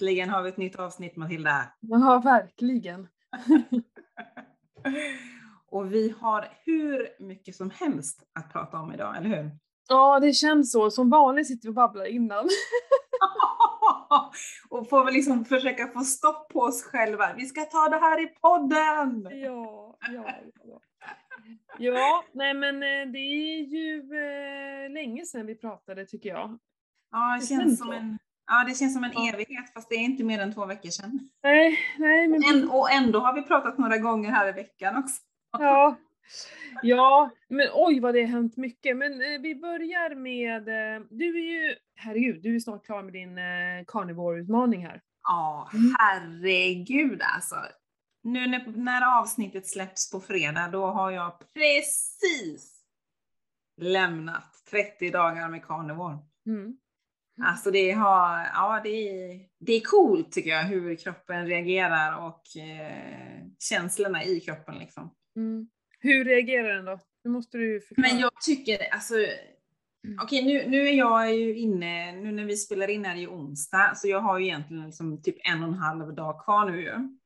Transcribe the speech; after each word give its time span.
Äntligen 0.00 0.30
har 0.30 0.42
vi 0.42 0.48
ett 0.48 0.56
nytt 0.56 0.76
avsnitt 0.76 1.16
Matilda. 1.16 1.72
Ja, 1.80 2.20
verkligen. 2.24 3.08
och 5.70 5.92
vi 5.92 6.14
har 6.20 6.48
hur 6.64 7.08
mycket 7.18 7.56
som 7.56 7.70
helst 7.70 8.22
att 8.34 8.52
prata 8.52 8.78
om 8.78 8.92
idag, 8.92 9.16
eller 9.16 9.28
hur? 9.28 9.50
Ja, 9.88 10.20
det 10.20 10.32
känns 10.32 10.72
så. 10.72 10.90
Som 10.90 11.10
vanligt 11.10 11.46
sitter 11.46 11.68
vi 11.68 11.70
och 11.70 11.74
babblar 11.74 12.04
innan. 12.04 12.44
och 14.68 14.88
får 14.88 15.04
väl 15.04 15.14
liksom 15.14 15.44
försöka 15.44 15.88
få 15.88 16.00
stopp 16.00 16.48
på 16.48 16.60
oss 16.60 16.84
själva. 16.84 17.34
Vi 17.36 17.46
ska 17.46 17.60
ta 17.60 17.88
det 17.88 17.98
här 17.98 18.22
i 18.22 18.26
podden! 18.26 19.28
Ja, 19.30 19.96
ja, 20.00 20.30
ja. 20.64 20.80
Ja, 21.78 22.24
nej 22.32 22.54
men 22.54 22.74
eh, 22.74 23.12
det 23.12 23.18
är 23.18 23.64
ju 23.64 23.98
eh, 23.98 24.90
länge 24.90 25.24
sedan 25.24 25.46
vi 25.46 25.54
pratade 25.54 26.06
tycker 26.06 26.28
jag. 26.28 26.58
Ja, 27.10 27.34
det, 27.34 27.40
det 27.40 27.46
känns 27.46 27.78
som 27.78 27.92
en 27.92 28.18
Ja, 28.52 28.64
det 28.68 28.74
känns 28.74 28.94
som 28.94 29.04
en 29.04 29.12
evighet 29.28 29.72
fast 29.74 29.88
det 29.88 29.94
är 29.94 30.04
inte 30.04 30.24
mer 30.24 30.38
än 30.38 30.54
två 30.54 30.66
veckor 30.66 30.90
sedan. 30.90 31.30
Nej, 31.42 31.78
nej. 31.98 32.28
Men... 32.28 32.42
En, 32.44 32.70
och 32.70 32.90
ändå 32.90 33.20
har 33.20 33.34
vi 33.34 33.42
pratat 33.42 33.78
några 33.78 33.98
gånger 33.98 34.30
här 34.30 34.48
i 34.48 34.52
veckan 34.52 34.96
också. 34.96 35.16
Ja, 35.52 35.96
ja 36.82 37.30
men 37.48 37.66
oj 37.74 38.00
vad 38.00 38.14
det 38.14 38.20
har 38.20 38.28
hänt 38.28 38.56
mycket. 38.56 38.96
Men 38.96 39.12
eh, 39.12 39.40
vi 39.40 39.54
börjar 39.54 40.14
med, 40.14 40.68
eh, 40.68 41.02
du 41.10 41.38
är 41.38 41.52
ju, 41.52 41.74
herregud, 41.94 42.42
du 42.42 42.56
är 42.56 42.60
snart 42.60 42.84
klar 42.84 43.02
med 43.02 43.12
din 43.12 43.38
eh, 43.38 43.84
carnivore-utmaning 43.86 44.86
här. 44.86 45.00
Ja, 45.22 45.70
mm. 45.72 45.94
herregud 45.98 47.22
alltså. 47.34 47.56
Nu 48.22 48.46
när, 48.46 48.66
när 48.76 49.20
avsnittet 49.20 49.66
släpps 49.66 50.10
på 50.10 50.20
fredag, 50.20 50.68
då 50.68 50.86
har 50.86 51.10
jag 51.10 51.32
precis 51.54 52.84
lämnat 53.80 54.64
30 54.70 55.10
dagar 55.10 55.48
med 55.48 55.64
carnivore. 55.64 56.18
Mm. 56.46 56.76
Alltså 57.42 57.70
det, 57.70 57.90
har, 57.90 58.50
ja, 58.54 58.80
det, 58.84 58.88
är, 58.88 59.40
det 59.60 59.72
är 59.72 59.80
coolt 59.80 60.32
tycker 60.32 60.50
jag 60.50 60.64
hur 60.64 60.96
kroppen 60.96 61.46
reagerar 61.46 62.26
och 62.26 62.56
eh, 62.56 63.46
känslorna 63.58 64.24
i 64.24 64.40
kroppen. 64.40 64.78
Liksom. 64.78 65.14
Mm. 65.36 65.68
Hur 65.98 66.24
reagerar 66.24 66.74
den 66.74 66.84
då? 66.84 66.98
Nu 67.24 67.30
måste 67.30 67.58
du 67.58 67.80
förklara. 67.80 68.08
Men 68.08 68.20
jag 68.20 68.30
tycker, 68.46 68.94
alltså, 68.94 69.14
mm. 69.14 70.18
okej 70.22 70.42
okay, 70.42 70.44
nu, 70.44 70.70
nu 70.70 70.88
är 70.88 70.92
jag 70.92 71.34
ju 71.34 71.58
inne, 71.58 72.12
nu 72.12 72.32
när 72.32 72.44
vi 72.44 72.56
spelar 72.56 72.90
in 72.90 73.04
här 73.04 73.16
i 73.16 73.26
onsdag, 73.26 73.92
så 73.96 74.08
jag 74.08 74.20
har 74.20 74.38
ju 74.38 74.46
egentligen 74.46 74.86
liksom 74.86 75.22
typ 75.22 75.36
en 75.44 75.62
och 75.62 75.68
en 75.68 75.74
halv 75.74 76.14
dag 76.14 76.44
kvar 76.44 76.70
nu 76.70 76.82
ju. 76.82 77.19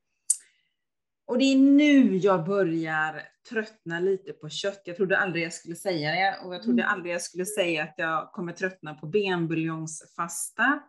Och 1.27 1.39
det 1.39 1.45
är 1.45 1.57
nu 1.57 2.17
jag 2.17 2.45
börjar 2.45 3.23
tröttna 3.49 4.01
lite 4.01 4.33
på 4.33 4.49
kött. 4.49 4.83
Jag 4.85 4.97
trodde 4.97 5.19
aldrig 5.19 5.45
jag 5.45 5.53
skulle 5.53 5.77
säga 5.77 6.11
det 6.11 6.47
och 6.47 6.55
jag 6.55 6.63
trodde 6.63 6.83
mm. 6.83 6.95
aldrig 6.95 7.15
jag 7.15 7.23
skulle 7.23 7.47
säga 7.47 7.83
att 7.83 7.95
jag 7.97 8.33
kommer 8.33 8.53
tröttna 8.53 8.95
på 8.95 9.07
benbuljongsfasta. 9.07 10.83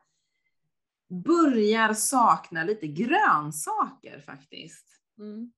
Börjar 1.25 1.93
sakna 1.93 2.63
lite 2.63 2.87
grönsaker 2.87 4.19
faktiskt. 4.19 4.85
Mm. 5.19 5.51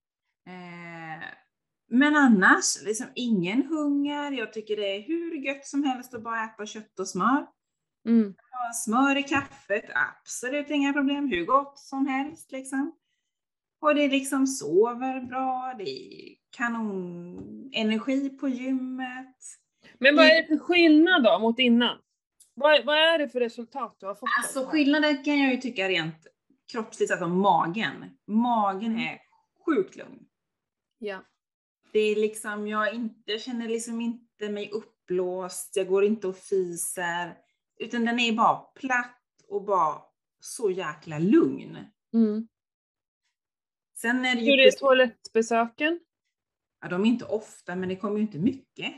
Eh, 0.48 1.25
men 1.89 2.16
annars, 2.16 2.83
liksom 2.83 3.08
ingen 3.16 3.64
hunger. 3.64 4.31
Jag 4.31 4.53
tycker 4.53 4.75
det 4.75 4.95
är 4.95 5.02
hur 5.02 5.36
gött 5.45 5.66
som 5.66 5.83
helst 5.83 6.14
att 6.14 6.23
bara 6.23 6.44
äta 6.44 6.66
kött 6.66 7.00
och 7.00 7.08
smör. 7.08 7.48
Mm. 8.08 8.36
Smör 8.73 9.16
i 9.16 9.23
kaffet, 9.23 9.86
absolut 9.94 10.70
inga 10.70 10.94
problem. 10.94 11.28
Hur 11.28 11.45
gott 11.45 11.80
som 11.80 12.08
helst 12.08 12.52
liksom. 12.52 12.92
Och 13.80 13.95
det 13.95 14.08
liksom 14.08 14.47
sover 14.47 15.22
bra, 15.22 15.75
det 15.78 15.89
är 15.89 16.36
kanon 16.58 17.70
energi 17.73 18.30
på 18.30 18.50
gymmet. 18.50 19.36
Men 19.99 20.15
vad 20.15 20.26
är 20.26 20.42
det 20.42 20.48
för 20.48 20.58
skillnad 20.58 21.23
då 21.23 21.39
mot 21.39 21.60
innan? 21.60 21.98
Vad, 22.54 22.86
vad 22.86 22.98
är 22.98 23.20
det 23.20 23.30
för 23.30 23.39
resultat 23.39 23.98
du 23.99 24.05
har 24.05 24.15
fått? 24.15 24.30
Alltså 24.43 24.65
skillnaden 24.65 25.23
kan 25.23 25.39
jag 25.39 25.52
ju 25.52 25.58
tycka 25.58 25.89
rent 25.89 26.27
kroppsligt, 26.71 27.11
alltså 27.11 27.27
magen. 27.27 28.05
Magen 28.27 28.99
är 28.99 29.20
sjukt 29.65 29.95
lugn. 29.95 30.20
Ja. 30.99 31.23
Det 31.94 31.99
är 31.99 32.15
liksom, 32.15 32.67
jag, 32.67 32.94
inte, 32.94 33.32
jag 33.32 33.42
känner 33.42 33.67
liksom 33.67 34.02
inte 34.02 34.49
mig 34.49 34.70
uppblåst, 34.71 35.76
jag 35.76 35.88
går 35.88 36.04
inte 36.04 36.27
och 36.27 36.38
fiser. 36.38 37.38
Utan 37.80 38.05
den 38.05 38.20
är 38.20 38.32
bara 38.33 38.55
platt 38.58 39.21
och 39.48 39.64
bara 39.64 40.02
så 40.39 40.71
jäkla 40.71 41.20
lugn. 41.20 41.77
Mm. 42.14 42.48
Sen 44.02 44.25
är 44.25 44.35
det 44.35 44.41
ju 44.41 44.52
Hur 44.52 44.67
är 44.67 44.71
toalettbesöken? 44.71 45.99
Ja, 46.81 46.87
de 46.87 47.02
är 47.02 47.05
inte 47.05 47.25
ofta, 47.25 47.75
men 47.75 47.89
det 47.89 47.95
kommer 47.95 48.15
ju 48.15 48.21
inte 48.21 48.39
mycket. 48.39 48.93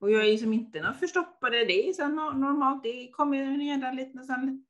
Och 0.00 0.10
jag 0.10 0.24
är 0.24 0.28
ju 0.28 0.38
som 0.38 0.52
inte 0.52 0.80
någon 0.80 0.94
förstoppade, 0.94 1.64
det 1.64 1.88
är 1.88 1.92
så 1.92 2.08
normalt, 2.08 2.82
det 2.82 3.10
kommer 3.10 3.58
redan 3.58 3.96
lite 3.96 4.18
sen. 4.18 4.64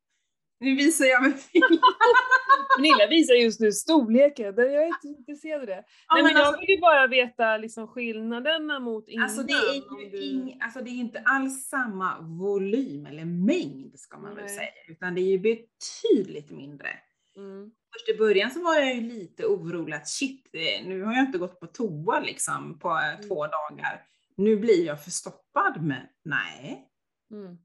Nu 0.59 0.75
visar 0.75 1.05
jag 1.05 1.23
med 1.23 1.33
Pernilla 2.77 3.07
visar 3.09 3.33
just 3.33 3.59
nu 3.59 3.71
storleken, 3.71 4.53
jag 4.57 4.73
är 4.73 4.87
inte 4.87 5.07
intresserad 5.07 5.61
av 5.61 5.67
det. 5.67 5.83
Ja, 6.07 6.15
Nej, 6.15 6.23
men, 6.23 6.33
men 6.33 6.41
alltså, 6.41 6.53
jag 6.53 6.59
vill 6.59 6.69
ju 6.69 6.81
bara 6.81 7.07
veta 7.07 7.57
liksom 7.57 7.87
skillnaderna 7.87 8.79
mot 8.79 9.09
innan. 9.09 9.23
Alltså 9.23 9.43
det 9.43 9.53
är 9.53 9.73
ju 9.73 10.09
du... 10.09 10.17
ing, 10.17 10.59
alltså 10.61 10.81
det 10.81 10.89
är 10.89 10.99
inte 10.99 11.21
alls 11.25 11.67
samma 11.67 12.21
volym 12.21 13.05
eller 13.05 13.25
mängd 13.25 13.99
ska 13.99 14.17
man 14.17 14.33
Nej. 14.33 14.43
väl 14.43 14.49
säga, 14.49 14.71
utan 14.87 15.15
det 15.15 15.21
är 15.21 15.31
ju 15.31 15.39
betydligt 15.39 16.51
mindre. 16.51 16.89
Mm 17.35 17.71
först 17.93 18.09
i 18.09 18.17
början 18.17 18.51
så 18.51 18.63
var 18.63 18.75
jag 18.75 18.95
ju 18.95 19.01
lite 19.01 19.45
orolig 19.45 19.95
att 19.95 20.07
shit, 20.07 20.49
eh, 20.53 20.87
nu 20.87 21.03
har 21.03 21.13
jag 21.13 21.25
inte 21.25 21.37
gått 21.37 21.59
på 21.59 21.67
toa 21.67 22.19
liksom 22.19 22.79
på 22.79 22.89
mm. 22.89 23.21
två 23.21 23.47
dagar. 23.47 24.05
Nu 24.35 24.57
blir 24.57 24.85
jag 24.85 25.03
förstoppad, 25.03 25.81
men 25.81 26.01
nej. 26.23 26.89
Mm. 27.31 27.57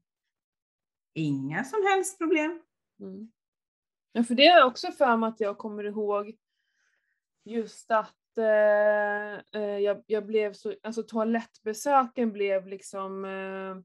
Inga 1.13 1.63
som 1.63 1.83
helst 1.83 2.17
problem. 2.17 2.61
Mm. 2.99 3.31
Ja, 4.11 4.23
för 4.23 4.35
det 4.35 4.47
är 4.47 4.63
också 4.63 4.91
för 4.91 5.17
mig 5.17 5.27
att 5.27 5.39
jag 5.39 5.57
kommer 5.57 5.83
ihåg 5.83 6.35
just 7.45 7.91
att 7.91 8.37
eh, 8.37 9.61
eh, 9.61 9.79
jag, 9.79 10.03
jag, 10.07 10.25
blev 10.25 10.53
så, 10.53 10.75
alltså 10.83 11.03
toalettbesöken 11.03 12.31
blev 12.31 12.67
liksom 12.67 13.25
eh, 13.25 13.77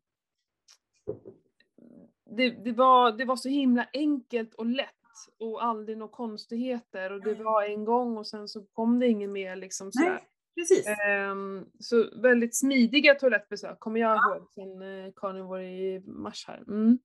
det, 2.36 2.50
det, 2.50 2.72
var, 2.72 3.12
det 3.12 3.24
var 3.24 3.36
så 3.36 3.48
himla 3.48 3.86
enkelt 3.92 4.54
och 4.54 4.66
lätt 4.66 4.99
och 5.38 5.64
aldrig 5.64 5.98
några 5.98 6.12
konstigheter 6.12 7.12
och 7.12 7.24
det 7.24 7.34
var 7.34 7.62
en 7.64 7.84
gång 7.84 8.18
och 8.18 8.26
sen 8.26 8.48
så 8.48 8.62
kom 8.64 8.98
det 8.98 9.08
inget 9.08 9.30
mer 9.30 9.56
liksom 9.56 9.92
sådär. 9.92 10.10
Nej, 10.10 10.28
precis. 10.54 10.86
Um, 11.30 11.70
så 11.78 12.20
väldigt 12.20 12.56
smidiga 12.56 13.14
toalettbesök 13.14 13.80
kommer 13.80 14.00
jag 14.00 14.16
ja. 14.16 14.36
ihåg 14.36 14.48
sen 14.50 14.82
uh, 14.82 15.12
carnivore 15.16 15.64
i 15.64 16.02
mars 16.06 16.44
här. 16.48 16.64
Mm. 16.68 16.98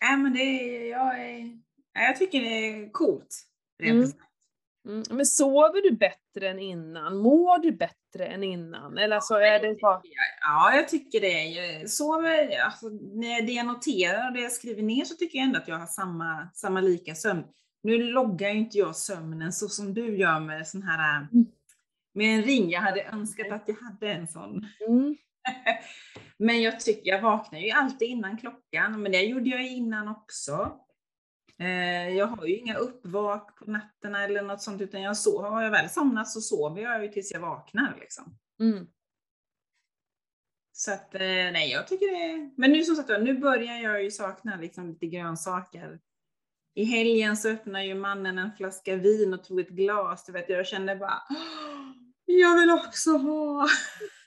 Ja 0.00 0.16
men 0.16 0.32
det 0.32 0.44
jag 0.88 1.20
är, 1.30 1.58
jag 1.92 2.16
tycker 2.16 2.40
det 2.40 2.46
är 2.46 2.90
coolt. 2.92 3.44
Mm. 3.82 4.10
Mm. 4.88 5.02
Men 5.10 5.26
sover 5.26 5.82
du 5.82 5.96
bättre 5.96 6.48
än 6.48 6.58
innan? 6.58 7.16
Mår 7.16 7.58
du 7.58 7.72
bättre 7.72 8.26
än 8.26 8.42
innan? 8.42 8.98
Eller 8.98 9.20
så 9.20 9.34
är 9.34 9.60
det 9.60 9.80
bara... 9.80 10.02
Ja, 10.40 10.74
jag 10.74 10.88
tycker 10.88 11.20
det. 11.20 11.44
Jag 11.44 11.90
sover, 11.90 12.60
alltså, 12.60 12.88
när 12.88 13.42
det 13.42 13.52
jag 13.52 13.66
noterar 13.66 14.28
och 14.28 14.32
det 14.34 14.40
jag 14.40 14.52
skriver 14.52 14.82
ner 14.82 15.04
så 15.04 15.14
tycker 15.14 15.38
jag 15.38 15.46
ändå 15.46 15.58
att 15.58 15.68
jag 15.68 15.78
har 15.78 15.86
samma, 15.86 16.48
samma 16.54 16.80
lika 16.80 17.14
sömn. 17.14 17.44
Nu 17.82 18.02
loggar 18.02 18.50
ju 18.50 18.58
inte 18.58 18.78
jag 18.78 18.96
sömnen 18.96 19.52
så 19.52 19.68
som 19.68 19.94
du 19.94 20.18
gör 20.18 20.40
med 20.40 20.68
sån 20.68 20.82
här 20.82 21.20
mm. 21.20 21.46
med 22.14 22.38
en 22.38 22.42
ring. 22.42 22.70
Jag 22.70 22.80
hade 22.80 23.02
önskat 23.02 23.52
att 23.52 23.64
jag 23.66 23.76
hade 23.76 24.12
en 24.12 24.28
sån. 24.28 24.66
Mm. 24.88 25.16
men 26.38 26.62
jag 26.62 26.80
tycker, 26.80 27.10
jag 27.10 27.22
vaknar 27.22 27.58
ju 27.58 27.70
alltid 27.70 28.08
innan 28.08 28.38
klockan, 28.38 29.02
men 29.02 29.12
det 29.12 29.22
gjorde 29.22 29.50
jag 29.50 29.66
innan 29.66 30.08
också. 30.08 30.80
Eh, 31.60 32.08
jag 32.08 32.26
har 32.26 32.46
ju 32.46 32.56
inga 32.56 32.76
uppvak 32.76 33.56
på 33.58 33.70
nätterna 33.70 34.24
eller 34.24 34.42
något 34.42 34.62
sånt, 34.62 34.80
utan 34.80 35.02
jag 35.02 35.16
så, 35.16 35.42
har 35.42 35.62
jag 35.62 35.70
väl 35.70 35.88
somnat 35.88 36.28
så 36.28 36.40
sover 36.40 36.82
jag 36.82 37.02
ju 37.02 37.08
tills 37.08 37.32
jag 37.32 37.40
vaknar. 37.40 37.96
Liksom. 38.00 38.38
Mm. 38.60 38.86
Så 40.72 40.92
att, 40.92 41.14
eh, 41.14 41.20
nej, 41.20 41.70
jag 41.70 41.88
tycker 41.88 42.06
det 42.06 42.50
Men 42.56 42.70
nu 42.72 42.82
som 42.82 42.96
sagt 42.96 43.08
nu 43.08 43.38
börjar 43.38 43.78
jag 43.78 44.02
ju 44.02 44.10
sakna 44.10 44.56
liksom 44.56 44.88
lite 44.88 45.06
grönsaker. 45.06 46.00
I 46.74 46.84
helgen 46.84 47.36
så 47.36 47.48
öppnade 47.48 47.84
ju 47.84 47.94
mannen 47.94 48.38
en 48.38 48.52
flaska 48.56 48.96
vin 48.96 49.34
och 49.34 49.44
tog 49.44 49.60
ett 49.60 49.68
glas. 49.68 50.24
Du 50.24 50.32
vet, 50.32 50.48
jag 50.48 50.66
kände 50.66 50.96
bara, 50.96 51.22
jag 52.24 52.60
vill 52.60 52.70
också 52.70 53.10
ha. 53.10 53.68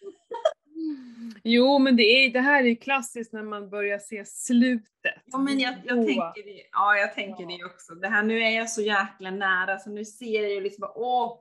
Jo, 1.43 1.79
men 1.79 1.95
det, 1.95 2.03
är, 2.03 2.33
det 2.33 2.39
här 2.39 2.63
är 2.63 2.75
klassiskt 2.75 3.33
när 3.33 3.43
man 3.43 3.69
börjar 3.69 3.99
se 3.99 4.25
slutet. 4.25 5.23
Ja, 5.25 5.37
men 5.37 5.59
jag, 5.59 5.73
jag 5.85 6.07
tänker, 6.07 6.45
det, 6.45 6.69
ja, 6.71 6.97
jag 6.97 7.13
tänker 7.13 7.43
ja. 7.43 7.57
det 7.57 7.65
också. 7.65 7.95
Det 7.95 8.07
här, 8.07 8.23
nu 8.23 8.41
är 8.41 8.49
jag 8.49 8.69
så 8.69 8.81
jäkla 8.81 9.31
nära, 9.31 9.79
så 9.79 9.89
nu 9.89 10.05
ser 10.05 10.41
jag 10.41 10.51
ju 10.51 10.61
liksom 10.61 10.81
bara, 10.81 10.97
åh, 10.97 11.39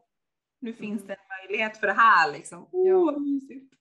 nu 0.61 0.73
finns 0.73 1.07
det 1.07 1.13
en 1.13 1.49
möjlighet 1.49 1.77
för 1.77 1.87
det 1.87 1.93
här 1.93 2.33
liksom. 2.33 2.69
Åh, 2.73 2.89
ja. 2.89 3.19
mysigt. 3.19 3.75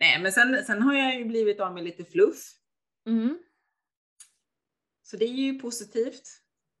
Nej, 0.00 0.22
men 0.22 0.32
sen, 0.32 0.64
sen 0.64 0.82
har 0.82 0.94
jag 0.94 1.18
ju 1.18 1.24
blivit 1.24 1.60
av 1.60 1.74
med 1.74 1.84
lite 1.84 2.04
fluff. 2.04 2.36
Mm. 3.06 3.38
Så 5.02 5.16
det 5.16 5.24
är 5.24 5.28
ju 5.28 5.58
positivt. 5.58 6.22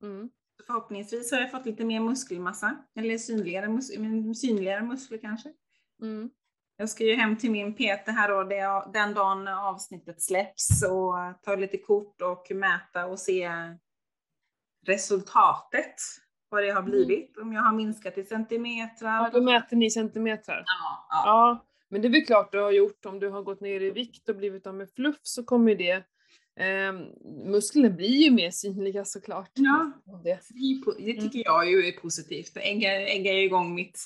Mm. 0.02 0.30
Förhoppningsvis 0.66 1.32
har 1.32 1.40
jag 1.40 1.50
fått 1.50 1.66
lite 1.66 1.84
mer 1.84 2.00
muskelmassa, 2.00 2.84
eller 2.96 3.18
synligare, 3.18 3.68
mus 3.68 3.90
synligare 4.40 4.82
muskler 4.82 5.18
kanske. 5.18 5.52
Mm. 6.02 6.30
Jag 6.76 6.88
ska 6.88 7.04
ju 7.04 7.14
hem 7.14 7.38
till 7.38 7.50
min 7.50 7.74
PT 7.74 8.06
här 8.06 8.28
då, 8.28 8.42
den 8.92 9.14
dagen 9.14 9.48
avsnittet 9.48 10.22
släpps 10.22 10.84
och 10.90 11.14
ta 11.44 11.56
lite 11.56 11.78
kort 11.78 12.22
och 12.22 12.46
mäta 12.50 13.06
och 13.06 13.18
se 13.18 13.50
resultatet, 14.86 15.94
vad 16.48 16.62
det 16.62 16.70
har 16.70 16.80
Mm. 16.82 16.90
blivit, 16.90 17.38
om 17.38 17.52
jag 17.52 17.62
har 17.62 17.72
minskat 17.72 18.18
i 18.18 18.24
centimeter. 18.24 19.06
Ja, 19.06 19.30
då 19.32 19.42
mäter 19.42 19.76
ni 19.76 19.90
centimeter. 19.90 20.52
Ja, 20.66 21.06
ja. 21.10 21.22
Ja, 21.26 21.66
men 21.88 22.02
det 22.02 22.08
är 22.08 22.12
väl 22.12 22.24
klart 22.26 22.52
du 22.52 22.60
har 22.60 22.70
gjort. 22.70 23.06
Om 23.06 23.18
du 23.20 23.28
har 23.30 23.42
gått 23.42 23.60
ner 23.60 23.80
i 23.80 23.90
vikt 23.90 24.28
och 24.28 24.36
blivit 24.36 24.66
av 24.66 24.74
med 24.74 24.90
fluff 24.90 25.16
så 25.22 25.44
kommer 25.44 25.72
ju 25.72 25.76
det 25.76 26.04
eh, 26.64 26.92
musklerna 27.44 27.90
blir 27.90 28.08
ju 28.24 28.30
mer 28.30 28.50
synliga 28.50 29.04
såklart. 29.04 29.50
Ja. 29.54 29.92
Det. 30.24 30.38
Det 30.98 31.20
tycker 31.20 31.42
jag 31.44 31.70
ju 31.70 31.86
är 31.88 31.92
positivt. 31.92 32.54
Det 32.54 32.60
äggar, 32.60 32.90
äggar 32.90 33.32
ju 33.32 33.44
igång 33.44 33.74
mitt... 33.74 33.98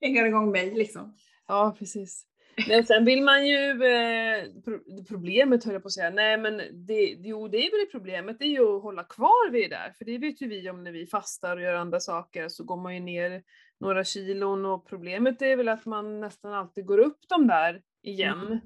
äggar 0.00 0.26
igång 0.26 0.50
mig 0.50 0.74
liksom. 0.74 1.14
Ja, 1.46 1.76
precis. 1.78 2.26
Men 2.68 2.84
sen 2.86 3.04
vill 3.04 3.22
man 3.22 3.46
ju, 3.46 3.70
eh, 3.70 4.44
pro- 4.64 5.04
problemet 5.08 5.64
höll 5.64 5.72
jag 5.72 5.82
på 5.82 5.86
att 5.86 5.92
säga, 5.92 6.10
nej 6.10 6.38
men 6.38 6.56
det, 6.86 7.16
jo 7.18 7.48
det 7.48 7.58
är 7.66 7.70
väl 7.70 7.80
det 7.86 7.90
problemet, 7.92 8.38
det 8.38 8.44
är 8.44 8.48
ju 8.48 8.76
att 8.76 8.82
hålla 8.82 9.04
kvar 9.04 9.50
vid 9.50 9.70
det 9.70 9.76
där, 9.76 9.92
för 9.98 10.04
det 10.04 10.18
vet 10.18 10.42
ju 10.42 10.48
vi 10.48 10.70
om 10.70 10.84
när 10.84 10.92
vi 10.92 11.06
fastar 11.06 11.56
och 11.56 11.62
gör 11.62 11.74
andra 11.74 12.00
saker 12.00 12.48
så 12.48 12.64
går 12.64 12.76
man 12.76 12.94
ju 12.94 13.00
ner 13.00 13.42
några 13.80 14.04
kilon 14.04 14.66
och 14.66 14.86
problemet 14.88 15.42
är 15.42 15.56
väl 15.56 15.68
att 15.68 15.86
man 15.86 16.20
nästan 16.20 16.52
alltid 16.52 16.86
går 16.86 16.98
upp 16.98 17.18
de 17.28 17.46
där 17.46 17.82
igen. 18.02 18.60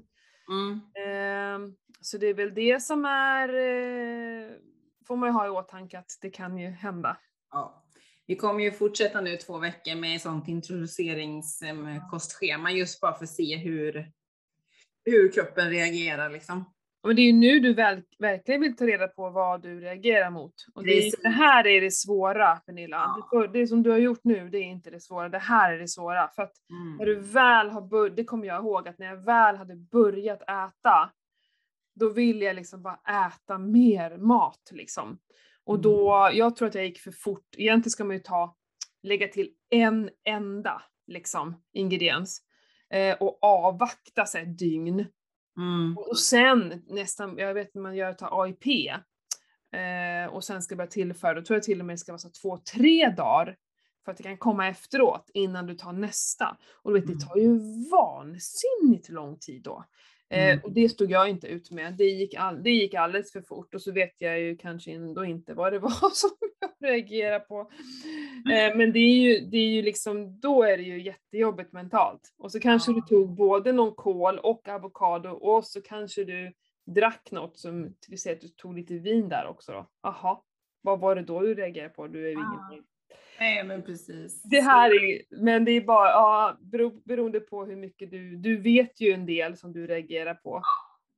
Mm. 0.49 0.79
Ehm, 1.07 1.75
så 2.01 2.17
det 2.17 2.27
är 2.27 2.33
väl 2.33 2.53
det 2.53 2.81
som 2.83 3.05
är, 3.05 3.49
eh, 3.49 4.51
får 5.07 5.15
man 5.15 5.29
ju 5.29 5.33
ha 5.33 5.45
i 5.45 5.49
åtanke 5.49 5.99
att 5.99 6.11
det 6.21 6.29
kan 6.29 6.57
ju 6.57 6.67
hända. 6.67 7.17
Ja. 7.51 7.84
Vi 8.27 8.35
kommer 8.35 8.63
ju 8.63 8.71
fortsätta 8.71 9.21
nu 9.21 9.37
två 9.37 9.57
veckor 9.57 9.95
med 9.95 10.15
ett 10.15 10.21
sånt 10.21 10.47
introduceringskostschema 10.47 12.71
just 12.71 13.01
bara 13.01 13.13
för 13.13 13.23
att 13.23 13.29
se 13.29 13.57
hur, 13.57 14.11
hur 15.05 15.31
kroppen 15.31 15.69
reagerar 15.69 16.29
liksom. 16.29 16.65
Men 17.07 17.15
det 17.15 17.21
är 17.21 17.25
ju 17.25 17.33
nu 17.33 17.59
du 17.59 17.73
väl, 17.73 18.01
verkligen 18.19 18.61
vill 18.61 18.75
ta 18.75 18.85
reda 18.85 19.07
på 19.07 19.29
vad 19.29 19.61
du 19.61 19.79
reagerar 19.79 20.29
mot. 20.29 20.53
Och 20.75 20.83
det, 20.83 21.07
är, 21.07 21.21
det 21.21 21.29
här 21.29 21.67
är 21.67 21.81
det 21.81 21.91
svåra 21.91 22.55
Pernilla. 22.55 23.15
Ja. 23.31 23.47
Det, 23.47 23.67
som 23.67 23.83
du 23.83 23.91
har 23.91 23.97
gjort 23.97 24.23
nu, 24.23 24.49
det 24.49 24.57
är 24.57 24.63
inte 24.63 24.89
det 24.89 24.99
svåra. 24.99 25.29
Det 25.29 25.39
här 25.39 25.73
är 25.73 25.79
det 25.79 25.87
svåra. 25.87 26.29
För 26.35 26.43
att 26.43 26.53
Mm. 26.69 26.97
när 26.97 27.05
du 27.05 27.15
väl 27.15 27.69
har 27.69 27.81
börjat, 27.81 28.15
det 28.15 28.23
kommer 28.23 28.47
jag 28.47 28.63
ihåg, 28.63 28.87
att 28.87 28.99
när 28.99 29.07
jag 29.07 29.25
väl 29.25 29.55
hade 29.55 29.75
börjat 29.75 30.41
äta, 30.41 31.11
då 31.95 32.09
ville 32.09 32.45
jag 32.45 32.55
liksom 32.55 32.81
bara 32.81 32.99
äta 33.27 33.57
mer 33.57 34.17
mat 34.17 34.71
liksom. 34.71 35.17
Och 35.65 35.79
då, 35.79 36.29
jag 36.33 36.55
tror 36.55 36.67
att 36.67 36.75
jag 36.75 36.85
gick 36.85 36.99
för 36.99 37.11
fort. 37.11 37.55
Egentligen 37.57 37.91
ska 37.91 38.03
man 38.03 38.15
ju 38.15 38.21
ta, 38.21 38.55
lägga 39.03 39.27
till 39.27 39.49
en 39.69 40.09
enda 40.25 40.81
liksom 41.07 41.61
ingrediens. 41.73 42.41
Eh, 42.89 43.15
och 43.15 43.43
avvakta 43.43 44.25
sig 44.25 44.41
ett 44.41 44.59
dygn. 44.59 45.05
Mm. 45.57 45.97
Och 45.97 46.19
sen 46.19 46.83
nästan, 46.87 47.37
jag 47.37 47.53
vet 47.53 47.73
när 47.75 47.81
man 47.81 47.95
gör 47.95 48.13
tar 48.13 48.43
AIP 48.43 48.65
eh, 49.75 50.33
och 50.33 50.43
sen 50.43 50.61
ska 50.61 50.75
börja 50.75 50.89
tillföra, 50.89 51.33
då 51.33 51.41
tror 51.41 51.55
jag 51.55 51.63
till 51.63 51.79
och 51.79 51.85
med 51.85 51.93
det 51.93 51.97
ska 51.97 52.11
vara 52.11 52.19
så 52.19 52.29
två, 52.29 52.57
tre 52.57 53.09
dagar 53.17 53.55
för 54.05 54.11
att 54.11 54.17
det 54.17 54.23
kan 54.23 54.37
komma 54.37 54.67
efteråt 54.67 55.29
innan 55.33 55.65
du 55.65 55.75
tar 55.75 55.93
nästa. 55.93 56.57
Och 56.83 56.93
du 56.93 56.99
vet, 56.99 57.09
Mm. 57.09 57.17
det 57.17 57.25
tar 57.25 57.37
ju 57.37 57.59
vansinnigt 57.91 59.09
lång 59.09 59.37
tid 59.39 59.63
då. 59.63 59.85
Eh, 60.29 60.49
Mm. 60.49 60.59
och 60.63 60.71
det 60.71 60.89
stod 60.89 61.11
jag 61.11 61.29
inte 61.29 61.47
ut 61.47 61.71
med. 61.71 61.93
Det 61.93 62.03
gick, 62.03 62.33
all, 62.35 62.63
det 62.63 62.69
gick 62.69 62.93
alldeles 62.93 63.31
för 63.31 63.41
fort 63.41 63.75
och 63.75 63.81
så 63.81 63.91
vet 63.91 64.21
jag 64.21 64.39
ju 64.39 64.57
kanske 64.57 64.91
ändå 64.91 65.25
inte 65.25 65.53
vad 65.53 65.73
det 65.73 65.79
var 65.89 66.09
som 66.13 66.29
jag 66.59 66.89
reagerade 66.89 67.39
på. 67.39 67.59
Eh, 68.51 68.77
men 68.77 68.91
det 68.93 68.99
är, 68.99 69.15
ju, 69.21 69.45
det 69.45 69.57
är 69.57 69.67
ju 69.69 69.81
liksom, 69.81 70.39
då 70.39 70.63
är 70.63 70.77
det 70.77 70.83
ju 70.83 71.01
jättejobbigt 71.03 71.71
mentalt. 71.73 72.21
Och 72.37 72.51
så 72.51 72.59
kanske 72.59 72.93
du 72.93 73.01
tog 73.01 73.35
både 73.35 73.71
någon 73.71 73.95
kål 73.95 74.39
och 74.39 74.67
avokado 74.67 75.29
och 75.29 75.65
så 75.65 75.81
kanske 75.81 76.23
du 76.23 76.53
drack 76.85 77.31
något 77.31 77.57
som, 77.57 77.83
till 77.83 78.11
vi 78.11 78.17
säger 78.17 78.35
att 78.35 78.41
du 78.41 78.47
tog 78.47 78.75
lite 78.75 78.93
vin 78.93 79.29
där 79.29 79.47
också 79.47 79.71
då. 79.71 79.89
Jaha, 80.03 80.37
vad 80.81 80.99
var 80.99 81.15
det 81.15 81.21
då 81.21 81.41
du 81.41 81.55
reagerade 81.55 81.93
på? 81.93 82.07
Du 82.07 82.25
är 82.25 82.29
ju 82.29 82.37
ingen... 82.71 82.83
Nej 83.39 83.63
men 83.63 83.83
precis. 83.83 84.43
Det 84.43 84.61
här 84.61 84.89
är, 84.89 85.21
men 85.41 85.65
det 85.65 85.71
är 85.71 85.81
bara, 85.81 86.09
ja, 86.09 86.57
bero, 86.61 87.01
beroende 87.05 87.39
på 87.39 87.65
hur 87.65 87.75
mycket 87.75 88.11
du, 88.11 88.35
du 88.35 88.57
vet 88.61 89.01
ju 89.01 89.11
en 89.11 89.25
del 89.25 89.57
som 89.57 89.73
du 89.73 89.87
reagerar 89.87 90.33
på. 90.33 90.61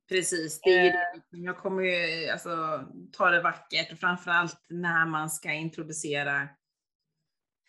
Precis, 0.08 0.60
det 0.60 0.70
är 0.70 0.82
ju 0.84 0.88
Eh. 0.88 0.94
det. 1.30 1.38
Jag 1.38 1.56
kommer 1.58 1.82
ju 1.82 2.28
alltså, 2.28 2.84
ta 3.12 3.30
det 3.30 3.42
vackert 3.42 3.92
och 3.92 3.98
framförallt 3.98 4.66
när 4.68 5.06
man 5.06 5.30
ska 5.30 5.52
introducera 5.52 6.48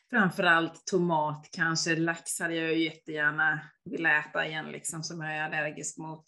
framförallt 0.10 0.88
tomat, 0.88 1.50
kanske 1.52 1.96
lax 1.96 2.40
hade 2.40 2.56
jag 2.56 2.74
ju 2.74 2.84
jättegärna 2.84 3.60
velat 3.86 4.26
äta 4.26 4.48
igen 4.48 4.72
liksom 4.72 5.04
som 5.04 5.22
jag 5.22 5.36
är 5.36 5.42
allergisk 5.44 5.98
mot. 5.98 6.24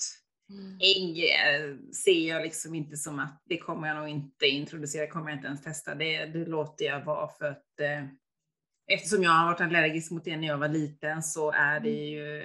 Ägg 0.80 1.24
eh, 1.24 1.78
ser 1.94 2.30
jag 2.30 2.42
liksom 2.42 2.76
inte 2.76 2.98
som 2.98 3.20
att 3.20 3.42
det 3.46 3.58
kommer 3.58 3.88
jag 3.88 3.98
nog 3.98 4.08
inte 4.08 4.48
introducera, 4.48 5.08
kommer 5.08 5.30
jag 5.30 5.38
inte 5.38 5.48
ens 5.48 5.64
testa. 5.64 5.96
Det, 5.96 6.26
det 6.26 6.46
låter 6.46 6.86
jag 6.86 7.06
vara 7.06 7.28
för 7.28 7.46
att 7.46 7.80
eh, 7.80 8.06
eftersom 8.88 9.24
jag 9.24 9.32
har 9.32 9.46
varit 9.46 9.62
allergisk 9.62 10.12
mot 10.12 10.26
det 10.26 10.38
när 10.38 10.48
jag 10.48 10.58
var 10.58 10.68
liten 10.68 11.24
så 11.24 11.52
är 11.52 11.80
det 11.80 11.90
ju 11.90 12.44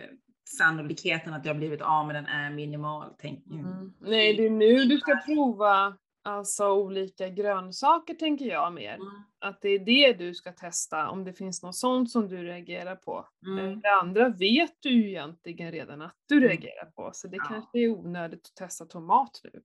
sannolikheten 0.59 1.35
att 1.35 1.47
jag 1.47 1.57
blivit 1.57 1.81
av 1.81 2.07
med 2.07 2.17
den 2.17 2.27
är 2.27 2.51
minimal. 2.51 3.15
Tänk, 3.19 3.47
Mm. 3.47 3.93
Nej, 4.01 4.37
det 4.37 4.47
är 4.47 4.51
nu 4.51 4.85
du 4.85 4.99
ska 4.99 5.17
prova 5.27 5.97
alltså 6.27 6.69
olika 6.73 7.29
grönsaker 7.29 8.15
tänker 8.15 8.45
jag 8.45 8.73
mer. 8.73 8.95
Mm. 8.95 9.07
Att 9.39 9.61
det 9.63 9.69
är 9.69 9.79
det 9.79 10.13
du 10.13 10.35
ska 10.35 10.53
testa, 10.53 11.09
om 11.09 11.25
det 11.25 11.33
finns 11.33 11.63
något 11.63 11.77
sånt 11.77 12.11
som 12.11 12.29
du 12.29 12.43
reagerar 12.45 12.97
på. 12.97 13.29
Mm. 13.47 13.81
Det 13.81 13.89
andra 14.03 14.29
vet 14.29 14.73
du 14.81 14.91
ju 14.91 15.09
egentligen 15.09 15.73
redan 15.73 16.03
att 16.03 16.15
du 16.29 16.37
Mm. 16.37 16.49
reagerar 16.49 16.85
på, 16.85 17.11
så 17.15 17.29
det 17.29 17.37
Ja. 17.37 17.45
kanske 17.49 17.79
är 17.79 17.89
onödigt 17.89 18.47
att 18.47 18.55
testa 18.57 18.85
tomat 18.85 19.41
nu. 19.45 19.61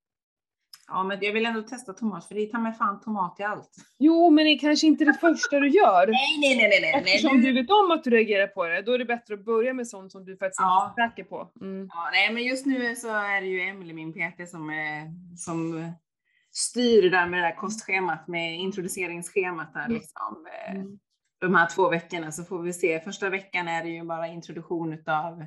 Ja, 0.88 1.04
men 1.04 1.18
jag 1.22 1.34
vill 1.34 1.46
ändå 1.46 1.62
testa 1.62 1.94
tomat 1.94 2.26
för 2.28 2.36
det 2.36 2.46
tar 2.46 2.60
mig 2.60 2.74
fan 2.74 3.02
tomat 3.02 3.40
i 3.40 3.44
allt. 3.44 3.70
Jo, 4.00 4.30
men 4.30 4.46
det 4.46 4.52
är 4.52 4.60
kanske 4.60 4.88
inte 4.88 5.06
det 5.06 5.14
första 5.14 5.60
du 5.60 5.70
gör. 5.70 6.08
Nej, 6.08 6.38
nej, 6.42 6.58
nej, 6.58 6.70
nej, 6.70 6.82
nej. 6.82 7.16
Eftersom 7.16 7.42
du 7.42 7.54
vet 7.54 7.70
om 7.72 7.92
att 7.92 8.04
du 8.04 8.10
reagerar 8.10 8.48
på 8.48 8.66
det, 8.68 8.82
då 8.82 8.92
är 8.94 8.98
det 9.00 9.06
bättre 9.06 9.34
att 9.34 9.46
börja 9.46 9.74
med 9.74 9.88
sånt 9.88 10.12
som 10.12 10.26
du 10.26 10.38
faktiskt 10.38 10.60
Ja. 10.60 10.94
är 10.98 11.10
säker 11.10 11.24
på. 11.24 11.52
Mm. 11.62 11.88
Ja, 11.94 12.10
nej, 12.12 12.34
men 12.34 12.44
just 12.44 12.66
nu 12.66 12.96
så 12.96 13.08
är 13.10 13.42
det 13.42 13.48
ju 13.48 13.62
Emelie, 13.62 13.94
min 13.94 14.14
PT, 14.14 14.48
som, 14.50 14.72
som 15.38 15.92
styr 16.52 17.02
det 17.02 17.10
där 17.10 17.28
med 17.28 17.44
det 17.44 17.48
där 17.48 17.56
kostschemat, 17.56 18.28
med 18.28 18.60
introduceringsschemat 18.60 19.74
där 19.74 19.86
Mm. 19.86 19.94
liksom. 19.94 20.48
Eh, 20.68 20.76
Mm. 20.76 21.00
De 21.40 21.56
här 21.56 21.68
två 21.70 21.90
veckorna 21.90 22.32
så 22.32 22.44
får 22.44 22.62
vi 22.62 22.74
se. 22.74 23.00
Första 23.00 23.30
veckan 23.30 23.68
är 23.68 23.84
det 23.84 23.90
ju 23.90 24.04
bara 24.04 24.28
introduktion 24.28 24.94
utav 24.94 25.46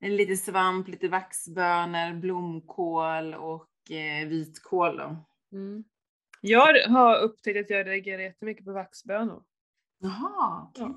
lite 0.00 0.36
svamp, 0.36 0.88
lite 0.88 1.08
vaxbönor, 1.08 2.20
blomkål 2.20 3.34
och 3.34 3.90
eh, 3.90 4.28
vitkål 4.28 4.96
då. 4.96 5.16
Mm. 5.52 5.84
Jag 6.40 6.88
har 6.88 7.16
upptäckt 7.18 7.58
att 7.60 7.70
jag 7.70 7.86
reagerar 7.86 8.22
jättemycket 8.22 8.64
på 8.64 8.72
vaxbönor. 8.72 9.42
Jaha, 9.98 10.66
okej. 10.68 10.84
Ja. 10.86 10.94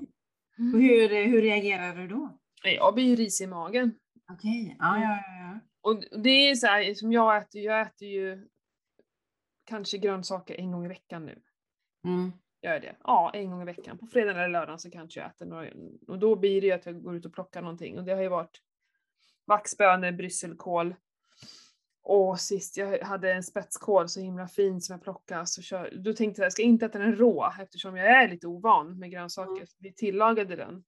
Och 0.74 0.80
hur, 0.80 1.24
hur 1.26 1.42
reagerar 1.42 1.96
du 1.96 2.08
då? 2.08 2.38
Jag 2.64 2.94
blir 2.94 3.04
ju 3.04 3.16
risig 3.16 3.44
i 3.44 3.48
magen. 3.48 3.94
Okej, 4.32 4.76
ja, 4.78 4.98
ja, 4.98 5.22
ja. 5.26 5.40
ja. 5.40 5.60
Och 5.80 6.22
det 6.22 6.30
är 6.50 6.54
så 6.54 6.66
här, 6.66 6.94
som 6.94 7.12
jag 7.12 7.36
äter, 7.36 7.60
jag 7.60 7.80
äter 7.80 8.08
ju 8.08 8.48
kanske 9.72 9.98
grönsaker 9.98 10.60
en 10.60 10.72
gång 10.72 10.84
i 10.84 10.88
veckan 10.88 11.26
nu. 11.26 11.42
Mm. 12.04 12.32
Gör 12.62 12.72
jag 12.72 12.82
det? 12.82 12.96
Ja, 13.04 13.30
en 13.34 13.50
gång 13.50 13.62
i 13.62 13.64
veckan. 13.64 13.98
På 13.98 14.06
fredag 14.06 14.30
eller 14.30 14.48
lördag 14.48 14.80
så 14.80 14.90
kanske 14.90 15.20
jag 15.20 15.30
äter 15.30 15.46
några, 15.46 15.68
och 16.08 16.18
då 16.18 16.36
blir 16.36 16.60
det 16.60 16.66
ju 16.66 16.72
att 16.72 16.86
jag 16.86 17.02
går 17.02 17.16
ut 17.16 17.26
och 17.26 17.34
plockar 17.34 17.62
någonting. 17.62 17.98
Och 17.98 18.04
det 18.04 18.12
har 18.12 18.22
ju 18.22 18.28
varit 18.28 18.60
vaxbönor, 19.46 20.12
brysselkål. 20.12 20.94
Och 22.02 22.40
sist 22.40 22.76
jag 22.76 22.98
hade 22.98 23.32
en 23.32 23.42
spetskål 23.42 24.08
så 24.08 24.20
himla 24.20 24.48
fin 24.48 24.80
som 24.80 24.92
jag 24.92 25.02
plockade, 25.02 25.46
så 25.46 25.62
kör, 25.62 25.90
då 26.04 26.12
tänkte 26.12 26.40
jag 26.40 26.46
jag 26.46 26.52
ska 26.52 26.62
inte 26.62 26.86
äta 26.86 26.98
den 26.98 27.16
rå 27.16 27.52
eftersom 27.60 27.96
jag 27.96 28.06
är 28.06 28.28
lite 28.28 28.46
ovan 28.46 28.98
med 28.98 29.10
grönsaker. 29.10 29.52
Mm. 29.52 29.66
Vi 29.78 29.92
tillagade 29.92 30.56
den. 30.56 30.84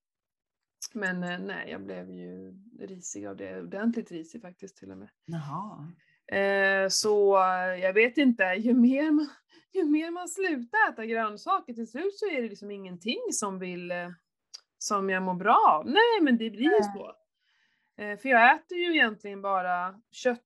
Men 0.93 1.23
eh, 1.23 1.39
nej, 1.39 1.71
jag 1.71 1.81
blev 1.81 2.11
ju 2.11 2.53
risig 2.79 3.25
av 3.25 3.35
det. 3.35 3.61
Ordentligt 3.61 4.11
risig 4.11 4.41
faktiskt 4.41 4.77
till 4.77 4.91
och 4.91 4.97
med. 4.97 5.09
Jaha. 5.25 5.91
Eh, 6.31 6.89
så 6.89 7.35
jag 7.81 7.93
vet 7.93 8.17
inte, 8.17 8.43
ju 8.43 8.73
mer, 8.73 9.11
man, 9.11 9.29
ju 9.73 9.85
mer 9.85 10.11
man 10.11 10.29
slutar 10.29 10.89
äta 10.89 11.05
grönsaker 11.05 11.73
till 11.73 11.87
slut 11.87 12.17
så 12.17 12.25
är 12.25 12.41
det 12.41 12.49
liksom 12.49 12.71
ingenting 12.71 13.21
som 13.31 13.59
vill, 13.59 13.91
eh, 13.91 14.09
som 14.77 15.09
jag 15.09 15.23
mår 15.23 15.33
bra 15.33 15.57
av. 15.69 15.85
Nej 15.85 16.21
men 16.21 16.37
det 16.37 16.49
blir 16.49 16.63
ju 16.63 16.83
så. 16.95 17.15
Eh, 17.97 18.17
för 18.17 18.29
jag 18.29 18.55
äter 18.55 18.77
ju 18.77 18.95
egentligen 18.95 19.41
bara 19.41 20.01
kött, 20.11 20.41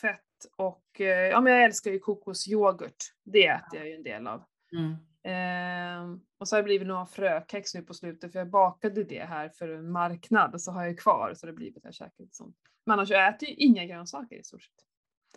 fett 0.00 0.20
och, 0.56 1.00
eh, 1.00 1.28
ja 1.28 1.40
men 1.40 1.52
jag 1.52 1.64
älskar 1.64 1.90
ju 1.90 1.98
kokosyoghurt. 1.98 2.96
Det 3.24 3.46
äter 3.46 3.78
jag 3.78 3.88
ju 3.88 3.94
en 3.94 4.02
del 4.02 4.26
av. 4.26 4.44
Mm. 4.72 4.96
Eh, 5.22 6.18
och 6.38 6.48
så 6.48 6.56
har 6.56 6.62
det 6.62 6.66
blivit 6.66 6.88
några 6.88 7.06
frökex 7.06 7.74
nu 7.74 7.82
på 7.82 7.94
slutet 7.94 8.32
för 8.32 8.38
jag 8.38 8.50
bakade 8.50 9.04
det 9.04 9.24
här 9.24 9.48
för 9.48 9.68
en 9.68 9.90
marknad 9.90 10.54
och 10.54 10.60
så 10.60 10.72
har 10.72 10.84
jag 10.84 10.98
kvar 10.98 11.34
så 11.34 11.46
det 11.46 11.52
har 11.52 11.56
blivit 11.56 11.86
att 11.86 12.00
jag 12.00 12.10
lite 12.18 12.36
sånt. 12.36 12.56
Men 12.86 12.92
annars 12.92 13.10
jag 13.10 13.28
äter 13.28 13.48
ju 13.48 13.54
inga 13.54 13.84
grönsaker 13.84 14.36
i 14.36 14.42
stort 14.42 14.62
sett. 14.62 14.74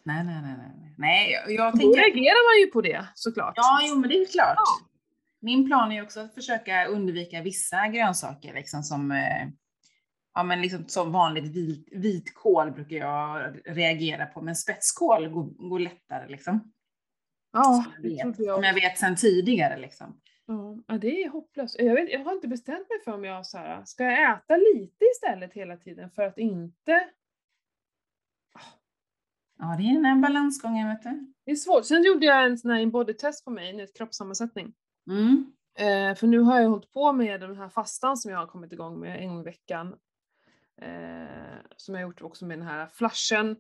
Nej, 0.06 0.24
nej, 0.24 0.42
nej, 0.42 0.56
nej. 0.58 0.96
Nej, 0.98 1.32
jag, 1.32 1.52
jag 1.52 1.74
Då 1.74 1.78
tänker... 1.78 2.00
reagerar 2.00 2.52
man 2.52 2.66
ju 2.66 2.72
på 2.72 2.82
det 2.82 3.08
såklart. 3.16 3.54
Ja, 3.56 3.80
jo, 3.88 3.96
men 3.96 4.10
det 4.10 4.16
är 4.16 4.26
klart. 4.26 4.56
Ja. 4.56 4.90
Min 5.42 5.66
plan 5.66 5.92
är 5.92 6.04
också 6.04 6.20
att 6.20 6.34
försöka 6.34 6.86
undvika 6.86 7.42
vissa 7.42 7.88
grönsaker, 7.88 8.54
liksom 8.54 8.84
som, 8.84 9.12
eh, 9.12 9.48
ja, 10.34 10.44
men 10.44 10.62
liksom 10.62 10.88
som 10.88 11.12
vanligt 11.12 11.56
vit, 11.56 11.88
vitkål 11.92 12.72
brukar 12.72 12.98
jag 12.98 13.56
reagera 13.66 14.26
på, 14.26 14.42
men 14.42 14.56
spetskål 14.56 15.30
går, 15.30 15.70
går 15.70 15.80
lättare 15.80 16.30
liksom. 16.30 16.74
Ja, 17.54 17.64
som 17.64 18.04
det 18.04 18.10
jag 18.10 18.20
trodde 18.20 18.38
vet, 18.38 18.48
jag 18.48 18.56
som 18.56 18.64
jag 18.64 18.74
vet 18.74 18.98
sedan 18.98 19.16
tidigare. 19.16 19.78
Liksom. 19.80 20.20
Ja, 20.88 20.98
det 20.98 21.24
är 21.24 21.30
hopplöst. 21.30 21.76
Jag, 21.80 21.96
vet, 21.96 22.10
jag 22.12 22.20
har 22.20 22.32
inte 22.32 22.48
bestämt 22.48 22.90
mig 22.90 23.00
för 23.06 23.12
om 23.12 23.24
jag 23.24 23.46
så 23.46 23.58
här, 23.58 23.86
ska 23.86 24.04
jag 24.04 24.32
äta 24.32 24.58
lite 24.58 25.06
istället 25.16 25.54
hela 25.54 25.78
tiden 25.78 26.10
för 26.12 26.24
att 26.24 26.38
inte... 26.38 27.10
Ja, 29.64 29.76
det 29.78 29.84
är 29.84 30.12
en 30.12 30.22
balansgång, 30.22 30.88
vet 30.88 31.04
du. 31.04 31.34
Det 31.46 31.52
är 31.52 31.56
svårt. 31.56 31.86
Sen 31.86 32.04
gjorde 32.04 32.26
jag 32.26 32.46
en 32.46 32.58
sån 32.58 32.72
här 32.72 32.86
body-test 32.86 33.46
på 33.46 33.52
mig, 33.52 33.70
en 33.70 33.88
kroppssammansättning. 33.88 34.74
Mm. 35.10 35.54
Eh, 35.78 36.16
för 36.16 36.28
nu 36.28 36.40
har 36.40 36.60
jag 36.62 36.70
hållit 36.70 36.92
på 36.92 37.14
med 37.14 37.42
den 37.42 37.58
här 37.58 37.70
fastan 37.70 38.18
som 38.18 38.32
jag 38.32 38.38
har 38.38 38.48
kommit 38.48 38.74
igång 38.74 39.00
med 39.00 39.20
en 39.20 39.28
gång 39.28 39.42
i 39.42 39.44
veckan. 39.44 39.96
Eh, 40.82 41.60
som 41.78 41.96
jag 41.96 42.02
gjort 42.02 42.22
också 42.22 42.46
med 42.46 42.60
den 42.60 42.68
här 42.68 42.88
flashen. 42.88 43.56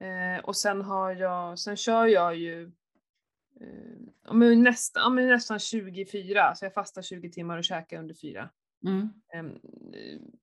Eh, 0.00 0.44
och 0.44 0.56
sen 0.56 0.82
har 0.82 1.12
jag, 1.12 1.58
sen 1.58 1.76
kör 1.76 2.06
jag 2.06 2.36
ju 2.36 2.72
eh, 3.60 4.34
men 4.34 4.62
nästan, 4.62 5.02
ja, 5.02 5.10
men 5.10 5.28
nästan 5.28 5.58
24, 5.58 6.54
så 6.54 6.64
jag 6.64 6.74
fastar 6.74 7.02
20 7.02 7.30
timmar 7.30 7.58
och 7.58 7.64
käkar 7.64 7.98
under 7.98 8.14
4. 8.14 8.50
Mm. 8.86 9.08
Ehm, 9.34 9.58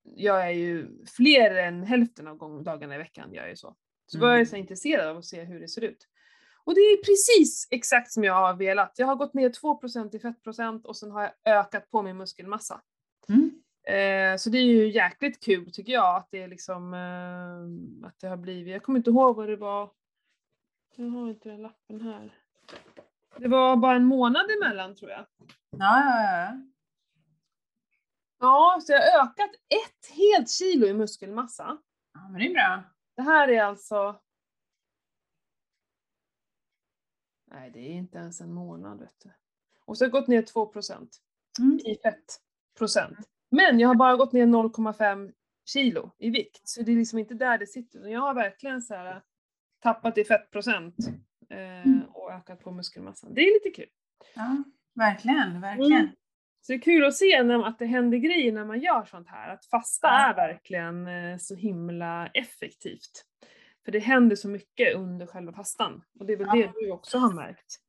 Jag 0.04 0.48
är 0.48 0.52
ju 0.52 1.06
fler 1.06 1.56
än 1.56 1.84
hälften 1.84 2.28
av 2.28 2.38
gång, 2.38 2.64
dagarna 2.64 2.96
i 2.96 2.98
veckan, 2.98 3.30
jag 3.34 3.50
är 3.50 3.56
så. 3.56 3.76
Så 4.06 4.20
var 4.20 4.28
jag 4.28 4.36
Mm. 4.36 4.46
så 4.46 4.56
intresserad 4.56 5.08
av 5.08 5.18
att 5.18 5.26
se 5.26 5.44
hur 5.44 5.60
det 5.60 5.68
ser 5.68 5.82
ut. 5.82 6.08
Och 6.66 6.76
det 6.76 6.80
är 6.82 6.98
precis 6.98 7.68
exakt 7.72 8.12
som 8.12 8.24
jag 8.24 8.34
har 8.34 8.54
velat. 8.54 8.94
Jag 9.00 9.08
har 9.08 9.16
gått 9.16 9.34
ner 9.34 9.50
2% 9.50 10.16
i 10.16 10.20
fettprocent 10.20 10.86
och 10.86 10.98
sen 10.98 11.12
har 11.12 11.22
jag 11.22 11.32
ökat 11.60 11.92
på 11.92 12.02
min 12.02 12.18
muskelmassa. 12.18 12.82
Mm. 13.30 13.50
Eh, 13.88 14.38
så 14.38 14.50
det 14.50 14.58
är 14.58 14.64
ju 14.64 14.92
jäkligt 14.92 15.44
kul 15.44 15.72
tycker 15.72 15.94
jag 15.94 16.16
att 16.16 16.28
det 16.32 16.42
är 16.44 16.48
liksom, 16.48 16.94
eh, 16.94 18.08
att 18.08 18.20
det 18.20 18.28
har 18.28 18.38
blivit, 18.38 18.74
jag 18.74 18.84
kommer 18.84 19.00
inte 19.00 19.10
ihåg 19.10 19.36
vad 19.36 19.50
det 19.50 19.56
var, 19.56 19.90
jag 20.96 21.10
har 21.10 21.30
inte 21.30 21.50
den 21.50 21.62
lappen 21.62 22.02
här. 22.02 22.38
Det 23.38 23.48
var 23.48 23.76
bara 23.76 23.96
en 23.96 24.06
månad 24.06 24.46
emellan 24.52 24.96
tror 24.96 25.12
jag. 25.12 25.26
Ja, 25.70 26.04
ja, 26.04 26.32
ja. 26.32 26.58
Ja, 28.40 28.80
så 28.84 28.92
jag 28.92 29.00
har 29.12 29.28
ökat 29.28 29.50
ett 29.54 30.12
helt 30.18 30.50
kilo 30.50 30.88
i 30.88 30.94
muskelmassa. 30.94 31.78
ja, 32.14 32.28
men 32.30 32.40
det 32.42 32.48
är 32.48 32.54
bra. 32.54 32.84
Det 33.16 33.22
här 33.22 33.48
är 33.48 33.64
alltså... 33.64 34.20
Nej, 37.46 37.72
det 37.72 37.80
är 37.80 37.92
inte 37.94 38.18
ens 38.18 38.42
en 38.42 38.54
månad 38.54 39.00
vet 39.00 39.20
du. 39.24 39.30
Och 39.86 39.98
så 39.98 40.04
har 40.04 40.08
jag 40.08 40.12
gått 40.12 40.28
ner 40.28 40.42
2% 40.42 41.08
Mm. 41.60 41.80
i 41.86 41.96
fettprocent. 42.04 43.18
Men 43.50 43.80
jag 43.80 43.88
har 43.88 43.96
bara 43.96 44.16
gått 44.16 44.34
ner 44.34 44.46
0,5 44.46 45.34
kilo 45.66 46.12
i 46.18 46.30
vikt, 46.30 46.62
så 46.68 46.82
det 46.82 46.92
är 46.92 46.96
liksom 46.96 47.20
inte 47.20 47.34
där 47.34 47.58
det 47.58 47.68
sitter. 47.68 48.08
Jag 48.08 48.20
har 48.20 48.34
verkligen 48.34 48.82
så 48.82 48.94
här 48.96 49.22
tappat 49.80 50.18
i 50.18 50.24
fettprocent 50.24 50.96
eh, 51.50 52.02
och 52.14 52.32
ökat 52.32 52.60
på 52.60 52.72
muskelmassan. 52.72 53.34
Det 53.34 53.42
är 53.42 53.54
lite 53.54 53.82
kul. 53.82 53.90
Ja, 54.36 54.64
verkligen, 54.94 55.62
verkligen. 55.62 56.02
Mm. 56.02 56.16
Så 56.66 56.72
det 56.72 56.78
är 56.78 56.82
kul 56.82 57.06
att 57.06 57.16
se 57.16 57.44
när, 57.44 57.68
att 57.68 57.80
det 57.80 57.86
händer 57.86 58.18
grejer 58.18 58.52
när 58.52 58.66
man 58.66 58.80
gör 58.80 59.06
sånt 59.06 59.28
här. 59.28 59.50
Att 59.54 59.66
fasta 59.66 60.08
Ja. 60.08 60.30
är 60.30 60.36
verkligen 60.36 61.08
eh, 61.08 61.38
så 61.38 61.56
himla 61.56 62.28
effektivt. 62.28 63.26
För 63.86 63.92
det 63.92 64.00
händer 64.00 64.36
så 64.36 64.48
mycket 64.48 64.96
under 64.96 65.26
själva 65.26 65.54
fastan. 65.54 66.04
Och 66.20 66.26
det 66.26 66.34
är 66.34 66.38
väl 66.38 66.48
Ja. 66.48 66.56
det 66.56 66.72
du 66.86 66.92
också 66.92 67.18
har 67.18 67.34
märkt. 67.34 67.80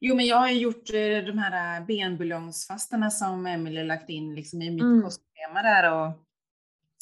Jo, 0.00 0.14
men 0.16 0.26
jag 0.26 0.36
har 0.36 0.48
ju 0.48 0.58
gjort 0.58 0.90
eh, 0.94 1.24
de 1.26 1.38
här 1.38 1.80
benbuljongsfastarna 1.84 3.10
som 3.10 3.46
Emelie 3.46 3.84
lagt 3.84 4.08
in 4.08 4.34
liksom 4.34 4.62
i 4.62 4.70
mitt 4.70 4.82
Mm. 4.82 5.02
kostschema 5.02 5.62
där 5.62 5.92
och 5.92 6.12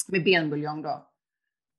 med 0.07 0.23
benbuljong 0.23 0.81
då. 0.81 1.09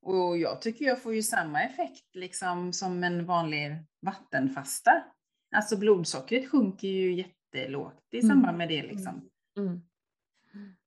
Och 0.03 0.39
jag 0.39 0.63
tycker 0.63 0.85
jag 0.85 1.03
får 1.03 1.15
ju 1.15 1.23
samma 1.23 1.63
effekt 1.63 2.15
liksom 2.15 2.73
som 2.73 3.05
en 3.05 3.27
vanlig 3.27 3.77
vattenfasta. 4.07 5.05
Alltså 5.57 5.77
blodsockret 5.77 6.51
sjunker 6.51 6.89
ju 6.89 7.25
jättelågt 7.55 8.15
i 8.15 8.17
Mm. 8.19 8.29
samband 8.29 8.59
med 8.59 8.69
det 8.69 8.83
liksom. 8.83 9.31
Mm. 9.59 9.81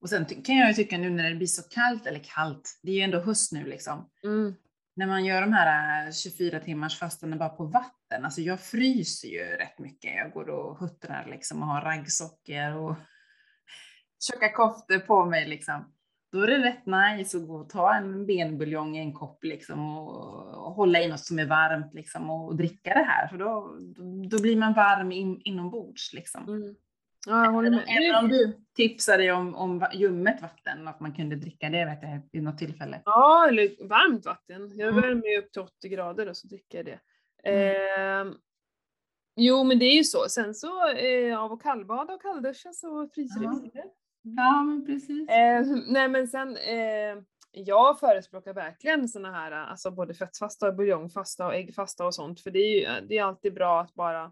Och 0.00 0.08
sen 0.10 0.24
kan 0.24 0.56
jag 0.56 0.68
ju 0.68 0.74
tycka 0.74 0.98
nu 0.98 1.10
när 1.10 1.30
det 1.30 1.36
blir 1.36 1.46
så 1.46 1.62
kallt, 1.62 2.06
eller 2.06 2.20
kallt, 2.24 2.80
det 2.82 2.90
är 2.90 2.94
ju 2.94 3.00
ändå 3.00 3.20
höst 3.20 3.52
nu 3.52 3.64
liksom. 3.64 4.10
Mm. 4.24 4.54
När 4.96 5.06
man 5.06 5.24
gör 5.24 5.40
de 5.40 5.52
här 5.52 6.06
eh, 6.06 6.12
24 6.12 6.60
timmars 6.60 6.98
fastan 6.98 7.38
bara 7.38 7.48
på 7.48 7.64
vatten, 7.64 8.24
alltså 8.24 8.40
jag 8.40 8.60
fryser 8.60 9.28
ju 9.28 9.38
rätt 9.44 9.78
mycket. 9.78 10.14
Jag 10.16 10.32
går 10.32 10.48
och 10.48 10.78
huttrar 10.78 11.26
liksom 11.30 11.62
och 11.62 11.68
har 11.68 11.80
raggsockor 11.80 12.72
och 12.72 12.96
tjocka 14.30 14.52
koftor 14.52 14.98
på 14.98 15.24
mig 15.24 15.48
liksom. 15.48 15.92
Då 16.32 16.40
är 16.40 16.46
det 16.46 16.58
rätt 16.58 16.86
nice 16.86 17.36
att 17.36 17.46
gå 17.46 17.54
och 17.56 17.68
ta 17.68 17.94
en 17.94 18.26
benbuljong 18.26 18.96
i 18.96 19.00
en 19.00 19.12
kopp 19.12 19.44
liksom 19.44 19.98
och, 19.98 20.66
och 20.66 20.72
hålla 20.74 21.00
i 21.00 21.08
något 21.08 21.20
som 21.20 21.38
är 21.38 21.46
varmt 21.46 21.94
liksom 21.94 22.30
och 22.30 22.56
dricka 22.56 22.94
det 22.94 23.02
här. 23.02 23.28
För 23.28 23.38
då, 23.38 23.76
då, 23.96 24.28
då 24.30 24.42
blir 24.42 24.56
man 24.56 24.72
varm 24.72 25.12
in, 25.12 25.40
inombords 25.44 26.12
liksom. 26.12 26.48
Mm. 26.48 26.74
Ja, 27.26 27.44
jag 27.44 27.52
håller 27.52 27.70
med. 27.70 27.84
Även 27.88 28.24
om 28.24 28.28
du 28.30 28.52
tipsade 28.76 29.32
om, 29.32 29.54
om 29.54 29.86
ljummet 29.94 30.42
vatten, 30.42 30.88
att 30.88 31.00
man 31.00 31.14
kunde 31.14 31.36
dricka 31.36 31.68
det 31.68 31.84
vet 31.84 32.02
jag, 32.02 32.20
vid 32.32 32.42
något 32.42 32.58
tillfälle. 32.58 33.02
Ja, 33.04 33.46
eller 33.48 33.88
varmt 33.88 34.26
vatten. 34.26 34.78
Jag 34.78 34.88
Mm. 34.88 35.00
värmer 35.00 35.26
ju 35.28 35.38
upp 35.38 35.52
till 35.52 35.62
80 35.62 35.88
grader 35.88 36.28
och 36.28 36.36
så 36.36 36.46
dricker 36.46 36.78
jag 36.78 36.86
det. 36.86 36.98
Mm. 37.44 38.26
Ehm, 38.28 38.34
jo, 39.36 39.64
men 39.64 39.78
det 39.78 39.84
är 39.84 39.96
ju 39.96 40.04
så. 40.04 40.28
Sen 40.28 40.54
så 40.54 40.90
eh, 40.92 41.42
av 41.42 41.52
att 41.52 41.62
kallbada 41.62 42.14
och 42.14 42.22
kallduscha 42.22 42.72
så 42.72 43.08
fryser 43.14 43.40
det 43.40 43.48
mindre. 43.48 43.84
Ja, 44.22 44.62
men 44.62 44.86
precis. 44.86 45.28
Eh, 45.28 45.66
nej 45.86 46.08
men 46.08 46.28
sen, 46.28 46.56
eh, 46.56 47.22
jag 47.52 48.00
förespråkar 48.00 48.54
verkligen 48.54 49.08
såna 49.08 49.32
här, 49.32 49.52
alltså 49.52 49.90
både 49.90 50.14
fettfasta, 50.14 50.72
buljongfasta 50.72 51.46
och 51.46 51.54
äggfasta 51.54 52.06
och 52.06 52.14
sånt, 52.14 52.40
för 52.40 52.50
det 52.50 52.58
är 52.58 53.00
ju 53.00 53.06
det 53.06 53.18
är 53.18 53.24
alltid 53.24 53.54
bra 53.54 53.80
att 53.80 53.94
bara 53.94 54.24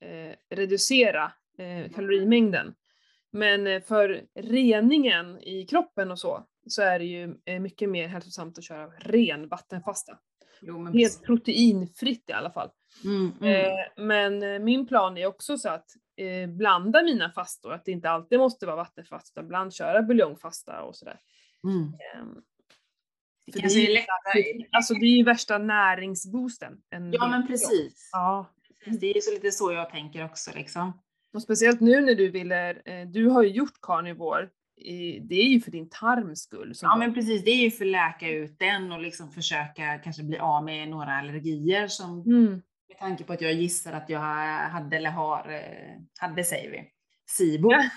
eh, 0.00 0.56
reducera 0.56 1.32
eh, 1.58 1.92
kalorimängden. 1.92 2.74
Men 3.32 3.66
eh, 3.66 3.82
för 3.82 4.22
reningen 4.34 5.40
i 5.40 5.66
kroppen 5.66 6.10
och 6.10 6.18
så, 6.18 6.46
så 6.66 6.82
är 6.82 6.98
det 6.98 7.04
ju 7.04 7.36
eh, 7.44 7.60
mycket 7.60 7.88
mer 7.90 8.08
hälsosamt 8.08 8.58
att 8.58 8.64
köra 8.64 8.86
ren 8.86 9.48
vattenfasta. 9.48 10.18
Jo, 10.62 10.86
Helt 10.86 11.22
proteinfritt 11.22 12.30
i 12.30 12.32
alla 12.32 12.50
fall. 12.50 12.70
Mm, 13.04 13.32
mm. 13.40 13.64
Eh, 13.64 14.04
men 14.04 14.42
eh, 14.42 14.58
min 14.58 14.86
plan 14.86 15.18
är 15.18 15.26
också 15.26 15.58
så 15.58 15.68
att 15.68 15.86
eh, 16.20 16.46
blanda 16.48 17.02
mina 17.02 17.30
fastor, 17.30 17.72
att 17.72 17.84
det 17.84 17.92
inte 17.92 18.10
alltid 18.10 18.38
måste 18.38 18.66
vara 18.66 18.76
vattenfast, 18.76 19.32
utan 19.32 19.44
ibland 19.44 19.74
köra 19.74 20.02
buljongfasta 20.02 20.82
och 20.82 20.96
sådär. 20.96 21.18
Mm. 21.64 21.82
Ehm, 21.82 22.42
Det 23.46 23.60
det 23.60 23.64
är 23.66 23.88
ju 23.88 23.94
lättare. 23.94 24.66
Alltså 24.72 24.94
det 24.94 25.06
är 25.06 25.16
ju 25.16 25.24
värsta 25.24 25.58
näringsboosten. 25.58 26.80
en 26.90 27.12
Ja, 27.12 27.28
men 27.28 27.46
precis. 27.46 28.08
Ja. 28.12 28.46
Det 29.00 29.06
är 29.10 29.14
ju 29.14 29.20
så 29.20 29.30
lite 29.32 29.50
så 29.50 29.72
jag 29.72 29.90
tänker 29.90 30.24
också 30.24 30.50
liksom. 30.54 31.00
Och 31.34 31.42
speciellt 31.42 31.80
nu 31.80 32.00
när 32.00 32.14
du 32.14 32.30
ville, 32.30 32.70
eh, 32.70 33.08
du 33.08 33.26
har 33.28 33.42
ju 33.42 33.48
gjort 33.48 33.80
carnivore, 33.82 34.48
i- 34.76 35.18
det 35.20 35.34
är 35.34 35.44
ju 35.48 35.60
för 35.60 35.70
din 35.70 35.88
tarms 35.90 36.40
skull. 36.40 36.72
Ja, 36.82 36.96
men 36.96 37.14
precis. 37.14 37.44
Det 37.44 37.50
är 37.50 37.64
ju 37.64 37.70
för 37.70 37.84
att 37.84 37.90
läka 37.90 38.28
ut 38.28 38.58
den 38.58 38.92
och 38.92 39.00
liksom 39.00 39.30
försöka 39.32 39.98
kanske 40.04 40.22
bli 40.22 40.38
av 40.38 40.64
med 40.64 40.88
några 40.88 41.12
allergier 41.12 41.88
som 41.88 42.20
Mm. 42.20 42.62
Tanke 43.00 43.24
på 43.24 43.32
att 43.32 43.40
jag 43.40 43.52
gissar 43.52 43.92
att 43.92 44.08
jag 44.08 44.20
hade 44.70 44.96
eller 44.96 45.10
har, 45.10 45.52
eh, 45.52 46.00
hade 46.18 46.44
säger 46.44 46.70
vi, 46.70 46.90
SIBO. 47.26 47.72
Ja. 47.72 47.82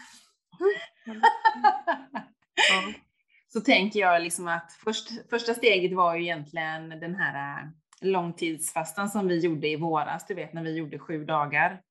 Ja. 2.69 2.93
Så 3.47 3.61
tänker 3.61 3.99
jag 3.99 4.21
liksom 4.21 4.47
att 4.47 4.71
först, 4.71 5.29
första 5.29 5.53
steget 5.53 5.93
var 5.93 6.15
ju 6.15 6.21
egentligen 6.21 6.89
den 6.89 7.15
här 7.15 7.63
eh, 7.63 7.69
långtidsfastan 8.01 9.09
som 9.09 9.27
vi 9.27 9.39
gjorde 9.39 9.67
i 9.67 9.75
våras, 9.75 10.25
du 10.27 10.33
vet 10.33 10.53
när 10.53 10.63
vi 10.63 10.75
gjorde 10.75 10.99
sju 10.99 11.25
dagar. 11.25 11.81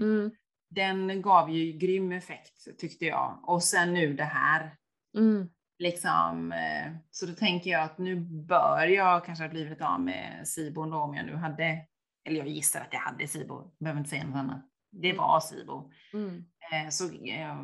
Mm. 0.00 0.30
Den 0.70 1.22
gav 1.22 1.50
ju 1.50 1.72
grym 1.72 2.12
effekt 2.12 2.78
tyckte 2.78 3.04
jag. 3.04 3.40
Och 3.42 3.62
sen 3.62 3.94
nu 3.94 4.14
det 4.14 4.24
här. 4.24 4.74
Mm. 5.16 5.48
Liksom, 5.78 6.52
eh, 6.52 6.92
så 7.10 7.26
då 7.26 7.32
tänker 7.32 7.70
jag 7.70 7.82
att 7.82 7.98
nu 7.98 8.16
bör 8.20 8.86
jag 8.86 9.24
kanske 9.24 9.44
ha 9.44 9.48
blivit 9.48 9.80
av 9.80 10.00
med 10.00 10.48
SIBO 10.48 10.86
då 10.86 10.96
om 10.96 11.14
jag 11.14 11.26
nu 11.26 11.34
hade, 11.36 11.78
eller 12.26 12.36
jag 12.38 12.48
gissar 12.48 12.80
att 12.80 12.92
jag 12.92 13.00
hade 13.00 13.28
SIBO, 13.28 13.70
behöver 13.78 13.98
inte 13.98 14.10
säga 14.10 14.26
något 14.26 14.36
annat. 14.36 14.64
Det 14.90 15.12
var 15.12 15.40
SIBO. 15.40 15.90
Mm. 16.12 16.44
Eh, 16.72 16.88
Så 16.90 17.04
eh, 17.12 17.56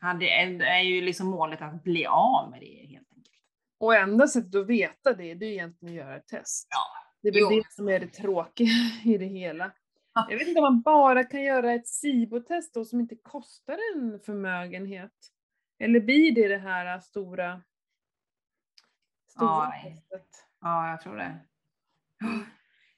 hade, 0.00 0.28
är 0.30 0.80
ju 0.82 1.00
liksom 1.00 1.26
målet 1.26 1.62
att 1.62 1.82
bli 1.82 2.06
av 2.06 2.50
med 2.50 2.60
det 2.60 2.86
helt 2.86 3.08
enkelt. 3.16 3.36
Och 3.78 3.94
enda 3.94 4.28
sättet 4.28 4.54
att 4.54 4.66
veta 4.66 5.14
det, 5.14 5.34
det 5.34 5.46
är 5.46 5.52
egentligen 5.52 5.94
att 5.94 6.06
göra 6.06 6.16
ett 6.16 6.28
test. 6.28 6.66
Ja. 6.70 6.80
Det 7.22 7.28
är 7.28 7.32
väl 7.32 7.56
det 7.58 7.72
som 7.72 7.88
är 7.88 8.00
det 8.00 8.06
tråkiga 8.06 8.68
i 9.04 9.18
det 9.18 9.24
hela. 9.26 9.72
Ja. 10.14 10.26
Jag 10.30 10.38
vet 10.38 10.48
inte 10.48 10.60
om 10.60 10.64
man 10.74 10.82
bara 10.82 11.24
kan 11.24 11.42
göra 11.42 11.72
ett 11.72 11.88
SIBO-test 11.88 12.74
då 12.74 12.84
som 12.84 13.00
inte 13.00 13.16
kostar 13.16 13.78
en 13.94 14.20
förmögenhet. 14.20 15.12
Eller 15.78 16.00
blir 16.00 16.34
det 16.34 16.48
det 16.48 16.58
här 16.58 17.00
stora, 17.00 17.62
stora 19.28 19.48
Ja. 19.48 19.72
testet? 19.84 20.26
Ja, 20.60 20.90
jag 20.90 21.00
tror 21.00 21.16
det. 21.16 21.38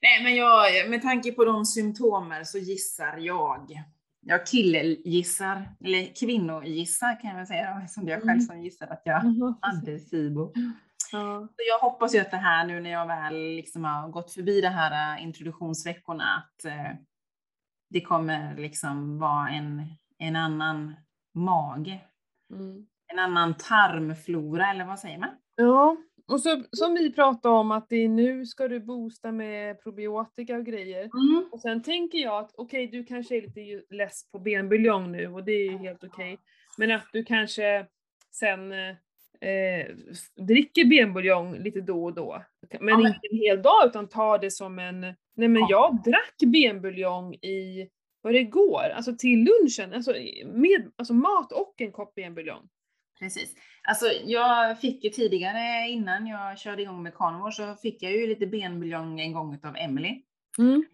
Nej, 0.03 0.23
men 0.23 0.35
jag, 0.35 0.89
med 0.89 1.01
tanke 1.01 1.31
på 1.31 1.45
de 1.45 1.65
symptomer 1.65 2.43
så 2.43 2.57
gissar 2.57 3.17
jag, 3.17 3.83
jag 4.21 4.45
killgissar, 4.47 5.69
eller 5.85 6.15
kvinnogissar 6.15 7.21
kan 7.21 7.37
jag 7.37 7.47
säga 7.47 7.67
är 7.69 8.09
jag 8.09 8.19
själv 8.21 8.29
Mm. 8.29 8.41
som 8.41 8.61
gissar 8.61 8.87
att 8.87 9.01
jag 9.05 9.23
Jaha, 9.25 9.55
hade 9.61 9.99
SIBO. 9.99 10.53
Så 10.97 11.47
jag 11.57 11.79
hoppas 11.89 12.15
ju 12.15 12.19
att 12.19 12.31
det 12.31 12.37
här 12.37 12.65
nu 12.65 12.79
när 12.79 12.89
jag 12.89 13.07
väl 13.07 13.33
liksom 13.55 13.83
har 13.83 14.09
gått 14.09 14.31
förbi 14.31 14.61
de 14.61 14.67
här 14.67 15.17
äh, 15.17 15.23
introduktionsveckorna, 15.23 16.23
att 16.37 16.65
eh, 16.65 16.91
det 17.89 18.01
kommer 18.01 18.55
liksom 18.57 19.19
vara 19.19 19.49
en, 19.49 19.85
en 20.19 20.35
annan 20.35 20.95
mage, 21.33 21.99
Mm. 22.53 22.85
en 23.13 23.19
annan 23.19 23.53
tarmflora, 23.53 24.69
eller 24.71 24.85
vad 24.85 24.99
säger 24.99 25.17
man? 25.17 25.29
Ja, 25.55 25.97
och 26.31 26.39
så, 26.41 26.63
som 26.71 26.93
vi 26.93 27.13
pratade 27.13 27.55
om 27.55 27.71
att 27.71 27.89
det 27.89 27.95
är 27.95 28.09
nu 28.09 28.45
ska 28.45 28.67
du 28.67 28.79
boosta 28.79 29.31
med 29.31 29.81
probiotika 29.83 30.55
och 30.57 30.65
grejer. 30.65 30.99
Mm. 30.99 31.45
Och 31.51 31.61
sen 31.61 31.83
tänker 31.83 32.17
jag 32.17 32.39
att 32.43 32.51
okej, 32.55 32.87
du 32.87 33.03
kanske 33.03 33.37
är 33.37 33.41
lite 33.41 33.95
less 33.95 34.31
på 34.31 34.39
benbuljong 34.39 35.11
nu 35.11 35.27
och 35.27 35.43
det 35.43 35.51
är 35.51 35.71
ju 35.71 35.77
helt 35.77 36.03
okej. 36.03 36.37
Men 36.77 36.91
att 36.91 37.07
du 37.13 37.23
kanske 37.23 37.85
sen 38.31 38.71
eh, 38.71 39.95
dricker 40.47 40.85
benbuljong 40.85 41.55
lite 41.57 41.81
då 41.81 42.03
och 42.03 42.13
då. 42.13 42.43
Men 42.79 42.87
Ja, 42.89 42.97
men- 42.97 43.07
inte 43.07 43.27
en 43.31 43.37
hel 43.37 43.61
dag 43.61 43.85
utan 43.85 44.09
tar 44.09 44.39
det 44.39 44.51
som 44.51 44.79
en... 44.79 44.99
Nej 45.35 45.47
men 45.47 45.61
Ja. 45.61 45.67
jag 45.69 46.03
drack 46.13 46.51
benbuljong 46.53 47.33
i, 47.35 47.89
vad 48.21 48.33
det 48.33 48.43
går, 48.43 48.81
alltså 48.95 49.15
till 49.15 49.39
lunchen. 49.39 49.93
Alltså, 49.93 50.13
med, 50.45 50.91
alltså 50.95 51.13
mat 51.13 51.51
och 51.51 51.73
en 51.77 51.91
kopp 51.91 52.15
benbuljong. 52.15 52.69
Precis. 53.19 53.55
Alltså 53.87 54.05
jag 54.25 54.79
fick 54.79 55.03
ju 55.03 55.09
tidigare 55.09 55.89
innan 55.89 56.27
jag 56.27 56.59
körde 56.59 56.81
igång 56.81 57.03
med 57.03 57.15
carnivore 57.15 57.51
så 57.51 57.75
fick 57.75 58.03
jag 58.03 58.11
ju 58.11 58.27
lite 58.27 58.47
benbuljong 58.47 59.19
en 59.19 59.33
gång 59.33 59.59
av 59.63 59.75
Emily. 59.77 60.21
Mm. 60.57 60.85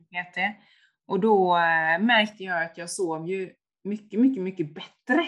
Och 1.07 1.19
då 1.19 1.57
eh, 1.57 1.99
märkte 1.99 2.43
jag 2.43 2.63
att 2.63 2.77
jag 2.77 2.89
sov 2.89 3.29
ju 3.29 3.53
mycket, 3.83 4.19
mycket, 4.19 4.43
mycket 4.43 4.73
bättre. 4.73 5.27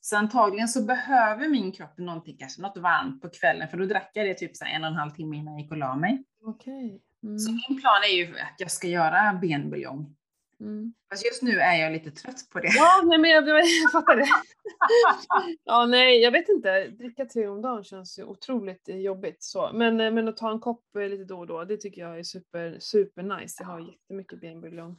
Så 0.00 0.16
antagligen 0.16 0.68
så 0.68 0.82
behöver 0.82 1.48
min 1.48 1.72
kropp 1.72 1.98
någonting, 1.98 2.36
kanske 2.36 2.62
något 2.62 2.76
varmt 2.76 3.22
på 3.22 3.28
kvällen, 3.28 3.68
för 3.68 3.76
då 3.76 3.84
drack 3.84 4.10
jag 4.14 4.26
det 4.26 4.34
typ 4.34 4.56
så 4.56 4.64
en 4.64 4.84
och 4.84 4.90
en 4.90 4.96
halv 4.96 5.10
timme 5.10 5.36
innan 5.36 5.54
jag 5.54 5.62
gick 5.62 5.70
och 5.70 5.76
la 5.76 5.96
mig. 5.96 6.24
Okej. 6.42 7.02
Mm. 7.22 7.38
Så 7.38 7.52
min 7.52 7.80
plan 7.80 8.00
är 8.10 8.16
ju 8.16 8.38
att 8.38 8.54
jag 8.58 8.70
ska 8.70 8.88
göra 8.88 9.32
benbuljong. 9.32 10.15
Mm. 10.60 10.94
Fast 11.10 11.24
just 11.24 11.42
nu 11.42 11.60
är 11.60 11.74
jag 11.74 11.92
lite 11.92 12.10
trött 12.10 12.50
på 12.52 12.60
det. 12.60 12.68
Ja, 12.68 13.02
nej, 13.04 13.18
men 13.18 13.30
jag, 13.30 13.48
jag 13.48 13.92
fattar 13.92 14.16
det. 14.16 14.26
Ja, 15.64 15.86
nej, 15.86 16.22
jag 16.22 16.30
vet 16.30 16.48
inte. 16.48 16.88
Dricka 16.88 17.24
te 17.24 17.46
om 17.48 17.62
dagen 17.62 17.84
känns 17.84 18.18
ju 18.18 18.24
otroligt 18.24 18.88
eh, 18.88 18.96
jobbigt. 18.96 19.42
Så. 19.42 19.70
Men, 19.74 20.00
eh, 20.00 20.10
men 20.10 20.28
att 20.28 20.36
ta 20.36 20.50
en 20.50 20.60
kopp 20.60 20.96
eh, 20.96 21.08
lite 21.08 21.24
då 21.24 21.38
och 21.38 21.46
då, 21.46 21.64
det 21.64 21.76
tycker 21.76 22.00
jag 22.02 22.18
är 22.18 22.22
super, 22.22 22.76
super 22.80 23.22
nice. 23.22 23.62
Jag 23.62 23.66
har 23.66 23.80
jättemycket 23.80 24.40
benbuljong. 24.40 24.96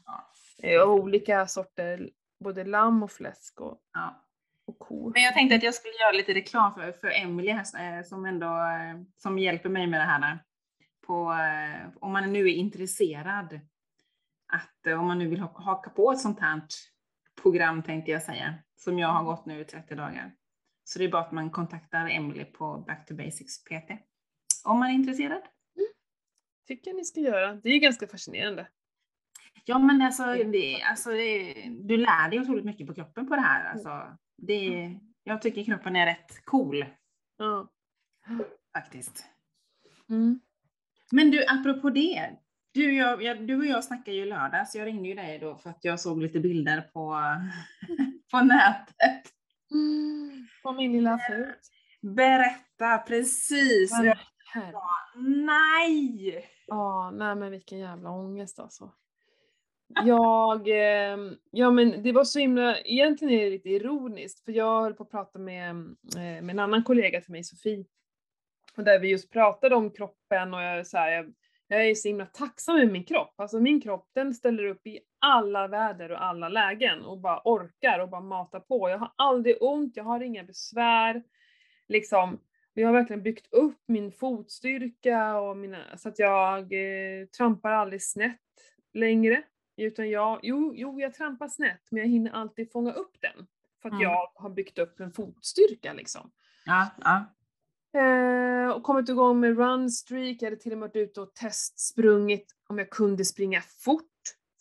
Ja. 0.58 0.84
Och 0.84 0.94
olika 0.94 1.48
sorter, 1.48 2.10
både 2.44 2.64
lamm 2.64 3.04
och 3.04 3.12
fläsk 3.12 3.62
och, 3.62 3.80
Ja. 3.94 4.26
och 4.68 4.80
ko. 4.80 5.12
Men 5.14 5.24
jag 5.24 5.34
tänkte 5.34 5.56
att 5.56 5.64
jag 5.64 5.74
skulle 5.74 5.94
göra 5.94 6.12
lite 6.12 6.34
reklam 6.34 6.74
för, 6.74 6.92
för 6.92 7.12
Emily 7.22 7.52
här, 7.52 8.04
som 8.04 8.26
ändå 8.26 8.58
som 9.18 9.40
hjälper 9.40 9.70
mig 9.70 9.88
med 9.88 10.00
det 10.00 10.06
här. 10.06 10.20
där. 10.20 10.40
På, 11.08 11.34
om 12.00 12.12
man 12.14 12.34
nu 12.34 12.50
är 12.50 12.54
intresserad, 12.54 13.60
att 14.48 14.88
eh, 14.88 15.00
om 15.00 15.08
man 15.08 15.20
nu 15.20 15.28
vill 15.28 15.40
ha- 15.40 15.62
haka 15.62 15.90
på 15.90 16.12
ett 16.12 16.20
sånt 16.20 16.40
här 16.40 16.62
program 17.42 17.84
tänkte 17.84 18.12
jag 18.12 18.24
säga, 18.24 18.54
som 18.76 19.00
jag 19.00 19.08
har 19.08 19.24
gått 19.24 19.46
nu 19.46 19.60
i 19.60 19.66
30 19.66 19.96
dagar. 19.96 20.36
Så 20.84 21.00
det 21.00 21.06
är 21.06 21.12
bara 21.12 21.22
att 21.22 21.32
man 21.32 21.50
kontaktar 21.52 22.10
Emily 22.10 22.46
på 22.46 22.78
Back 22.88 23.06
to 23.06 23.16
Basics 23.16 23.64
PT. 23.64 23.92
Om 24.66 24.80
man 24.80 24.90
är 24.90 24.94
intresserad. 24.94 25.42
tycker 26.68 26.92
jag 26.92 26.96
ni 26.98 27.06
ska 27.06 27.20
göra. 27.20 27.54
Det 27.54 27.70
är 27.70 27.74
ju 27.74 27.80
ganska 27.80 28.08
fascinerande. 28.08 28.68
Ja 29.66 29.80
men 29.80 30.02
alltså, 30.02 30.24
det, 30.34 30.82
alltså 30.82 31.10
det, 31.10 31.54
du 31.82 31.98
lär 31.98 32.30
dig 32.30 32.40
otroligt 32.40 32.66
mycket 32.66 32.88
på 32.88 32.94
kroppen 32.94 33.28
på 33.28 33.36
det 33.36 33.42
här. 33.42 33.72
Alltså, 33.72 34.18
det, 34.38 34.92
jag 35.24 35.42
tycker 35.42 35.64
kroppen 35.64 35.96
är 35.96 36.06
rätt 36.06 36.46
cool 36.46 36.86
Ja. 37.38 37.68
faktiskt. 38.74 39.26
Mm. 40.10 40.40
Men 41.12 41.32
du, 41.32 41.46
apropå 41.48 41.90
det. 41.90 42.38
Du, 42.72 42.96
jag, 42.96 43.24
jag, 43.24 43.48
du 43.48 43.58
och 43.58 43.66
jag 43.66 43.84
snackade 43.84 44.18
ju 44.18 44.24
i 44.24 44.26
lördags. 44.26 44.76
Jag 44.76 44.86
ringde 44.86 45.10
ju 45.10 45.16
dig 45.16 45.40
då 45.40 45.56
för 45.56 45.70
att 45.70 45.80
jag 45.82 46.00
såg 46.00 46.22
lite 46.22 46.40
bilder 46.40 46.82
på, 46.82 47.16
på 48.32 48.42
nätet. 48.42 49.32
Mm. 49.72 50.48
På 50.64 50.72
min 50.72 50.92
lilla 50.92 51.18
fot. 51.18 51.60
Berätta 52.02 52.98
precis. 52.98 53.92
Men 53.92 54.06
Jag, 54.06 54.18
nej! 55.46 56.46
Ja, 56.68 57.12
nej 57.12 57.36
men 57.36 57.52
vilken 57.52 57.80
jävla 57.80 58.10
ångest 58.10 58.60
alltså. 58.60 58.92
Jag, 60.06 60.68
eh, 60.68 61.18
ja 61.52 61.72
men 61.72 62.04
det 62.04 62.12
var 62.12 62.24
så 62.24 62.40
himla, 62.40 62.78
egentligen 62.78 63.34
är 63.34 63.44
det 63.44 63.50
lite 63.50 63.70
ironiskt 63.70 64.46
för 64.46 64.52
jag 64.52 64.82
höll 64.82 64.94
på 64.94 65.04
att 65.04 65.12
prata 65.12 65.40
med, 65.40 65.70
eh, 66.16 66.42
med 66.42 66.50
en 66.50 66.60
annan 66.60 66.84
kollega 66.84 67.22
till 67.22 67.32
mig, 67.32 67.44
Sofie. 67.44 67.86
Och 68.78 68.84
där 68.84 69.00
vi 69.00 69.10
just 69.10 69.32
pratade 69.32 69.76
om 69.76 69.92
kroppen 69.92 70.54
och 70.54 70.62
jag, 70.62 70.88
så 70.88 70.98
här, 70.98 71.12
jag, 71.12 71.34
jag 71.68 71.88
är 71.90 71.96
så 71.96 72.08
himla 72.08 72.26
tacksam 72.26 72.76
med 72.76 72.92
min 72.92 73.04
kropp. 73.04 73.34
Alltså 73.40 73.60
min 73.60 73.82
kropp 73.82 74.10
den 74.14 74.34
ställer 74.34 74.64
upp 74.66 74.88
i 74.88 75.00
alla 75.20 75.68
väder 75.68 76.12
och 76.12 76.24
alla 76.26 76.50
lägen 76.50 77.02
och 77.06 77.18
bara 77.18 77.42
orkar 77.46 78.00
och 78.00 78.10
bara 78.10 78.22
matar 78.22 78.60
på. 78.60 78.90
Jag 78.90 78.98
har 78.98 79.12
aldrig 79.16 79.58
ont, 79.62 79.98
jag 79.98 80.04
har 80.04 80.20
inga 80.20 80.44
besvär. 80.44 81.24
Liksom, 81.88 82.40
jag 82.74 82.88
har 82.88 82.94
verkligen 82.94 83.24
byggt 83.24 83.54
upp 83.54 83.82
min 83.88 84.12
fotstyrka 84.12 85.38
och 85.40 85.58
mina, 85.58 85.98
så 85.98 86.10
att 86.10 86.20
jag 86.20 86.60
eh, 86.74 87.26
trampar 87.38 87.72
aldrig 87.72 88.04
snett 88.04 88.42
längre. 88.94 89.44
Utan 89.78 90.10
jag, 90.10 90.40
jo, 90.44 90.74
jo, 90.76 91.00
jag 91.02 91.14
trampar 91.14 91.48
snett 91.48 91.82
men 91.92 92.02
jag 92.02 92.10
hinner 92.10 92.32
alltid 92.32 92.72
fånga 92.72 92.92
upp 92.94 93.18
den. 93.22 93.48
För 93.82 93.90
att 93.90 93.94
Mm. 93.94 94.04
jag 94.04 94.32
har 94.36 94.50
byggt 94.50 94.80
upp 94.80 95.00
en 95.00 95.12
fotstyrka 95.12 95.94
liksom. 95.94 96.32
Ja, 96.66 96.88
ja. 97.04 97.26
Eh, 97.98 98.70
och 98.70 98.84
kommit 98.84 99.10
igång 99.10 99.40
med 99.40 99.58
runstreak, 99.58 100.38
jag 100.40 100.46
hade 100.46 100.62
till 100.62 100.72
och 100.72 100.78
med 100.78 100.90
varit 100.90 100.96
ute 100.96 101.22
och 101.22 101.34
testsprungit 101.34 102.56
om 102.68 102.78
jag 102.78 102.90
kunde 102.90 103.26
springa 103.26 103.62
fort 103.62 104.04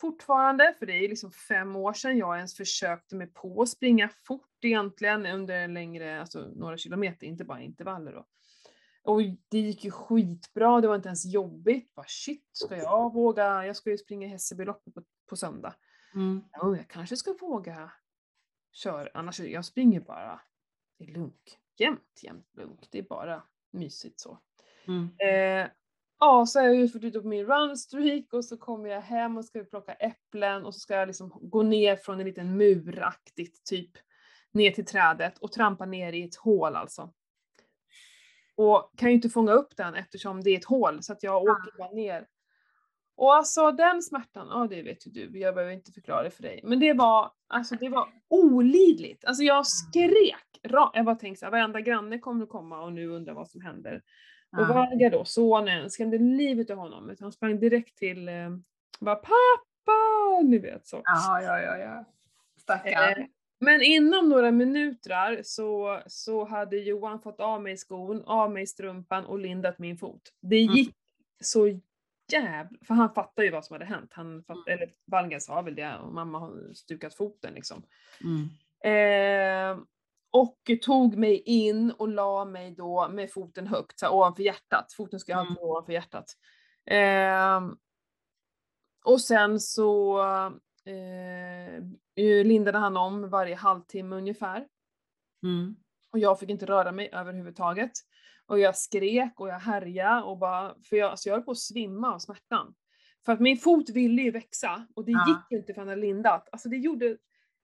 fortfarande, 0.01 0.75
för 0.79 0.85
det 0.85 0.93
är 0.93 1.01
ju 1.01 1.07
liksom 1.07 1.31
fem 1.31 1.75
år 1.75 1.93
sedan 1.93 2.17
jag 2.17 2.35
ens 2.35 2.57
försökte 2.57 3.15
mig 3.15 3.27
på 3.27 3.61
att 3.61 3.69
springa 3.69 4.09
fort 4.27 4.63
egentligen 4.63 5.25
under 5.25 5.67
längre, 5.67 6.19
alltså 6.19 6.47
några 6.55 6.77
kilometer, 6.77 7.27
inte 7.27 7.43
bara 7.45 7.61
intervaller 7.61 8.11
då. 8.11 8.25
Och 9.03 9.21
det 9.49 9.59
gick 9.59 9.83
ju 9.83 9.91
skitbra, 9.91 10.81
det 10.81 10.87
var 10.87 10.95
inte 10.95 11.09
ens 11.09 11.25
jobbigt. 11.25 11.95
Bara 11.95 12.05
shit, 12.07 12.49
ska 12.51 12.77
jag 12.77 13.13
våga? 13.13 13.65
Jag 13.65 13.75
ska 13.75 13.89
ju 13.89 13.97
springa 13.97 14.27
Hässelbyloppet 14.27 14.93
på, 14.93 15.03
på 15.29 15.35
söndag. 15.35 15.75
Mm. 16.13 16.43
Ja, 16.51 16.77
jag 16.77 16.87
kanske 16.87 17.17
ska 17.17 17.33
våga 17.33 17.91
köra, 18.71 19.09
annars 19.13 19.39
jag 19.39 19.65
springer 19.65 19.99
bara 19.99 20.41
i 20.97 21.05
lunk. 21.05 21.57
Jämt, 21.77 22.19
jämt 22.23 22.55
lunk. 22.55 22.87
Det 22.91 22.97
är 22.97 23.03
bara 23.03 23.43
mysigt 23.71 24.19
så. 24.19 24.37
Mm. 24.87 25.09
Eh, 25.17 25.69
ja, 26.19 26.45
så 26.45 26.59
har 26.59 26.65
jag 26.65 26.75
ju 26.75 26.87
fått 26.87 27.03
ut 27.03 27.13
på 27.13 27.27
min 27.27 27.45
runstreak 27.45 28.33
och 28.33 28.45
så 28.45 28.57
kommer 28.57 28.89
jag 28.89 29.01
hem 29.01 29.37
och 29.37 29.45
ska 29.45 29.63
plocka 29.63 29.93
äpplen 29.93 30.65
och 30.65 30.73
så 30.73 30.79
ska 30.79 30.95
jag 30.95 31.07
liksom 31.07 31.39
gå 31.41 31.63
ner 31.63 31.95
från 31.95 32.19
en 32.19 32.25
liten 32.25 32.57
muraktigt 32.57 33.65
typ 33.65 33.91
ner 34.51 34.71
till 34.71 34.85
trädet 34.85 35.37
och 35.37 35.51
trampa 35.51 35.85
ner 35.85 36.13
i 36.13 36.23
ett 36.23 36.35
hål 36.35 36.75
alltså. 36.75 37.13
Och 38.55 38.91
kan 38.97 39.09
ju 39.09 39.15
inte 39.15 39.29
fånga 39.29 39.51
upp 39.51 39.77
den 39.77 39.95
eftersom 39.95 40.43
det 40.43 40.49
är 40.49 40.57
ett 40.57 40.65
hål 40.65 41.03
så 41.03 41.13
att 41.13 41.23
jag 41.23 41.43
åker 41.43 41.77
bara 41.77 41.91
ner. 41.91 42.27
Och 43.15 43.35
alltså 43.35 43.71
den 43.71 44.01
smärtan, 44.01 44.47
ja 44.49 44.67
det 44.69 44.81
vet 44.81 45.07
ju 45.07 45.11
du, 45.11 45.39
jag 45.39 45.55
behöver 45.55 45.73
inte 45.73 45.91
förklara 45.91 46.23
det 46.23 46.31
för 46.31 46.43
dig. 46.43 46.61
Men 46.63 46.79
det 46.79 46.93
var, 46.93 47.31
alltså 47.47 47.75
det 47.75 47.89
var 47.89 48.09
olidligt. 48.27 49.25
Alltså 49.25 49.43
jag 49.43 49.67
skrek. 49.67 50.46
Jag 50.93 51.05
bara 51.05 51.15
tänkte 51.15 51.39
såhär, 51.39 51.51
varenda 51.51 51.81
granne 51.81 52.19
kommer 52.19 52.43
att 52.43 52.49
komma 52.49 52.81
och 52.81 52.93
nu 52.93 53.07
undrar 53.07 53.33
vad 53.33 53.49
som 53.49 53.61
händer. 53.61 54.01
Och 54.51 54.59
Ja. 54.61 54.73
Varga 54.73 55.09
då, 55.09 55.25
sonen, 55.25 55.89
skrämde 55.89 56.17
livet 56.17 56.69
ur 56.69 56.75
honom. 56.75 57.09
Utan 57.09 57.25
Han 57.25 57.31
sprang 57.31 57.59
direkt 57.59 57.97
till, 57.97 58.29
eh, 58.29 58.49
bara 58.99 59.15
pappa, 59.15 60.41
ni 60.43 60.57
vet 60.57 60.87
så. 60.87 61.01
Ja, 61.03 61.41
ja, 61.41 61.61
ja, 61.61 61.77
ja. 61.77 62.05
Stackarn. 62.61 63.21
Eh, 63.21 63.25
Men 63.59 63.81
inom 63.81 64.29
några 64.29 64.51
minuter 64.51 65.41
så, 65.43 65.99
så 66.07 66.45
hade 66.45 66.77
Johan 66.77 67.21
fått 67.21 67.39
av 67.39 67.61
mig 67.63 67.77
skon, 67.77 68.23
av 68.25 68.51
mig 68.51 68.67
strumpan 68.67 69.25
och 69.25 69.39
lindat 69.39 69.79
min 69.79 69.97
fot. 69.97 70.21
Det 70.41 70.61
Mm. 70.63 70.75
gick 70.75 70.95
så 71.41 71.79
jävla... 72.31 72.69
För 72.87 72.93
han 72.93 73.13
fattar 73.13 73.43
ju 73.43 73.51
vad 73.51 73.65
som 73.65 73.73
hade 73.73 73.85
hänt. 73.85 74.11
Han 74.13 74.43
fatt, 74.43 74.67
Mm. 74.67 74.77
eller 74.79 74.93
Valgen 75.05 75.41
sa 75.41 75.61
väl 75.61 75.75
det, 75.75 75.95
och 75.97 76.13
mamma 76.13 76.39
har 76.39 76.73
stukat 76.73 77.13
foten 77.15 77.53
liksom. 77.53 77.83
Mm. 78.23 78.49
Eh, 78.83 79.83
och 80.39 80.71
tog 80.81 81.17
mig 81.17 81.41
in 81.45 81.91
och 81.91 82.07
la 82.07 82.45
mig 82.45 82.71
då 82.71 83.09
med 83.09 83.31
foten 83.31 83.67
högt, 83.67 83.99
så 83.99 84.05
här, 84.05 84.13
ovanför 84.13 84.43
hjärtat. 84.43 84.93
Foten 84.93 85.19
ska 85.19 85.35
alltid 85.35 85.55
vara 85.55 85.67
ovanför 85.67 85.93
hjärtat. 85.93 86.25
Eh, 86.85 87.61
och 89.05 89.21
sen 89.21 89.59
så 89.59 90.21
eh, 90.85 91.83
lindade 92.45 92.77
han 92.77 92.97
om 92.97 93.29
varje 93.29 93.55
halvtimme 93.55 94.15
ungefär. 94.15 94.67
Mm. 95.43 95.75
Och 96.11 96.19
jag 96.19 96.39
fick 96.39 96.49
inte 96.49 96.65
röra 96.65 96.91
mig 96.91 97.09
överhuvudtaget. 97.13 97.91
Och 98.45 98.59
jag 98.59 98.77
skrek 98.77 99.39
och 99.39 99.49
jag 99.49 99.59
härjade 99.59 100.23
och 100.23 100.37
bara, 100.37 100.75
för 100.89 100.95
jag, 100.95 101.11
alltså 101.11 101.29
jag 101.29 101.35
höll 101.35 101.43
på 101.43 101.51
att 101.51 101.57
svimma 101.57 102.13
av 102.13 102.19
smärtan. 102.19 102.73
För 103.25 103.33
att 103.33 103.39
min 103.39 103.57
fot 103.57 103.89
ville 103.89 104.21
ju 104.21 104.31
växa 104.31 104.87
och 104.95 105.05
det 105.05 105.11
Ja. 105.11 105.25
gick 105.27 105.51
ju 105.51 105.57
inte 105.57 105.73
för 105.73 105.81
han 105.81 105.87
hade 105.89 106.01
lindat. 106.01 106.49
Alltså 106.51 106.69
det 106.69 106.77
gjorde 106.77 107.17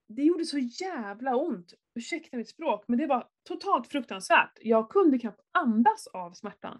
det 0.07 0.23
gjorde 0.23 0.45
så 0.45 0.57
jävla 0.57 1.35
ont, 1.35 1.73
ursäkta 1.95 2.37
mitt 2.37 2.49
språk, 2.49 2.85
men 2.87 2.99
det 2.99 3.07
var 3.07 3.27
totalt 3.43 3.87
fruktansvärt. 3.87 4.57
Jag 4.61 4.89
kunde 4.89 5.19
knappt 5.19 5.41
andas 5.51 6.07
av 6.07 6.33
smärtan. 6.33 6.79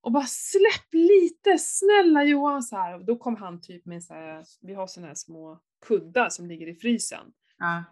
Och 0.00 0.12
bara 0.12 0.26
släpp 0.26 0.92
lite, 0.92 1.58
snälla 1.58 2.24
Johan 2.24 2.62
så 2.62 2.76
här. 2.76 2.94
Och 2.94 3.04
då 3.04 3.16
kom 3.16 3.36
han 3.36 3.60
typ 3.60 3.86
med 3.86 4.04
så 4.04 4.14
här, 4.14 4.44
vi 4.60 4.74
har 4.74 4.86
såna 4.86 5.06
här 5.06 5.14
små 5.14 5.60
kuddar 5.86 6.28
som 6.28 6.46
ligger 6.46 6.66
i 6.66 6.74
frysen. 6.74 7.32
Ja. 7.58 7.84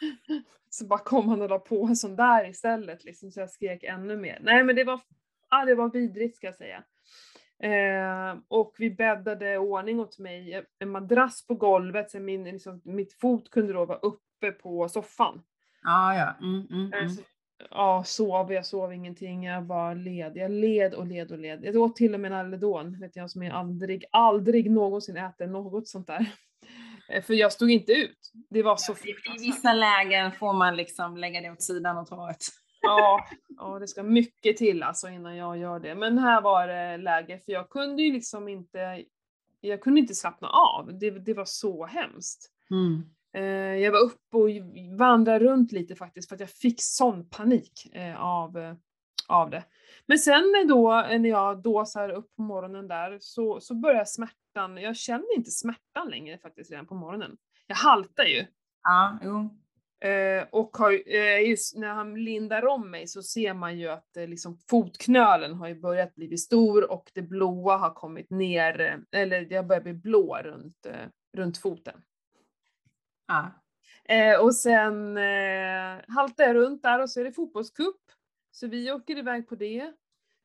Så 0.70 0.86
bara 0.86 0.98
kom 0.98 1.28
han 1.28 1.42
och 1.42 1.48
la 1.48 1.58
på 1.58 1.86
en 1.86 1.96
sån 1.96 2.16
där 2.16 2.48
istället 2.48 3.04
liksom, 3.04 3.30
så 3.30 3.40
jag 3.40 3.50
skrek 3.50 3.84
ännu 3.84 4.16
mer. 4.16 4.38
Nej 4.42 4.64
men 4.64 4.76
det 4.76 4.84
var, 4.84 5.00
ja, 5.50 5.64
det 5.64 5.74
var 5.74 5.90
vidrigt 5.90 6.36
ska 6.36 6.46
jag 6.46 6.56
säga. 6.56 6.84
Eh, 7.62 8.38
och 8.48 8.74
vi 8.78 8.90
bäddade 8.90 9.52
i 9.54 9.56
ordning 9.56 10.00
åt 10.00 10.18
mig 10.18 10.64
en 10.78 10.90
madrass 10.90 11.46
på 11.46 11.54
golvet, 11.54 12.10
så 12.10 12.20
min, 12.20 12.44
liksom, 12.44 12.80
mitt 12.84 13.12
fot 13.12 13.50
kunde 13.50 13.72
då 13.72 13.84
vara 13.84 13.98
uppe 13.98 14.50
på 14.52 14.88
soffan. 14.88 15.42
Ja, 15.82 16.14
ja. 16.16 16.46
Mm, 16.46 16.66
mm, 16.70 16.92
Eh, 16.92 16.98
mm. 16.98 17.10
så- 17.10 17.22
Ja, 17.70 18.02
sov, 18.06 18.52
jag 18.52 18.66
sov 18.66 18.92
ingenting, 18.92 19.44
jag 19.44 19.64
bara 19.64 19.94
led. 19.94 20.36
Jag 20.36 20.50
led 20.50 20.94
och 20.94 21.06
led 21.06 21.32
och 21.32 21.38
led. 21.38 21.64
Jag 21.64 21.76
åt 21.76 21.96
till 21.96 22.14
och 22.14 22.20
med 22.20 22.32
en 22.32 22.38
Alvedon, 22.38 23.00
vet 23.00 23.16
jag, 23.16 23.30
som 23.30 23.42
jag 23.42 23.54
aldrig, 23.54 24.04
aldrig 24.12 24.70
någonsin 24.70 25.16
äter 25.16 25.46
något 25.46 25.88
sånt 25.88 26.06
där. 26.06 26.26
Eh, 27.08 27.22
För 27.22 27.34
jag 27.34 27.52
stod 27.52 27.70
inte 27.70 27.92
ut. 27.92 28.32
Det 28.50 28.62
var 28.62 28.76
så 28.76 28.92
I, 28.92 28.94
I 28.94 28.98
fruktansvärt. 28.98 29.40
vissa 29.46 29.72
lägen 29.72 30.32
får 30.32 30.52
man 30.52 30.76
liksom 30.76 31.16
lägga 31.16 31.40
det 31.40 31.50
åt 31.50 31.62
sidan 31.62 31.96
och 31.98 32.06
ta 32.06 32.30
ett. 32.30 32.42
Ja, 32.86 33.26
ja, 33.58 33.78
det 33.78 33.88
ska 33.88 34.02
mycket 34.02 34.56
till 34.56 34.82
alltså 34.82 35.08
innan 35.08 35.36
jag 35.36 35.58
gör 35.58 35.80
det. 35.80 35.94
Men 35.94 36.18
här 36.18 36.40
var 36.40 36.68
det 36.68 36.96
läge, 36.96 37.38
för 37.38 37.52
jag 37.52 37.70
kunde 37.70 38.02
ju 38.02 38.12
liksom 38.12 38.48
inte, 38.48 39.04
jag 39.60 39.80
kunde 39.80 40.00
inte 40.00 40.14
slappna 40.14 40.48
av. 40.48 40.98
Det, 40.98 41.10
det 41.10 41.34
var 41.34 41.44
så 41.44 41.86
hemskt. 41.86 42.50
Mm. 42.70 43.02
Eh, 43.36 43.82
jag 43.82 43.92
var 43.92 43.98
uppe 43.98 44.36
och 44.36 44.50
vandrade 44.98 45.44
runt 45.44 45.72
lite 45.72 45.96
faktiskt 45.96 46.28
för 46.28 46.34
att 46.34 46.40
jag 46.40 46.50
fick 46.50 46.82
sån 46.82 47.28
panik 47.28 47.94
eh, 47.94 48.22
av, 48.22 48.76
av 49.28 49.50
det. 49.50 49.64
Men 50.06 50.18
sen 50.18 50.40
när 50.40 50.64
då, 50.64 50.90
när 51.18 51.28
jag 51.28 51.62
dåsar 51.62 52.10
upp 52.10 52.36
på 52.36 52.42
morgonen 52.42 52.88
där 52.88 53.18
så, 53.20 53.60
så 53.60 53.74
börjar 53.74 54.04
smärtan, 54.04 54.76
jag 54.76 54.96
känner 54.96 55.36
inte 55.36 55.50
smärtan 55.50 56.08
längre 56.10 56.38
faktiskt 56.38 56.70
redan 56.70 56.86
på 56.86 56.94
morgonen. 56.94 57.36
Jag 57.66 57.76
haltar 57.76 58.24
ju. 58.24 58.46
Ja, 58.82 59.18
jo. 59.22 59.58
Eh, 60.00 60.46
och 60.50 60.76
har, 60.76 61.02
eh, 61.06 61.48
just 61.48 61.76
när 61.76 61.88
han 61.88 62.24
lindar 62.24 62.66
om 62.66 62.90
mig 62.90 63.06
så 63.06 63.22
ser 63.22 63.54
man 63.54 63.78
ju 63.78 63.88
att 63.88 64.16
eh, 64.16 64.28
liksom 64.28 64.58
fotknölen 64.70 65.54
har 65.54 65.68
ju 65.68 65.74
börjat 65.74 66.14
bli 66.14 66.38
stor 66.38 66.90
och 66.90 67.10
det 67.14 67.22
blåa 67.22 67.76
har 67.76 67.90
kommit 67.90 68.30
ner, 68.30 68.80
eh, 68.80 69.20
eller 69.20 69.44
det 69.44 69.56
har 69.56 69.62
börjat 69.62 69.82
bli 69.82 69.92
blå 69.92 70.36
runt, 70.42 70.86
eh, 70.86 71.08
runt 71.36 71.58
foten. 71.58 72.02
Ja. 73.28 73.62
Eh, 74.04 74.40
och 74.40 74.54
sen 74.54 75.16
haltar 76.08 76.44
jag 76.44 76.54
runt 76.54 76.82
där 76.82 77.02
och 77.02 77.10
så 77.10 77.20
är 77.20 77.24
det 77.24 77.32
fotbollscup. 77.32 78.00
Så 78.50 78.66
vi 78.66 78.92
åker 78.92 79.18
iväg 79.18 79.48
på 79.48 79.54
det. 79.54 79.92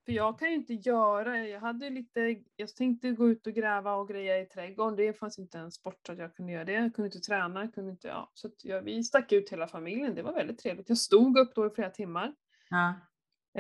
För 0.05 0.11
jag 0.11 0.39
kan 0.39 0.49
ju 0.49 0.55
inte 0.55 0.73
göra, 0.73 1.47
jag 1.47 1.59
hade 1.59 1.89
lite, 1.89 2.35
jag 2.55 2.75
tänkte 2.75 3.11
gå 3.11 3.29
ut 3.29 3.47
och 3.47 3.53
gräva 3.53 3.93
och 3.95 4.07
greja 4.07 4.39
i 4.39 4.45
trädgården, 4.45 4.95
det 4.95 5.13
fanns 5.13 5.39
inte 5.39 5.57
en 5.59 5.71
sport 5.71 6.09
att 6.09 6.17
jag 6.17 6.35
kunde 6.35 6.51
göra 6.53 6.63
det. 6.65 6.71
Jag 6.73 6.95
kunde 6.95 7.07
inte 7.07 7.19
träna, 7.19 7.61
jag 7.61 7.73
kunde 7.73 7.91
inte, 7.91 8.07
ja. 8.07 8.31
Så 8.33 8.49
jag, 8.63 8.81
vi 8.81 9.03
stack 9.03 9.31
ut 9.31 9.49
hela 9.51 9.67
familjen, 9.67 10.15
det 10.15 10.21
var 10.23 10.33
väldigt 10.33 10.59
trevligt. 10.59 10.89
Jag 10.89 10.97
stod 10.97 11.37
upp 11.37 11.55
då 11.55 11.67
i 11.67 11.69
flera 11.69 11.89
timmar. 11.89 12.35
Ja. 12.69 12.89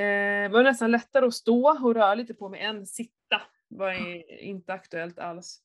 Eh, 0.01 0.43
det 0.43 0.49
var 0.53 0.63
nästan 0.63 0.91
lättare 0.91 1.25
att 1.25 1.33
stå 1.33 1.69
och 1.69 1.95
röra 1.95 2.15
lite 2.15 2.33
på 2.33 2.49
mig 2.49 2.61
än 2.61 2.85
sitta. 2.85 3.41
var 3.73 3.91
i- 3.91 4.39
inte 4.41 4.73
aktuellt 4.73 5.19
alls. 5.19 5.63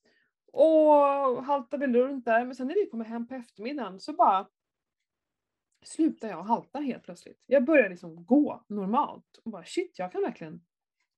Och 0.52 1.44
haltade 1.44 1.86
väl 1.86 1.96
runt 1.96 2.24
där, 2.24 2.44
men 2.44 2.54
sen 2.54 2.66
när 2.66 2.74
vi 2.74 2.90
kommer 2.90 3.04
hem 3.04 3.28
på 3.28 3.34
eftermiddagen 3.34 4.00
så 4.00 4.12
bara 4.12 4.48
slutar 5.84 6.28
jag 6.28 6.42
halta 6.42 6.78
helt 6.78 7.02
plötsligt. 7.02 7.42
Jag 7.46 7.64
börjar 7.64 7.88
liksom 7.90 8.24
gå 8.26 8.64
normalt 8.68 9.40
och 9.44 9.50
bara 9.50 9.64
shit, 9.64 9.98
jag 9.98 10.12
kan 10.12 10.22
verkligen 10.22 10.60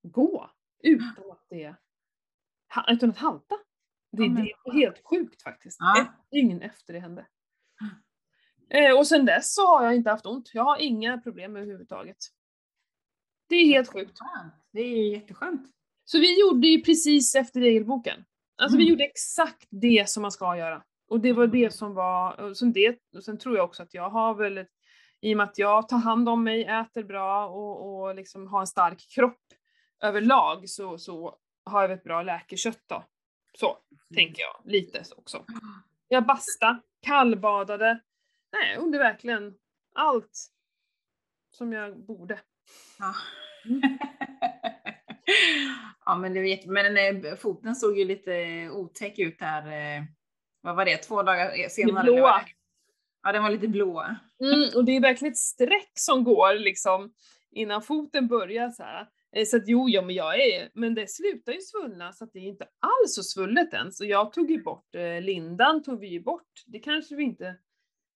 gå 0.03 0.49
utan 0.83 1.07
att 1.31 1.45
det 1.49 1.75
utan 2.87 3.09
att 3.09 3.17
halta. 3.17 3.55
Det, 4.11 4.23
Ja, 4.23 4.29
men- 4.29 4.43
det 4.43 4.51
är 4.51 4.71
helt 4.73 5.01
sjukt 5.05 5.41
faktiskt. 5.43 5.77
Ja. 5.79 6.01
Ett 6.01 6.31
dygn 6.31 6.61
efter 6.61 6.93
det 6.93 6.99
hände. 6.99 7.27
Eh, 8.71 8.97
och 8.97 9.07
sen 9.07 9.25
dess 9.25 9.53
så 9.55 9.61
har 9.67 9.83
jag 9.83 9.95
inte 9.95 10.09
haft 10.09 10.25
ont. 10.25 10.49
Jag 10.53 10.63
har 10.63 10.77
inga 10.77 11.17
problem 11.17 11.55
överhuvudtaget. 11.55 12.17
Det 13.49 13.55
är 13.55 13.65
helt 13.65 13.93
sjukt. 13.93 14.19
Det 14.71 14.79
är 14.81 15.11
jätteskönt. 15.13 15.61
Så 16.05 16.19
vi 16.19 16.39
gjorde 16.41 16.67
ju 16.67 16.81
precis 16.81 17.35
efter 17.35 17.59
regelboken. 17.59 18.25
Alltså 18.57 18.77
vi 18.77 18.83
Mm. 18.83 18.91
gjorde 18.91 19.03
exakt 19.03 19.67
det 19.69 20.09
som 20.09 20.21
man 20.21 20.31
ska 20.31 20.57
göra. 20.57 20.83
Och 21.07 21.19
det 21.19 21.33
var 21.33 21.47
det 21.47 21.71
som 21.73 21.93
var, 21.93 22.53
sen, 22.53 22.73
det, 22.73 22.99
och 23.15 23.23
sen 23.23 23.37
tror 23.37 23.55
jag 23.57 23.65
också 23.65 23.83
att 23.83 23.93
jag 23.93 24.09
har 24.09 24.33
väl, 24.33 24.65
i 25.21 25.33
och 25.33 25.37
med 25.37 25.43
att 25.43 25.57
jag 25.57 25.87
tar 25.89 25.97
hand 25.97 26.29
om 26.29 26.43
mig, 26.43 26.63
äter 26.65 27.03
bra 27.03 27.47
och, 27.49 28.01
och 28.03 28.15
liksom 28.15 28.47
har 28.47 28.59
en 28.61 28.67
stark 28.67 28.99
kropp 29.15 29.41
överlag 30.01 30.69
så, 30.69 30.97
så 30.97 31.35
har 31.65 31.81
jag 31.81 31.91
ett 31.91 32.03
bra 32.03 32.21
läkekött 32.23 32.83
då. 32.87 33.03
Så 33.53 33.77
tänker 34.15 34.41
jag 34.41 34.61
lite 34.71 35.03
också. 35.17 35.45
Jag 36.11 36.25
basta, 36.25 36.81
kallbadade. 37.01 37.99
Nej, 38.53 38.73
jag 38.73 38.83
gjorde 38.83 38.97
verkligen 38.97 39.53
allt 39.95 40.49
som 41.51 41.73
jag 41.73 42.05
borde. 42.05 42.39
Ja. 42.99 43.13
Mm. 43.65 43.81
ja 46.05 46.15
men 46.15 46.33
det 46.33 46.41
vet, 46.41 46.65
men 46.65 46.97
eh, 47.25 47.35
foten 47.35 47.75
såg 47.75 47.97
ju 47.97 48.05
lite 48.05 48.33
otäck 48.69 49.19
ut 49.19 49.41
här. 49.41 49.97
eh, 49.97 50.03
Vad 50.61 50.75
var 50.75 50.85
det? 50.85 50.97
Två 50.97 51.23
dagar 51.23 51.69
senare? 51.69 52.01
eller 52.01 52.13
blåa. 52.13 52.41
Ja, 53.23 53.31
den 53.31 53.43
var 53.43 53.49
lite 53.49 53.67
blå. 53.67 54.05
Mm, 54.39 54.69
och 54.75 54.85
det 54.85 54.91
är 54.95 55.01
verkligen 55.01 55.31
ett 55.31 55.37
streck 55.37 55.91
som 55.93 56.23
går 56.23 56.53
liksom 56.53 57.13
innan 57.51 57.81
foten 57.81 58.27
börjar 58.27 58.69
så 58.69 58.83
här. 58.83 59.07
Eh, 59.35 59.45
Så 59.45 59.57
att 59.57 59.67
jo, 59.67 59.89
ja, 59.89 60.01
men 60.01 60.15
jag 60.15 60.39
är, 60.41 60.69
men 60.73 60.95
det 60.95 61.09
slutar 61.09 61.51
ju 61.53 61.61
svullna 61.61 62.13
så 62.13 62.23
att 62.23 62.33
det 62.33 62.39
är 62.39 62.43
inte 62.47 62.65
alls 62.79 63.15
så 63.15 63.23
svullet 63.23 63.73
ens. 63.73 63.99
Och 64.01 64.05
jag 64.05 64.33
tog 64.33 64.51
ju 64.51 64.63
bort, 64.63 64.95
eh, 64.95 65.21
lindan 65.21 65.83
tog 65.83 65.99
vi 65.99 66.07
ju 66.07 66.19
bort. 66.23 66.63
Det 66.65 66.79
kanske 66.79 67.15
vi 67.15 67.23
inte 67.23 67.55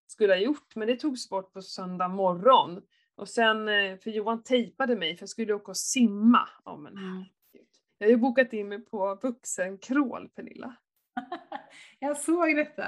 skulle 0.08 0.34
ha 0.34 0.40
gjort, 0.40 0.76
men 0.76 0.88
det 0.88 0.96
togs 0.96 1.30
bort 1.30 1.54
på 1.54 1.62
söndag 1.62 2.08
morgon. 2.08 2.82
Och 3.16 3.30
sen, 3.30 3.68
eh, 3.70 3.98
för 3.98 4.10
Johan 4.10 4.44
tejpade 4.44 4.96
mig 4.96 5.16
för 5.18 5.22
jag 5.24 5.30
skulle 5.30 5.54
åka 5.54 5.72
och 5.72 5.78
simma. 5.78 6.50
Ja 6.66 6.78
men 6.78 6.98
herregud. 6.98 7.68
Jag 7.98 8.08
har 8.08 8.12
ju 8.12 8.18
bokat 8.18 8.54
in 8.54 8.68
mig 8.68 8.86
på 8.86 9.20
vuxenkrål, 9.22 10.30
Pernilla. 10.36 10.76
Jag 12.00 12.18
såg 12.18 12.56
detta. 12.56 12.84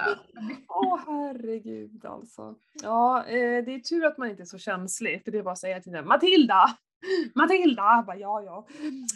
Åh 0.68 1.00
herregud 1.06 2.06
alltså. 2.06 2.56
Ja, 2.84 3.24
det 3.28 3.74
är 3.74 3.80
tur 3.80 4.06
att 4.06 4.18
man 4.18 4.30
inte 4.30 4.44
är 4.44 4.46
så 4.46 4.58
känslig, 4.58 5.24
för 5.24 5.32
det 5.32 5.38
är 5.38 5.44
bara 5.44 5.52
att 5.52 5.60
säga 5.60 5.82
till 5.82 5.92
den 5.92 6.08
Matilda! 6.08 6.78
Matilda! 7.36 8.04
Bara, 8.08 8.18
ja, 8.18 8.42
ja. 8.44 8.68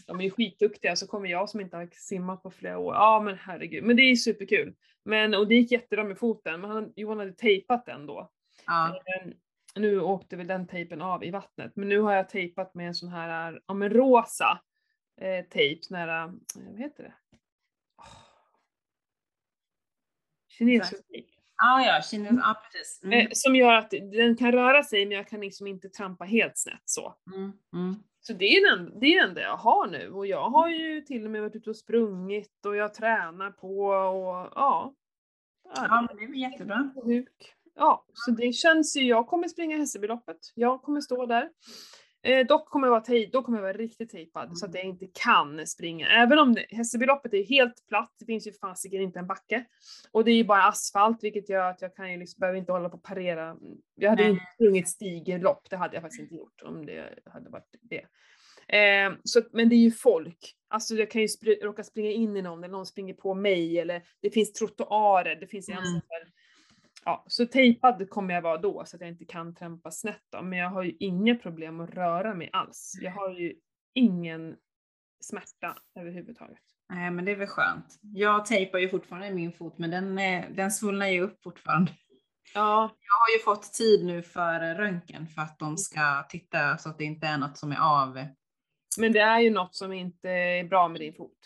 De 0.07 0.19
är 0.19 0.23
ju 0.23 0.31
skitduktiga, 0.31 0.95
så 0.95 1.07
kommer 1.07 1.29
jag 1.29 1.49
som 1.49 1.61
inte 1.61 1.77
har 1.77 1.89
simmat 1.91 2.43
på 2.43 2.51
flera 2.51 2.77
år. 2.77 2.93
Ja 2.93 3.21
men 3.25 3.37
herregud, 3.37 3.83
men 3.83 3.95
det 3.95 4.01
är 4.01 4.15
superkul. 4.15 4.75
Men, 5.05 5.33
och 5.33 5.47
det 5.47 5.55
gick 5.55 5.71
jättebra 5.71 6.03
med 6.03 6.17
foten, 6.17 6.61
men 6.61 6.71
han, 6.71 6.93
Johan 6.95 7.19
hade 7.19 7.33
tejpat 7.33 7.85
den 7.85 8.05
då. 8.05 8.31
Ja. 8.65 8.87
Eh, 8.89 9.31
Nu 9.75 10.01
åkte 10.01 10.35
väl 10.35 10.47
den 10.47 10.67
tejpen 10.67 11.01
av 11.01 11.23
i 11.23 11.31
vattnet, 11.31 11.75
men 11.75 11.89
nu 11.89 11.99
har 11.99 12.13
jag 12.13 12.29
tejpat 12.29 12.73
med 12.73 12.87
en 12.87 12.95
sån 12.95 13.09
här, 13.09 13.61
ja 13.67 13.73
men 13.73 13.89
rosa 13.89 14.61
eh, 15.21 15.45
tejp, 15.45 15.83
sån 15.83 15.97
här, 15.97 16.25
eh, 16.25 16.33
vad 16.55 16.79
heter 16.79 17.03
det? 17.03 17.13
Oh. 17.97 18.05
Kinesiotejp. 20.47 21.27
Ja, 21.61 21.85
ja, 21.85 22.01
kines, 22.01 22.31
ja 22.31 22.61
precis. 22.63 23.03
Mm. 23.03 23.19
Eh, 23.19 23.27
som 23.31 23.55
gör 23.55 23.73
att 23.73 23.89
den 23.89 24.35
kan 24.35 24.51
röra 24.51 24.83
sig 24.83 25.05
men 25.05 25.17
jag 25.17 25.27
kan 25.27 25.41
liksom 25.41 25.67
inte 25.67 25.89
trampa 25.89 26.25
helt 26.25 26.57
snett 26.57 26.83
så. 26.85 27.15
Mm. 27.35 27.51
Mm. 27.73 27.95
Så 28.21 28.33
det 28.33 28.45
är 28.45 28.75
den, 28.75 28.99
det 28.99 29.05
är 29.05 29.27
den 29.27 29.43
jag 29.43 29.57
har 29.57 29.87
nu 29.87 30.11
och 30.11 30.27
jag 30.27 30.49
har 30.49 30.69
ju 30.69 31.01
till 31.01 31.25
och 31.25 31.31
med 31.31 31.41
varit 31.41 31.55
ute 31.55 31.69
och 31.69 31.75
sprungit 31.75 32.65
och 32.65 32.75
jag 32.75 32.93
tränar 32.93 33.51
på 33.51 33.85
och 33.87 34.51
ja. 34.55 34.93
Ja, 35.75 36.07
men 36.07 36.17
det 36.17 36.23
är 36.23 36.27
väl 36.27 36.37
jättebra. 36.37 36.91
Ja, 37.75 38.05
så 38.13 38.31
det 38.31 38.53
känns 38.53 38.97
ju, 38.97 39.03
jag 39.03 39.27
kommer 39.27 39.47
springa 39.47 39.77
Hässelbyloppet. 39.77 40.37
Jag 40.55 40.81
kommer 40.81 41.01
stå 41.01 41.25
där. 41.25 41.49
Eh, 42.23 42.45
dock 42.47 42.69
kommer 42.69 42.87
jag 42.87 42.91
vara, 42.91 43.01
tej, 43.01 43.29
då 43.33 43.41
kommer 43.43 43.57
jag 43.57 43.63
vara 43.63 43.73
riktigt 43.73 44.09
tejpad 44.09 44.57
så 44.57 44.65
att 44.65 44.75
jag 44.75 44.83
inte 44.83 45.07
kan 45.13 45.67
springa. 45.67 46.07
Även 46.07 46.39
om 46.39 46.57
Hässelbyloppet 46.69 47.33
är 47.33 47.43
helt 47.43 47.87
platt, 47.87 48.15
det 48.19 48.25
finns 48.25 48.47
ju 48.47 48.51
fasiken 48.53 49.01
inte 49.01 49.19
en 49.19 49.27
backe. 49.27 49.65
Och 50.11 50.23
det 50.25 50.31
är 50.31 50.35
ju 50.35 50.43
bara 50.43 50.63
asfalt 50.63 51.23
vilket 51.23 51.49
gör 51.49 51.69
att 51.69 51.81
jag 51.81 51.95
kan 51.95 52.11
ju 52.11 52.17
liksom, 52.17 52.39
behöver 52.39 52.59
inte 52.59 52.71
hålla 52.71 52.89
på 52.89 52.97
och 52.97 53.03
parera. 53.03 53.57
Jag 53.95 54.09
hade 54.09 54.21
Nej. 54.23 54.31
inte 54.31 54.43
sprungit 54.55 54.89
stigerlopp, 54.89 55.69
det 55.69 55.77
hade 55.77 55.95
jag 55.95 56.01
faktiskt 56.03 56.21
inte 56.21 56.35
gjort 56.35 56.61
om 56.61 56.85
det 56.85 57.19
hade 57.25 57.49
varit 57.49 57.75
det. 57.81 58.05
Eh, 58.77 59.13
så, 59.23 59.39
att- 59.39 59.53
men 59.53 59.69
det 59.69 59.75
är 59.75 59.83
ju 59.83 59.91
folk. 59.91 60.55
Alltså 60.67 60.95
jag 60.95 61.11
kan 61.11 61.21
ju 61.21 61.27
spr- 61.27 61.63
råka 61.63 61.83
springa 61.83 62.11
in 62.11 62.37
i 62.37 62.41
någon 62.41 62.63
eller 62.63 62.71
någon 62.71 62.85
springer 62.85 63.13
på 63.13 63.33
mig 63.33 63.79
eller 63.79 64.01
det 64.21 64.29
finns 64.29 64.53
trottoarer, 64.53 65.35
det 65.35 65.47
finns 65.47 65.69
Mm. 65.69 65.83
Ja, 67.05 67.25
så 67.27 67.45
tejpad 67.45 68.09
kommer 68.09 68.33
jag 68.33 68.41
vara 68.41 68.57
då 68.57 68.85
så 68.85 68.95
att 68.95 69.01
jag 69.01 69.09
inte 69.09 69.25
kan 69.25 69.55
trampa 69.55 69.91
snett 69.91 70.23
då. 70.31 70.41
Men 70.41 70.59
jag 70.59 70.69
har 70.69 70.83
ju 70.83 70.95
inga 70.99 71.35
problem 71.35 71.79
att 71.79 71.89
röra 71.89 72.33
mig 72.33 72.49
alls. 72.53 72.93
Jag 73.01 73.11
har 73.11 73.29
ju 73.29 73.55
ingen 73.93 74.55
smärta 75.19 75.77
överhuvudtaget. 75.99 76.59
Nej, 76.89 77.11
men 77.11 77.25
det 77.25 77.31
är 77.31 77.35
väl 77.35 77.47
skönt. 77.47 77.99
Jag 78.01 78.45
tejpar 78.45 78.79
ju 78.79 78.89
fortfarande 78.89 79.31
min 79.31 79.53
fot, 79.53 79.77
men 79.77 79.89
den, 79.89 80.19
eh, 80.19 80.45
den 80.51 80.71
svullnar 80.71 81.07
ju 81.07 81.21
upp 81.21 81.43
fortfarande. 81.43 81.91
Ja. 82.53 82.81
Jag 82.81 83.13
har 83.13 83.37
ju 83.37 83.43
fått 83.43 83.73
tid 83.73 84.05
nu 84.05 84.23
för 84.23 84.75
röntgen 84.75 85.27
för 85.27 85.41
att 85.41 85.59
de 85.59 85.77
ska 85.77 86.23
titta 86.29 86.77
så 86.77 86.89
att 86.89 86.97
det 86.97 87.03
inte 87.03 87.27
är 87.27 87.37
något 87.37 87.57
som 87.57 87.71
är 87.71 87.79
av. 87.79 88.25
Men 88.97 89.13
det 89.13 89.19
är 89.19 89.39
ju 89.39 89.49
något 89.49 89.75
som 89.75 89.93
inte 89.93 90.29
är 90.29 90.63
bra 90.63 90.87
med 90.87 91.01
din 91.01 91.13
fot. 91.13 91.37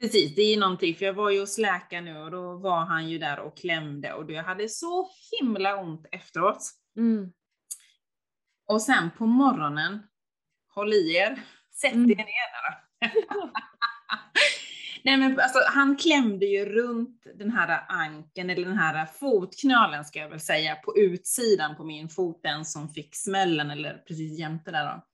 Precis, 0.00 0.34
det 0.34 0.42
är 0.42 0.58
någonting, 0.58 0.94
för 0.94 1.04
jag 1.04 1.14
var 1.14 1.30
ju 1.30 1.40
hos 1.40 1.58
läkaren 1.58 2.04
nu 2.04 2.18
och 2.18 2.30
då 2.30 2.56
var 2.56 2.84
han 2.84 3.08
ju 3.08 3.18
där 3.18 3.38
och 3.38 3.56
klämde 3.56 4.12
och 4.12 4.30
jag 4.30 4.44
hade 4.44 4.68
så 4.68 5.08
himla 5.30 5.80
ont 5.80 6.06
efteråt. 6.12 6.70
Mm. 6.96 7.32
Och 8.66 8.82
sen 8.82 9.10
på 9.18 9.26
morgonen, 9.26 10.02
håll 10.74 10.92
i 10.92 11.14
er, 11.16 11.42
sätt 11.72 11.92
Mm. 11.94 12.10
er 12.10 12.16
ner. 12.16 12.24
Nej 15.04 15.16
men 15.16 15.40
alltså 15.40 15.58
han 15.66 15.96
klämde 15.96 16.46
ju 16.46 16.64
runt 16.64 17.26
den 17.34 17.50
här 17.50 17.84
ankeln, 17.88 18.50
eller 18.50 18.64
den 18.64 18.78
här 18.78 19.06
fotknölen 19.06 20.04
ska 20.04 20.18
jag 20.18 20.28
väl 20.28 20.40
säga, 20.40 20.74
på 20.74 20.96
utsidan 20.98 21.76
på 21.76 21.84
min 21.84 22.08
fot, 22.08 22.40
den 22.42 22.64
som 22.64 22.88
fick 22.88 23.16
smällen, 23.16 23.70
eller 23.70 24.02
precis 24.08 24.38
jämte 24.38 24.70
där 24.70 24.84
då. 24.84 25.06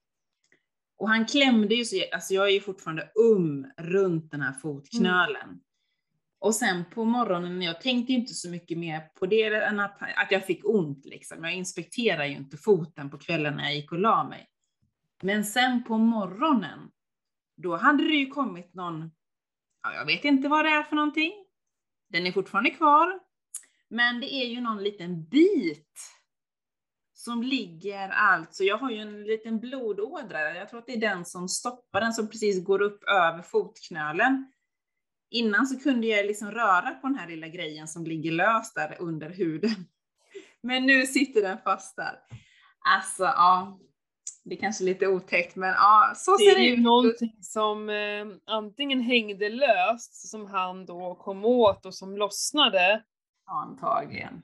Och 0.99 1.09
han 1.09 1.27
klämde 1.27 1.75
ju 1.75 1.85
så, 1.85 1.97
alltså 2.13 2.35
jag 2.35 2.49
är 2.49 2.53
ju 2.53 2.61
fortfarande 2.61 3.11
um 3.15 3.67
runt 3.79 4.31
den 4.31 4.41
här 4.41 4.53
fotknölen. 4.53 5.61
Och 6.39 6.55
sen 6.55 6.85
på 6.95 7.05
morgonen, 7.05 7.63
jag 7.63 7.81
tänkte 7.81 8.13
ju 8.13 8.19
inte 8.19 8.35
så 8.35 8.51
mycket 8.51 8.79
mer 8.79 9.01
på 9.19 9.27
det 9.27 9.55
än 9.55 9.81
att, 9.81 10.03
att 10.03 10.31
jag 10.31 10.47
fick 10.47 10.69
ont 10.69 11.05
liksom. 11.05 11.45
Jag 11.45 11.55
inspekterade 11.55 12.29
ju 12.29 12.37
inte 12.37 12.57
foten 12.57 13.11
på 13.11 13.19
kvällen 13.19 13.57
när 13.57 13.65
jag 13.65 13.75
gick 13.75 13.93
och 13.93 13.99
la 13.99 14.25
mig. 14.29 14.47
Men 15.23 15.45
sen 15.45 15.85
på 15.85 15.99
morgonen, 15.99 16.91
då 17.57 17.77
hade 17.77 18.05
det 18.05 18.15
ju 18.15 18.27
kommit 18.27 18.75
någon, 18.75 19.11
ja, 19.83 19.95
jag 19.95 20.07
vet 20.07 20.25
inte 20.25 20.49
vad 20.49 20.65
det 20.65 20.71
är 20.71 20.83
för 20.83 20.97
någonting. 20.97 21.33
Den 22.09 22.27
är 22.27 22.33
fortfarande 22.33 22.71
kvar. 22.71 23.21
Men 23.89 24.21
det 24.21 24.35
är 24.35 24.47
ju 24.47 24.61
någon 24.61 24.85
liten 24.85 25.25
bit 25.25 26.16
som 27.27 27.43
ligger 27.43 28.09
alltså, 28.09 28.65
jag 28.65 28.79
har 28.79 28.91
ju 28.91 28.99
en 28.99 29.25
liten 29.25 29.61
blodådra, 29.61 30.55
jag 30.55 30.69
tror 30.69 30.81
att 30.81 30.87
det 30.87 30.93
är 30.93 31.01
den 31.01 31.25
som 31.25 31.49
stoppar 31.49 32.01
den 32.01 32.13
som 32.13 32.29
precis 32.29 32.65
går 32.65 32.83
upp 32.83 33.05
över 33.05 33.43
fotknölen. 33.43 34.53
Innan 35.31 35.67
så 35.67 35.79
kunde 35.81 36.07
jag 36.07 36.27
liksom 36.27 36.51
röra 36.51 36.91
på 36.91 37.07
den 37.07 37.19
här 37.19 37.29
lilla 37.29 37.49
grejen 37.49 37.89
som 37.89 38.05
ligger 38.05 38.31
löst 38.33 38.75
där 38.75 38.97
under 39.01 39.31
huden. 39.31 39.71
Men 40.63 40.87
nu 40.87 41.07
sitter 41.07 41.43
den 41.43 41.59
fast 41.59 41.97
där. 41.97 42.19
Alltså, 42.97 43.25
ja. 43.25 43.79
Det 44.45 44.55
är 44.55 44.61
kanske 44.61 44.85
lite 44.85 45.07
otäckt, 45.07 45.57
men 45.57 45.69
ja, 45.69 46.13
så 46.17 46.33
Det 46.33 46.39
ser 46.39 46.51
är 46.51 46.55
det 46.55 46.67
ju 46.67 46.73
ut. 46.73 46.81
någonting 46.81 47.39
som 47.43 47.91
eh, 47.91 48.27
antingen 48.47 49.01
hängde 49.01 49.49
löst, 49.49 50.29
som 50.31 50.47
han 50.47 50.87
då 50.87 51.15
kom 51.15 51.45
åt 51.45 51.87
och 51.87 51.95
som 51.95 52.17
lossnade. 52.17 53.03
Antagligen. 53.47 54.43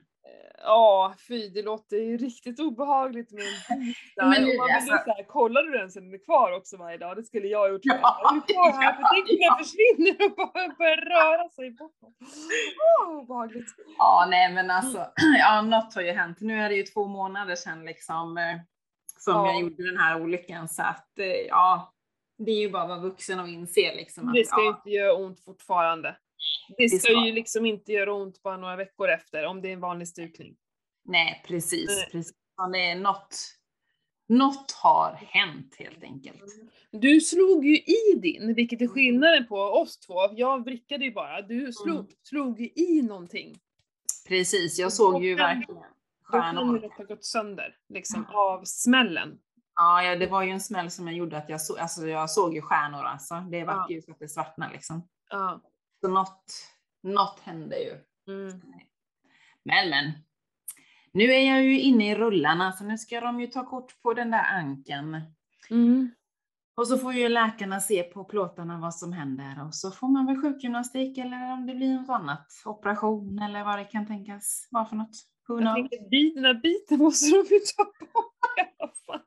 Ja, 0.65 1.13
fy 1.27 1.49
det 1.49 1.61
låter 1.61 1.97
ju 1.97 2.17
riktigt 2.17 2.59
obehagligt 2.59 3.31
med 3.31 3.43
en 3.69 3.79
bit 3.85 3.97
där. 4.15 4.29
Men 4.29 4.43
och 4.43 4.55
man 4.57 4.75
alltså- 4.75 4.97
så 5.05 5.11
här, 5.11 5.23
kollar 5.27 5.63
du 5.63 5.77
den 5.77 5.91
sen 5.91 6.03
den 6.05 6.13
är 6.13 6.23
kvar 6.25 6.51
också 6.51 6.77
varje 6.77 6.97
dag? 6.97 7.15
Det 7.15 7.23
skulle 7.23 7.47
jag 7.47 7.59
ha 7.59 7.67
gjort. 7.69 7.81
Ja, 7.83 8.31
Är 8.31 8.35
du 8.35 8.53
kvar 8.53 8.71
här? 8.71 8.93
För 8.93 9.03
tänk 9.13 9.29
om 9.29 9.37
den 9.39 9.57
försvinner 9.65 10.25
och 10.31 10.35
bara 10.53 10.75
börjar 10.77 10.97
röra 10.97 11.49
sig 11.49 11.71
bortåt. 11.71 12.13
Åh, 13.07 13.17
obehagligt. 13.17 13.67
Ja, 13.97 14.27
nej 14.29 14.53
men 14.53 14.71
alltså, 14.71 15.07
ja, 15.39 15.61
något 15.61 15.95
har 15.95 16.01
ju 16.01 16.11
hänt. 16.11 16.37
Nu 16.41 16.61
är 16.61 16.69
det 16.69 16.75
ju 16.75 16.83
två 16.83 17.07
månader 17.07 17.55
sedan 17.55 17.85
liksom 17.85 18.37
eh, 18.37 18.55
som 19.19 19.33
Ja. 19.33 19.47
jag 19.51 19.61
gjorde 19.61 19.85
den 19.89 19.97
här 19.97 20.21
olyckan, 20.21 20.67
så 20.69 20.81
att 20.81 21.19
eh, 21.19 21.25
ja, 21.25 21.93
det 22.37 22.51
är 22.51 22.59
ju 22.59 22.69
bara 22.69 22.83
att 22.83 22.89
vara 22.89 22.99
vuxen 22.99 23.39
och 23.39 23.47
inse 23.47 23.95
liksom 23.95 24.27
att 24.27 24.33
Det 24.33 24.47
ska 24.47 24.61
ja, 24.61 24.67
inte 24.67 24.89
göra 24.89 25.13
ont 25.13 25.43
fortfarande. 25.45 26.15
Det 26.77 26.89
ska 26.89 26.99
ska- 26.99 27.25
ju 27.25 27.31
liksom 27.31 27.65
inte 27.65 27.91
göra 27.91 28.13
ont 28.13 28.43
bara 28.43 28.57
några 28.57 28.75
veckor 28.75 29.09
efter 29.09 29.45
om 29.45 29.61
det 29.61 29.69
är 29.69 29.73
en 29.73 29.79
vanlig 29.79 30.07
stukning. 30.07 30.55
nej 31.05 31.43
precis, 31.47 32.05
precis. 32.11 32.33
Det 32.73 32.79
är 32.79 32.95
något, 32.95 33.35
något 34.27 34.71
har 34.71 35.13
hänt 35.27 35.75
helt 35.79 36.03
enkelt. 36.03 36.41
Du 36.91 37.21
slog 37.21 37.65
ju 37.65 37.77
i 37.77 38.19
din, 38.21 38.53
vilket 38.53 38.81
är 38.81 38.87
skillnaden 38.87 39.47
på 39.47 39.55
oss 39.55 39.99
två. 39.99 40.13
Jag 40.35 40.63
vrickade 40.65 41.05
ju 41.05 41.11
bara. 41.13 41.41
Du 41.41 41.73
slog, 41.73 41.95
Mm. 41.99 42.07
slog 42.23 42.59
ju 42.61 42.69
i 42.75 43.01
någonting. 43.01 43.59
Precis, 44.27 44.79
jag 44.79 44.93
såg 44.93 45.23
ju 45.23 45.35
Då 45.35 45.43
verkligen 45.43 45.75
Då 45.75 45.81
kan 46.31 46.41
stjärnor. 46.55 46.79
det 46.79 46.87
ha 46.97 47.03
gått 47.03 47.25
sönder, 47.25 47.75
liksom, 47.89 48.25
av 48.25 48.61
smällen. 48.65 49.37
Ja, 49.75 50.03
ja, 50.03 50.15
det 50.15 50.27
var 50.27 50.43
ju 50.43 50.51
en 50.51 50.61
smäll 50.61 50.91
som 50.91 51.07
jag 51.07 51.15
gjorde 51.17 51.37
att 51.37 51.49
jag, 51.49 51.61
så, 51.61 51.77
alltså, 51.77 52.07
jag 52.07 52.29
såg 52.29 52.55
ju 52.55 52.61
stjärnor 52.61 53.03
alltså. 53.03 53.35
Det 53.51 53.63
var 53.63 53.73
Ja. 53.73 53.87
ju 53.89 54.01
så 54.01 54.11
att 54.11 54.19
det 54.19 54.27
svartnade 54.29 54.73
liksom. 54.73 55.07
Ja. 55.29 55.61
Så 56.03 56.09
något, 56.09 56.53
något 57.03 57.39
hände 57.39 57.75
ju. 57.79 57.91
Mm. 58.33 58.61
Men 59.63 59.89
men. 59.89 60.11
Nu 61.11 61.23
är 61.23 61.47
jag 61.55 61.63
ju 61.63 61.79
inne 61.79 62.11
i 62.11 62.15
rullarna 62.15 62.71
så 62.71 62.83
nu 62.83 62.97
ska 62.97 63.21
de 63.21 63.39
ju 63.41 63.47
ta 63.47 63.65
kort 63.69 64.01
på 64.01 64.13
den 64.13 64.31
där 64.31 64.43
ankeln. 64.43 65.21
Mm. 65.69 66.11
Och 66.75 66.87
så 66.87 66.97
får 66.97 67.13
ju 67.13 67.29
läkarna 67.29 67.79
se 67.79 68.03
på 68.03 68.23
plåtarna 68.23 68.77
vad 68.79 68.95
som 68.95 69.13
händer 69.13 69.65
och 69.67 69.75
så 69.75 69.91
får 69.91 70.07
man 70.07 70.25
väl 70.25 70.41
sjukgymnastik 70.41 71.17
eller 71.17 71.53
om 71.53 71.67
det 71.67 71.75
blir 71.75 71.93
något 71.99 72.09
annat. 72.09 72.47
Operation 72.65 73.39
eller 73.39 73.63
vad 73.63 73.79
det 73.79 73.85
kan 73.85 74.07
tänkas 74.07 74.67
vara 74.71 74.85
för 74.85 74.95
något. 74.95 75.15
Who 75.47 75.53
Jag 75.53 75.61
knows? 75.61 75.89
tänker, 75.89 76.09
bit- 76.09 76.35
den 76.35 76.45
här 76.45 76.53
biten 76.53 76.97
måste 76.99 77.25
de 77.31 77.37
ju 77.55 77.59
ta 77.77 77.83
bort 77.83 78.57
i 78.57 78.61
alla 78.79 78.91
fall. 79.05 79.21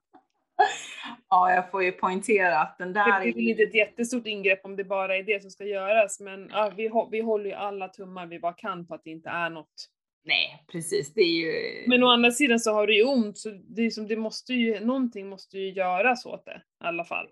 Ja, 1.28 1.52
jag 1.52 1.70
får 1.70 1.82
ju 1.82 1.92
poängtera 1.92 2.58
att 2.58 2.78
den 2.78 2.92
Det 2.92 3.00
där 3.00 3.20
blir 3.20 3.34
väl 3.34 3.48
inte 3.48 3.62
ett 3.62 3.74
jättestort 3.74 4.26
ingrepp 4.26 4.64
om 4.64 4.76
det 4.76 4.84
bara 4.84 5.16
är 5.16 5.22
det 5.22 5.42
som 5.42 5.50
ska 5.50 5.64
göras, 5.64 6.20
men 6.20 6.48
ja, 6.52 6.72
vi, 6.76 6.90
vi 7.10 7.20
håller 7.20 7.44
ju 7.44 7.52
alla 7.52 7.88
tummar 7.88 8.26
vi 8.26 8.38
bara 8.38 8.52
kan 8.52 8.86
på 8.86 8.94
att 8.94 9.04
det 9.04 9.10
inte 9.10 9.28
är 9.28 9.50
något. 9.50 9.88
Nej, 10.24 10.64
precis. 10.72 11.14
Det 11.14 11.20
är 11.20 11.24
ju... 11.24 11.84
Men 11.88 12.02
å 12.02 12.08
andra 12.08 12.30
sidan 12.30 12.60
så 12.60 12.72
har 12.72 12.86
du 12.86 12.96
ju 12.96 13.04
ont, 13.04 13.38
så 13.38 13.50
det, 13.50 13.82
är 13.82 13.90
som, 13.90 14.08
det 14.08 14.16
måste 14.16 14.54
ju, 14.54 14.80
någonting 14.80 15.28
måste 15.28 15.58
ju 15.58 15.72
göras 15.72 16.26
åt 16.26 16.44
det 16.44 16.62
i 16.84 16.86
alla 16.86 17.04
fall. 17.04 17.26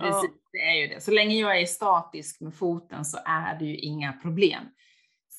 Precis, 0.00 0.30
det 0.52 0.58
är 0.58 0.80
ju 0.80 0.94
det. 0.94 1.00
Så 1.00 1.10
länge 1.10 1.34
jag 1.34 1.60
är 1.60 1.66
statisk 1.66 2.40
med 2.40 2.54
foten 2.54 3.04
så 3.04 3.18
är 3.24 3.58
det 3.58 3.64
ju 3.64 3.76
inga 3.76 4.12
problem. 4.12 4.64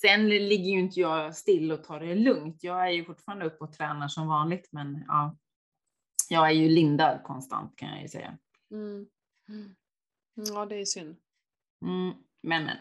Sen 0.02 0.30
ligger 0.30 0.72
ju 0.72 0.80
inte 0.80 1.00
jag 1.00 1.36
still 1.36 1.72
och 1.72 1.84
tar 1.84 2.00
det 2.00 2.16
lugnt. 2.16 2.64
Jag 2.64 2.88
är 2.88 2.92
ju 2.92 3.06
fortfarande 3.06 3.46
uppe 3.46 3.64
och 3.64 3.74
tränar 3.74 4.08
som 4.08 4.28
vanligt, 4.28 4.70
men 4.72 5.04
ja, 5.08 5.38
jag 6.30 6.48
är 6.48 6.52
ju 6.54 6.70
lindad 6.70 7.24
konstant 7.24 7.76
kan 7.76 7.90
jag 7.90 8.02
ju 8.02 8.08
säga. 8.08 8.38
Mm. 8.72 9.08
Mm. 9.50 9.76
Ja, 10.34 10.66
det 10.66 10.76
är 10.76 10.86
synd. 10.86 11.16
Mm, 11.82 12.14
men 12.44 12.66
men. 12.66 12.78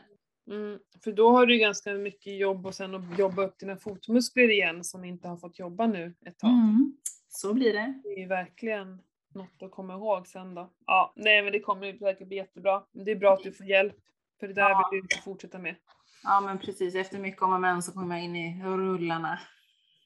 Mm. 0.51 0.79
För 1.05 1.13
då 1.13 1.31
har 1.31 1.47
du 1.47 1.59
ganska 1.59 1.93
mycket 1.95 2.39
jobb 2.39 2.67
och 2.67 2.75
sen 2.75 2.95
att 2.95 3.19
jobba 3.19 3.43
upp 3.43 3.59
dina 3.59 3.77
fotmuskler 3.77 4.51
igen 4.51 4.85
som 4.85 5.05
inte 5.05 5.29
har 5.29 5.37
fått 5.37 5.59
jobba 5.59 5.87
nu 5.87 6.15
ett 6.27 6.39
tag. 6.39 6.51
Mm, 6.51 6.97
så 7.29 7.55
blir 7.55 7.73
det. 7.73 8.01
Det 8.03 8.09
är 8.09 8.19
ju 8.19 8.27
verkligen 8.27 9.03
något 9.35 9.63
att 9.63 9.71
komma 9.71 9.95
ihåg 9.95 10.27
sen 10.27 10.55
då. 10.55 10.71
Ja, 10.87 11.13
nej 11.17 11.43
men 11.43 11.53
det 11.53 11.61
kommer 11.61 11.99
säkert 11.99 12.29
bli 12.29 12.37
jättebra. 12.37 12.85
Det 12.93 13.11
är 13.11 13.17
bra 13.17 13.33
att 13.33 13.43
du 13.43 13.53
får 13.53 13.67
hjälp. 13.67 13.97
För 14.41 14.49
det 14.49 14.55
där 14.55 14.71
Ja. 14.71 14.89
vill 14.93 14.99
du 14.99 15.03
inte 15.05 15.23
fortsätta 15.23 15.59
med. 15.59 15.77
Ja, 16.23 16.41
men 16.41 16.59
precis. 16.59 16.95
Efter 16.95 17.19
mycket 17.19 17.43
om 17.43 17.53
och 17.53 17.61
men 17.61 17.83
så 17.83 17.93
kommer 17.93 18.17
jag 18.17 18.25
in 18.25 18.37
i 18.37 18.63
rullarna. 18.65 19.39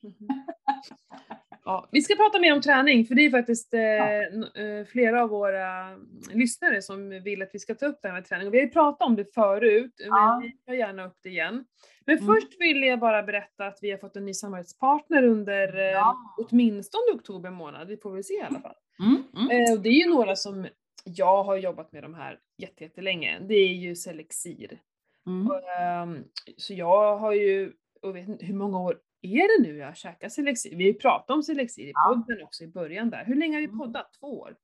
Ja, 1.64 1.88
vi 1.92 2.02
ska 2.02 2.14
prata 2.16 2.38
mer 2.40 2.52
om 2.52 2.60
träning, 2.60 3.04
för 3.06 3.14
det 3.14 3.22
är 3.26 3.30
faktiskt 3.30 3.74
eh, 3.74 3.80
n- 3.80 4.46
eh, 4.54 4.86
flera 4.86 5.22
av 5.22 5.28
våra 5.28 5.96
lyssnare 6.32 6.82
som 6.82 7.10
vill 7.22 7.42
att 7.42 7.50
vi 7.52 7.58
ska 7.58 7.74
ta 7.74 7.86
upp 7.86 7.98
det 8.02 8.08
här 8.08 8.14
med 8.14 8.24
träning. 8.24 8.46
Och 8.48 8.54
vi 8.54 8.58
har 8.58 8.64
ju 8.64 8.70
pratat 8.70 9.06
om 9.06 9.16
det 9.16 9.34
förut, 9.34 9.92
Ja. 9.98 10.38
men 10.40 10.42
vi 10.50 10.56
tar 10.66 10.72
gärna 10.72 11.06
upp 11.06 11.16
det 11.22 11.28
igen. 11.28 11.64
Men 12.06 12.18
Mm. 12.18 12.26
först 12.34 12.60
vill 12.60 12.82
jag 12.82 12.98
bara 12.98 13.22
berätta 13.22 13.66
att 13.66 13.78
vi 13.82 13.90
har 13.90 13.98
fått 13.98 14.16
en 14.16 14.24
ny 14.24 14.34
samarbetspartner 14.34 15.22
under 15.24 15.76
eh, 15.78 15.84
Ja. 15.84 16.16
åtminstone 16.38 17.12
oktober 17.14 17.50
månad, 17.50 17.88
vi 17.88 17.96
får 17.96 18.12
väl 18.12 18.24
se 18.24 18.34
i 18.34 18.42
alla 18.42 18.60
fall. 18.60 18.74
Mm, 19.00 19.22
mm. 19.36 19.50
Eh, 19.50 19.72
och 19.72 19.80
det 19.82 19.88
är 19.88 20.04
ju 20.04 20.08
några 20.10 20.36
som 20.36 20.66
jag 21.04 21.44
har 21.44 21.56
jobbat 21.56 21.92
med 21.92 22.02
de 22.02 22.14
här 22.14 22.38
jätte- 22.58 22.84
jättelänge. 22.84 23.38
Det 23.48 23.54
är 23.54 23.74
ju 23.74 23.94
Selexir. 23.96 24.78
Mm. 25.26 25.48
Ehm, 25.80 26.24
så 26.56 26.74
jag 26.74 27.16
har 27.16 27.32
ju, 27.32 27.72
och 28.02 28.16
vet 28.16 28.28
inte, 28.28 28.46
hur 28.46 28.54
många 28.54 28.80
år 28.80 28.98
är 29.22 29.58
det 29.62 29.68
nu 29.68 29.76
jag 29.76 29.86
har 29.86 29.94
käkat 29.94 30.32
Selexir? 30.32 30.76
Vi 30.76 30.94
pratat 30.94 31.30
om 31.30 31.42
Selexir 31.42 31.84
i 31.86 31.92
Ja. 31.94 32.14
podden 32.26 32.44
också 32.44 32.64
i 32.64 32.68
början 32.68 33.10
där. 33.10 33.24
Hur 33.24 33.34
länge 33.34 33.54
har 33.56 33.60
vi 33.60 33.66
Mm. 33.66 33.78
poddat? 33.78 34.12
Två 34.20 34.40
år? 34.40 34.56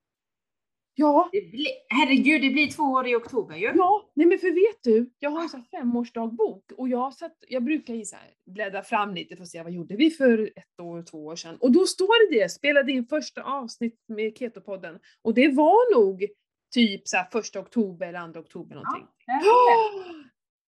Ja, 0.97 1.29
Det 1.31 1.51
blir, 1.51 1.67
herregud, 1.89 2.41
det 2.41 2.49
blir 2.49 2.67
två 2.71 2.83
år 2.83 3.07
i 3.07 3.15
oktober 3.15 3.55
ju. 3.55 3.71
ja, 3.75 4.09
nej 4.13 4.27
men 4.27 4.39
för 4.39 4.51
vet 4.51 4.83
du, 4.83 5.11
jag 5.19 5.29
har 5.29 5.41
en 5.41 5.49
sån 5.49 5.63
femårsdagbok 5.65 6.71
och 6.77 6.89
jag, 6.89 7.13
sett, 7.13 7.35
jag 7.47 7.63
brukar 7.63 7.93
ju 7.93 8.05
så 8.05 8.15
bläddra 8.45 8.81
fram 8.83 9.13
lite 9.13 9.35
för 9.35 9.43
att 9.43 9.49
se 9.49 9.63
vad 9.63 9.71
gjorde 9.71 9.95
vi 9.95 10.09
för 10.11 10.51
ett 10.55 10.79
år, 10.81 11.03
två 11.03 11.25
år 11.25 11.35
sedan. 11.35 11.57
Och 11.61 11.71
då 11.71 11.85
står 11.85 12.31
det 12.31 12.39
det, 12.39 12.49
spelade 12.49 12.91
in 12.91 13.05
första 13.05 13.43
avsnitt 13.43 13.99
med 14.07 14.37
Ketopodden 14.37 14.99
och 15.21 15.33
det 15.33 15.47
var 15.47 15.95
nog 16.01 16.25
typ 16.73 17.07
så 17.07 17.17
första 17.31 17.59
oktober 17.59 18.07
eller 18.07 18.19
andra 18.19 18.39
oktober 18.39 18.75
någonting. 18.75 19.07
det. 19.25 19.33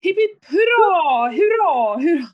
Hipp 0.05 0.17
hipp 0.17 0.45
hurra, 0.45 1.31
hurra, 1.31 1.97
hurra 1.99 2.27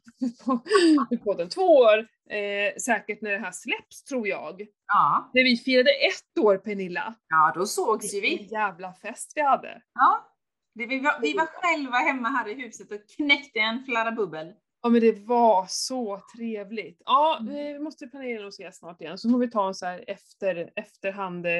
för 1.09 1.17
podden. 1.17 1.49
Två 1.49 1.61
år 1.61 1.97
eh, 2.29 2.75
säkert 2.81 3.21
när 3.21 3.31
det 3.31 3.37
här 3.37 3.51
släpps 3.51 4.03
tror 4.03 4.27
jag. 4.27 4.61
Ja, 4.87 5.31
När 5.33 5.43
vi 5.43 5.57
firade 5.57 5.89
ett 5.91 6.37
år 6.43 6.57
Pernilla. 6.57 7.13
ja, 7.29 7.51
då 7.55 7.65
sågs 7.65 8.13
ju 8.13 8.21
Vilken 8.21 8.47
vi. 8.47 8.53
jävla 8.53 8.93
fest 8.93 9.31
vi 9.35 9.41
hade. 9.41 9.81
Ja. 9.93 10.27
Det, 10.75 10.85
vi, 10.85 10.99
var, 10.99 11.19
vi 11.21 11.33
var 11.33 11.45
själva 11.45 11.97
hemma 11.97 12.29
här 12.29 12.47
i 12.49 12.53
huset 12.53 12.91
och 12.91 12.99
knäckte 13.17 13.59
en 13.59 13.83
flarra 13.85 14.11
bubbel. 14.11 14.53
Ja 14.83 14.89
men 14.89 15.01
det 15.01 15.19
var 15.27 15.65
så 15.69 16.21
trevligt. 16.37 17.01
Ja, 17.05 17.37
Mm. 17.41 17.53
vi 17.53 17.79
måste 17.79 18.07
planera 18.07 18.43
och 18.45 18.53
ses 18.53 18.77
snart 18.77 19.01
igen, 19.01 19.17
så 19.17 19.29
får 19.29 19.37
vi 19.39 19.51
ta 19.51 19.67
en 19.67 19.75
så 19.75 19.85
här 19.85 20.03
efter, 20.07 20.69
efterhand 20.75 21.45
eh, 21.45 21.51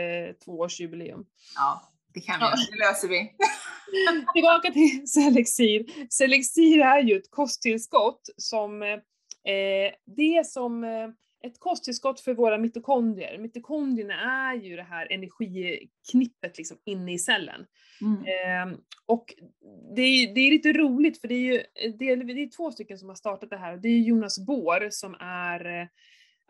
tvåårsjubileum. 0.46 1.26
Ja, 1.56 1.82
det 2.14 2.22
kan 2.22 2.40
vi 2.40 2.46
Ja. 2.46 2.56
Det 2.72 2.78
löser 2.78 3.08
vi. 3.08 3.32
Tillbaka 4.34 4.72
till 4.72 5.08
Selexir. 5.08 5.86
Selexir 6.10 6.80
är 6.80 7.00
ju 7.00 7.18
ett 7.18 7.32
kosttillskott 7.32 8.30
som 8.38 8.84
eh, 8.84 9.00
det 10.06 10.38
är 10.38 10.44
som 10.44 10.84
eh, 10.84 11.08
ett 11.44 11.60
kosttillskott 11.60 12.20
för 12.20 12.34
våra 12.34 12.58
mitokondrier. 12.58 13.38
Mitokondrierna 13.38 14.14
är 14.14 14.56
ju 14.56 14.76
det 14.76 14.84
här 14.84 15.12
energiknippet 15.12 16.58
liksom 16.58 16.78
inne 16.86 17.14
i 17.14 17.20
cellen. 17.20 17.66
Mm. 18.02 18.18
Eh, 18.22 18.78
och 19.06 19.34
det 19.96 20.02
är, 20.02 20.36
det 20.36 20.42
är 20.42 20.52
lite 20.52 20.74
roligt 20.74 21.22
för 21.22 21.28
det 21.28 21.36
är 21.36 21.54
ju 21.54 21.64
det 22.00 22.10
är, 22.10 22.18
det 22.18 22.42
är 22.42 22.56
två 22.58 22.72
stycken 22.72 22.98
som 22.98 23.10
har 23.10 23.16
startat 23.16 23.50
det 23.50 23.58
här. 23.58 23.78
Det 23.78 23.88
är 23.88 24.00
Jonas 24.00 24.46
Bohr 24.46 24.88
som 24.90 25.16
är 25.20 25.82
eh, 25.82 25.88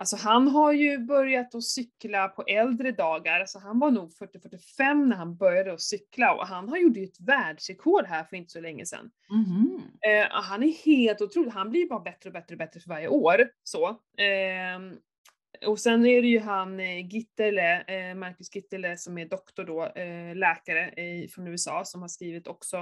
Alltså 0.02 0.16
han 0.16 0.48
har 0.48 0.72
ju 0.72 0.98
börjat 0.98 1.56
att 1.56 1.64
cykla 1.64 2.28
på 2.28 2.44
äldre 2.44 2.92
dagar, 2.92 3.40
alltså 3.40 3.60
han 3.60 3.80
var 3.80 3.92
nog 3.92 4.12
40-45 4.12 5.06
när 5.06 5.16
han 5.16 5.36
började 5.36 5.74
att 5.74 5.82
cykla 5.82 6.34
och 6.34 6.48
han 6.48 6.70
har 6.70 6.78
gjort 6.78 6.98
ett 6.98 7.20
världsrekord 7.20 8.06
här 8.06 8.24
för 8.24 8.36
inte 8.36 8.52
så 8.52 8.62
länge 8.62 8.86
sedan. 8.86 9.12
Mhm. 9.30 9.82
Eh, 10.02 10.28
han 10.30 10.64
är 10.64 10.86
helt 10.86 11.22
otrolig, 11.22 11.52
han 11.52 11.70
blir 11.70 11.90
bara 11.90 12.00
bättre 12.00 12.30
och 12.30 12.34
bättre 12.34 12.54
och 12.54 12.58
bättre 12.58 12.80
för 12.80 12.90
varje 12.90 13.08
år. 13.08 13.50
Så. 13.64 14.00
Ehm, 14.18 14.98
och 15.66 15.80
sen 15.80 16.06
är 16.06 16.22
det 16.22 16.28
ju 16.28 16.40
han 16.40 16.80
eh, 16.80 17.08
Gitterle, 17.08 17.82
eh, 17.82 18.16
Marcus 18.16 18.56
Gitterle 18.56 18.98
som 18.98 19.18
är 19.18 19.26
doktor 19.26 19.64
då, 19.64 19.86
eh, 19.86 20.36
läkare 20.36 20.94
från 21.28 21.48
USA 21.48 21.86
som 21.86 22.02
har 22.02 22.10
skrivit 22.10 22.48
också 22.48 22.78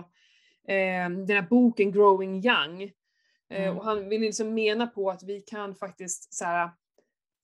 eh, 0.67 1.09
den 1.09 1.29
här 1.29 1.47
boken 1.49 1.91
Growing 1.91 2.45
Young. 2.45 2.81
Eh, 2.81 2.91
Mm. 3.51 3.77
Och 3.77 3.83
han 3.83 4.09
vill 4.09 4.21
liksom 4.21 4.53
mena 4.53 4.87
på 4.87 5.09
att 5.09 5.23
vi 5.23 5.41
kan 5.41 5.75
faktiskt 5.75 6.33
så 6.33 6.45
här, 6.45 6.69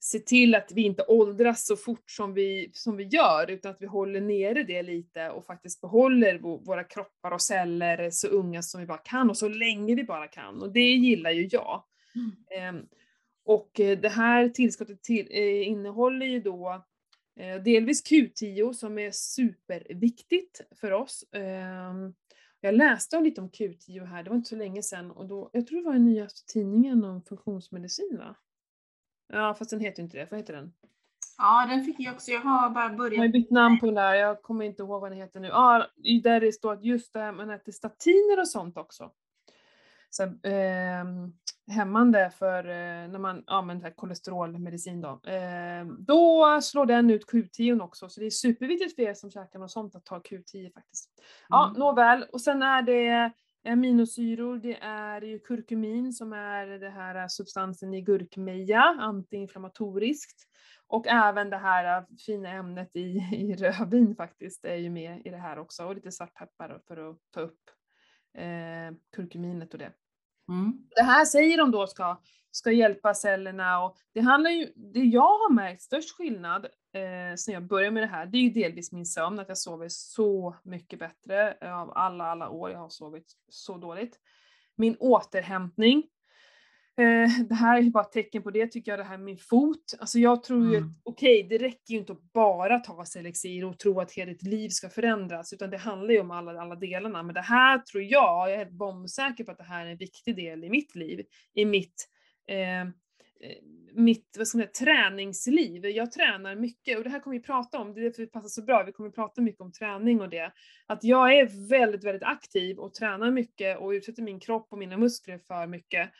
se 0.06 0.18
till 0.18 0.54
att 0.54 0.72
vi 0.74 0.82
inte 0.82 1.04
åldras 1.08 1.66
så 1.66 1.76
fort 1.76 2.10
som 2.10 2.34
vi, 2.34 2.70
som 2.72 2.96
vi 2.96 3.04
gör, 3.04 3.50
utan 3.50 3.70
att 3.70 3.80
vi 3.80 3.86
håller 3.86 4.20
nere 4.20 4.62
det 4.62 4.82
lite 4.82 5.30
och 5.30 5.46
faktiskt 5.46 5.80
behåller 5.80 6.38
vå- 6.38 6.64
våra 6.66 6.84
kroppar 6.84 7.30
och 7.30 7.42
celler 7.42 8.10
så 8.10 8.28
unga 8.28 8.62
som 8.62 8.80
vi 8.80 8.86
bara 8.86 8.98
kan 8.98 9.30
och 9.30 9.36
så 9.36 9.48
länge 9.48 9.94
vi 9.94 10.04
bara 10.04 10.26
kan. 10.26 10.62
Och 10.62 10.72
det 10.72 10.80
gillar 10.94 11.30
ju 11.30 11.48
jag. 11.52 11.84
Ehm, 12.50 12.86
och 13.44 13.80
eh, 13.80 13.98
det 13.98 14.08
här 14.08 14.48
tillskottet 14.48 15.02
till, 15.02 15.28
eh, 15.30 15.68
innehåller 15.68 16.26
ju 16.26 16.40
då 16.40 16.84
eh, 17.40 17.62
delvis 17.62 18.10
Q10 18.10 18.72
som 18.72 18.98
är 18.98 19.10
superviktigt 19.10 20.60
för 20.80 20.92
oss. 20.92 21.24
Ehm, 21.32 22.14
jag 22.60 22.74
läste 22.74 23.16
om 23.16 23.24
lite 23.24 23.40
om 23.40 23.50
Q10 23.50 24.04
här, 24.04 24.22
det 24.22 24.30
var 24.30 24.36
inte 24.36 24.48
så 24.48 24.56
länge 24.56 24.82
sedan, 24.82 25.10
och 25.10 25.26
då, 25.26 25.50
jag 25.52 25.66
tror 25.66 25.78
det 25.78 25.86
var 25.86 25.96
i 25.96 26.00
nyaste 26.00 26.52
tidningen 26.52 27.04
om 27.04 27.22
funktionsmedicin 27.22 28.16
va? 28.18 28.36
Ja, 29.28 29.54
fast 29.54 29.70
den 29.70 29.80
heter 29.80 30.02
inte 30.02 30.16
det, 30.18 30.30
vad 30.30 30.40
heter 30.40 30.52
den? 30.54 30.72
Ja, 31.38 31.66
den 31.68 31.84
fick 31.84 31.96
jag 32.00 32.14
också. 32.14 32.30
Jag 32.30 32.40
har 32.40 32.70
bara 32.70 32.84
Jag 32.84 32.90
har 32.90 32.96
börjat. 32.96 33.32
bytt 33.32 33.50
namn 33.50 33.78
på 33.80 33.86
den 33.86 33.94
där, 33.94 34.14
jag 34.14 34.42
kommer 34.42 34.64
inte 34.64 34.82
ihåg 34.82 35.00
vad 35.00 35.10
den 35.10 35.18
heter 35.18 35.40
nu. 35.40 35.48
Ja, 35.48 35.86
där 36.22 36.40
det 36.40 36.52
står 36.52 36.72
att 36.72 36.84
just 36.84 37.12
det 37.12 37.20
här 37.20 37.32
man 37.32 37.50
äter 37.50 37.72
statiner 37.72 38.40
och 38.40 38.48
sånt 38.48 38.76
också. 38.76 39.10
Så, 40.10 40.22
ehm, 40.48 41.32
hämmande 41.70 42.30
för 42.38 42.64
eh, 42.68 43.08
när 43.08 43.18
man 43.18 43.44
använder 43.46 43.90
kolesterolmedicin 43.90 45.00
då. 45.00 45.20
Ehm, 45.26 45.96
då 46.04 46.58
slår 46.62 46.86
den 46.86 47.10
ut 47.10 47.26
Q10 47.30 47.80
också, 47.82 48.08
så 48.08 48.20
det 48.20 48.26
är 48.26 48.30
superviktigt 48.30 48.94
för 48.94 49.02
er 49.02 49.14
som 49.14 49.30
käkar 49.30 49.58
något 49.58 49.70
sånt 49.70 49.94
att 49.94 50.04
ta 50.04 50.18
Q10 50.18 50.72
faktiskt. 50.74 51.10
Ja, 51.48 51.64
Mm. 51.68 51.80
nåväl. 51.80 52.24
Och 52.32 52.40
sen 52.40 52.62
är 52.62 52.82
det 52.82 53.32
aminosyror, 53.66 54.58
det 54.58 54.76
är 54.80 55.22
ju 55.22 55.38
kurkumin 55.38 56.12
som 56.12 56.32
är 56.32 56.66
det 56.66 56.90
här 56.90 57.14
eh, 57.14 57.26
substansen 57.28 57.94
i 57.94 58.00
gurkmeja, 58.00 58.82
antiinflammatoriskt. 58.82 60.42
Och 60.86 61.06
även 61.06 61.50
det 61.50 61.56
här 61.56 61.98
äh, 61.98 62.04
fina 62.26 62.48
ämnet 62.48 62.96
i, 62.96 63.00
i 63.32 63.54
rödvin 63.54 64.16
faktiskt 64.16 64.64
är 64.64 64.76
ju 64.76 64.90
med 64.90 65.22
i 65.24 65.30
det 65.30 65.36
här 65.36 65.58
också. 65.58 65.84
Och 65.84 65.94
lite 65.94 66.12
svartpeppar 66.12 66.80
för 66.88 67.10
att 67.10 67.18
ta 67.30 67.40
upp 67.40 67.60
eh, 68.38 68.96
kurkuminet 69.16 69.72
och 69.72 69.78
det. 69.78 69.92
Mm. 70.48 70.88
Det 70.96 71.02
här 71.02 71.24
säger 71.24 71.58
de 71.58 71.70
då 71.70 71.86
ska, 71.86 72.20
ska 72.50 72.72
hjälpa 72.72 73.14
cellerna 73.14 73.84
och 73.84 73.96
det 74.14 74.20
handlar 74.20 74.50
ju, 74.50 74.72
det 74.76 75.00
jag 75.00 75.38
har 75.38 75.52
märkt 75.52 75.82
störst 75.82 76.16
skillnad 76.16 76.66
eh, 76.96 77.34
sen 77.36 77.54
jag 77.54 77.66
började 77.66 77.90
med 77.90 78.02
det 78.02 78.06
här, 78.06 78.26
det 78.26 78.38
är 78.38 78.42
ju 78.42 78.50
delvis 78.50 78.92
min 78.92 79.06
sömn, 79.06 79.38
att 79.38 79.48
jag 79.48 79.58
sover 79.58 79.88
så 79.88 80.56
mycket 80.62 80.98
bättre 80.98 81.56
eh, 81.60 81.78
av 81.80 81.92
alla, 81.94 82.24
alla 82.24 82.48
år 82.48 82.70
jag 82.70 82.78
har 82.78 82.88
sovit 82.88 83.32
så 83.48 83.76
dåligt. 83.76 84.18
Min 84.76 84.96
återhämtning, 85.00 86.02
Eh, 86.98 87.28
det 87.48 87.54
här 87.54 87.78
är 87.78 87.82
ju 87.82 87.90
bara 87.90 88.04
ett 88.04 88.12
tecken 88.12 88.42
på 88.42 88.50
det 88.50 88.66
tycker 88.66 88.92
jag, 88.92 88.98
det 88.98 89.04
här 89.04 89.16
med 89.16 89.24
min 89.24 89.38
fot. 89.38 89.94
Alltså 89.98 90.18
jag 90.18 90.42
tror 90.42 90.64
ju 90.70 90.76
Mm. 90.76 90.88
att, 90.88 90.96
okej, 91.02 91.46
det 91.50 91.58
räcker 91.58 91.92
ju 91.94 91.98
inte 91.98 92.12
att 92.12 92.32
bara 92.32 92.78
ta 92.78 93.04
Selexir 93.04 93.64
och 93.64 93.78
tro 93.78 94.00
att 94.00 94.12
hela 94.12 94.32
ditt 94.32 94.42
liv 94.42 94.68
ska 94.68 94.88
förändras, 94.88 95.52
utan 95.52 95.70
det 95.70 95.76
handlar 95.76 96.10
ju 96.14 96.20
om 96.20 96.30
alla, 96.30 96.60
alla 96.60 96.74
delarna. 96.74 97.22
Men 97.22 97.34
det 97.34 97.40
här 97.40 97.78
tror 97.78 98.02
jag, 98.02 98.12
jag 98.12 98.52
är 98.52 98.56
helt 98.56 98.70
bombsäker 98.70 99.44
på 99.44 99.50
att 99.52 99.58
det 99.58 99.64
här 99.64 99.86
är 99.86 99.90
en 99.90 99.96
viktig 99.96 100.36
del 100.36 100.64
i 100.64 100.70
mitt 100.70 100.94
liv, 100.94 101.26
i 101.54 101.64
mitt, 101.64 102.08
eh, 102.48 102.88
mitt 103.96 104.34
vad 104.38 104.48
ska 104.48 104.58
man 104.58 104.66
säga, 104.74 104.86
träningsliv. 104.86 105.86
Jag 105.86 106.12
tränar 106.12 106.56
mycket 106.56 106.98
och 106.98 107.04
det 107.04 107.10
här 107.10 107.20
kommer 107.20 107.36
vi 107.36 107.42
prata 107.42 107.78
om, 107.78 107.94
det 107.94 108.00
är 108.00 108.04
därför 108.04 108.22
det 108.22 108.28
passar 108.28 108.48
så 108.48 108.62
bra, 108.62 108.82
vi 108.86 108.92
kommer 108.92 109.10
prata 109.10 109.40
mycket 109.40 109.60
om 109.60 109.72
träning 109.72 110.20
och 110.20 110.28
det. 110.28 110.52
Att 110.86 111.04
jag 111.04 111.38
är 111.38 111.68
väldigt, 111.68 112.04
väldigt 112.04 112.22
aktiv 112.22 112.78
och 112.78 112.94
tränar 112.94 113.30
mycket 113.30 113.78
och 113.78 113.90
utsätter 113.90 114.22
min 114.22 114.40
kropp 114.40 114.66
och 114.70 114.78
mina 114.78 114.96
muskler 114.96 115.38
för 115.38 115.66
mycket. 115.66 116.10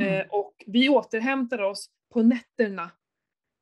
Mm. 0.00 0.14
Eh, 0.14 0.26
och 0.30 0.54
vi 0.66 0.88
återhämtar 0.88 1.62
oss 1.62 1.90
på 2.12 2.22
nätterna. 2.22 2.90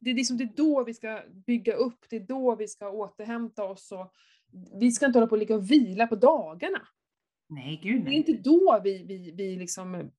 Det 0.01 0.11
är 0.11 0.15
liksom 0.15 0.37
det 0.37 0.45
är 0.45 0.53
då 0.57 0.85
vi 0.85 0.95
ska 0.95 1.23
bygga 1.47 1.75
upp, 1.75 2.05
det 2.11 2.17
är 2.17 2.21
då 2.21 2.57
vi 2.57 2.69
ska 2.69 2.91
återhämta 2.91 3.65
oss. 3.65 3.93
Och 3.93 4.13
vi 4.81 4.93
ska 4.93 5.07
inte 5.07 5.19
hålla 5.19 5.27
på 5.27 5.33
och 5.33 5.39
ligga 5.39 5.55
och 5.55 5.71
vila 5.71 6.07
på 6.07 6.17
dagarna. 6.17 6.89
Nej, 7.49 7.81
gud 7.83 7.97
Det 7.97 8.01
är 8.01 8.05
nej. 8.05 8.15
inte 8.15 8.33
då 8.33 8.81
vi, 8.85 9.05
vi, 9.09 9.31
vi 9.37 9.57
liksom 9.57 10.11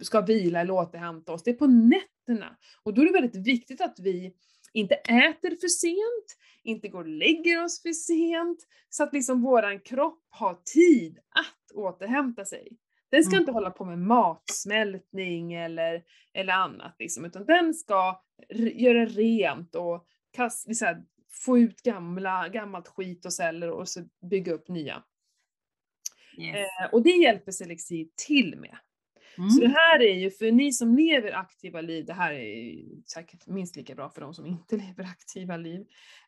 ska 0.00 0.20
vila 0.20 0.60
eller 0.60 0.72
återhämta 0.72 1.32
oss, 1.32 1.42
det 1.42 1.50
är 1.50 1.54
på 1.54 1.66
nätterna. 1.66 2.17
Och 2.82 2.94
då 2.94 3.02
är 3.02 3.06
det 3.06 3.12
väldigt 3.12 3.46
viktigt 3.46 3.80
att 3.80 3.98
vi 3.98 4.34
inte 4.72 4.94
äter 4.94 5.56
för 5.60 5.68
sent, 5.68 6.36
inte 6.62 6.88
går 6.88 7.00
och 7.00 7.08
lägger 7.08 7.64
oss 7.64 7.82
för 7.82 7.92
sent, 7.92 8.66
så 8.88 9.02
att 9.02 9.12
liksom 9.12 9.42
våran 9.42 9.80
kropp 9.80 10.26
har 10.30 10.54
tid 10.74 11.18
att 11.18 11.76
återhämta 11.76 12.44
sig. 12.44 12.68
Den 13.10 13.24
ska 13.24 13.32
Mm. 13.32 13.42
inte 13.42 13.52
hålla 13.52 13.70
på 13.70 13.84
med 13.84 13.98
matsmältning 13.98 15.52
eller, 15.52 16.04
eller 16.34 16.52
annat, 16.52 16.96
liksom, 16.98 17.24
utan 17.24 17.46
den 17.46 17.74
ska 17.74 18.22
göra 18.74 19.06
rent 19.06 19.74
och 19.74 20.06
kast, 20.30 20.76
så 20.76 20.84
här, 20.84 21.04
få 21.30 21.58
ut 21.58 21.82
gamla, 21.82 22.48
gammalt 22.48 22.88
skit 22.88 23.24
och 23.26 23.32
celler 23.32 23.70
och 23.70 23.88
så 23.88 24.00
bygga 24.30 24.52
upp 24.52 24.68
nya. 24.68 25.02
Yes. 26.38 26.56
Eh, 26.56 26.92
och 26.92 27.02
det 27.02 27.10
hjälper 27.10 27.52
Selexir 27.52 28.08
till 28.26 28.56
med. 28.56 28.78
Mm. 29.38 29.50
Så 29.50 29.60
det 29.60 29.68
här 29.68 30.02
är 30.02 30.14
ju, 30.14 30.30
för 30.30 30.52
ni 30.52 30.72
som 30.72 30.96
lever 30.96 31.32
aktiva 31.32 31.80
liv, 31.80 32.04
det 32.04 32.12
här 32.12 32.32
är 32.32 32.74
säkert 33.06 33.46
minst 33.46 33.76
lika 33.76 33.94
bra 33.94 34.10
för 34.10 34.20
de 34.20 34.34
som 34.34 34.46
inte 34.46 34.76
lever 34.86 35.04
aktiva 35.04 35.56
liv. 35.56 35.80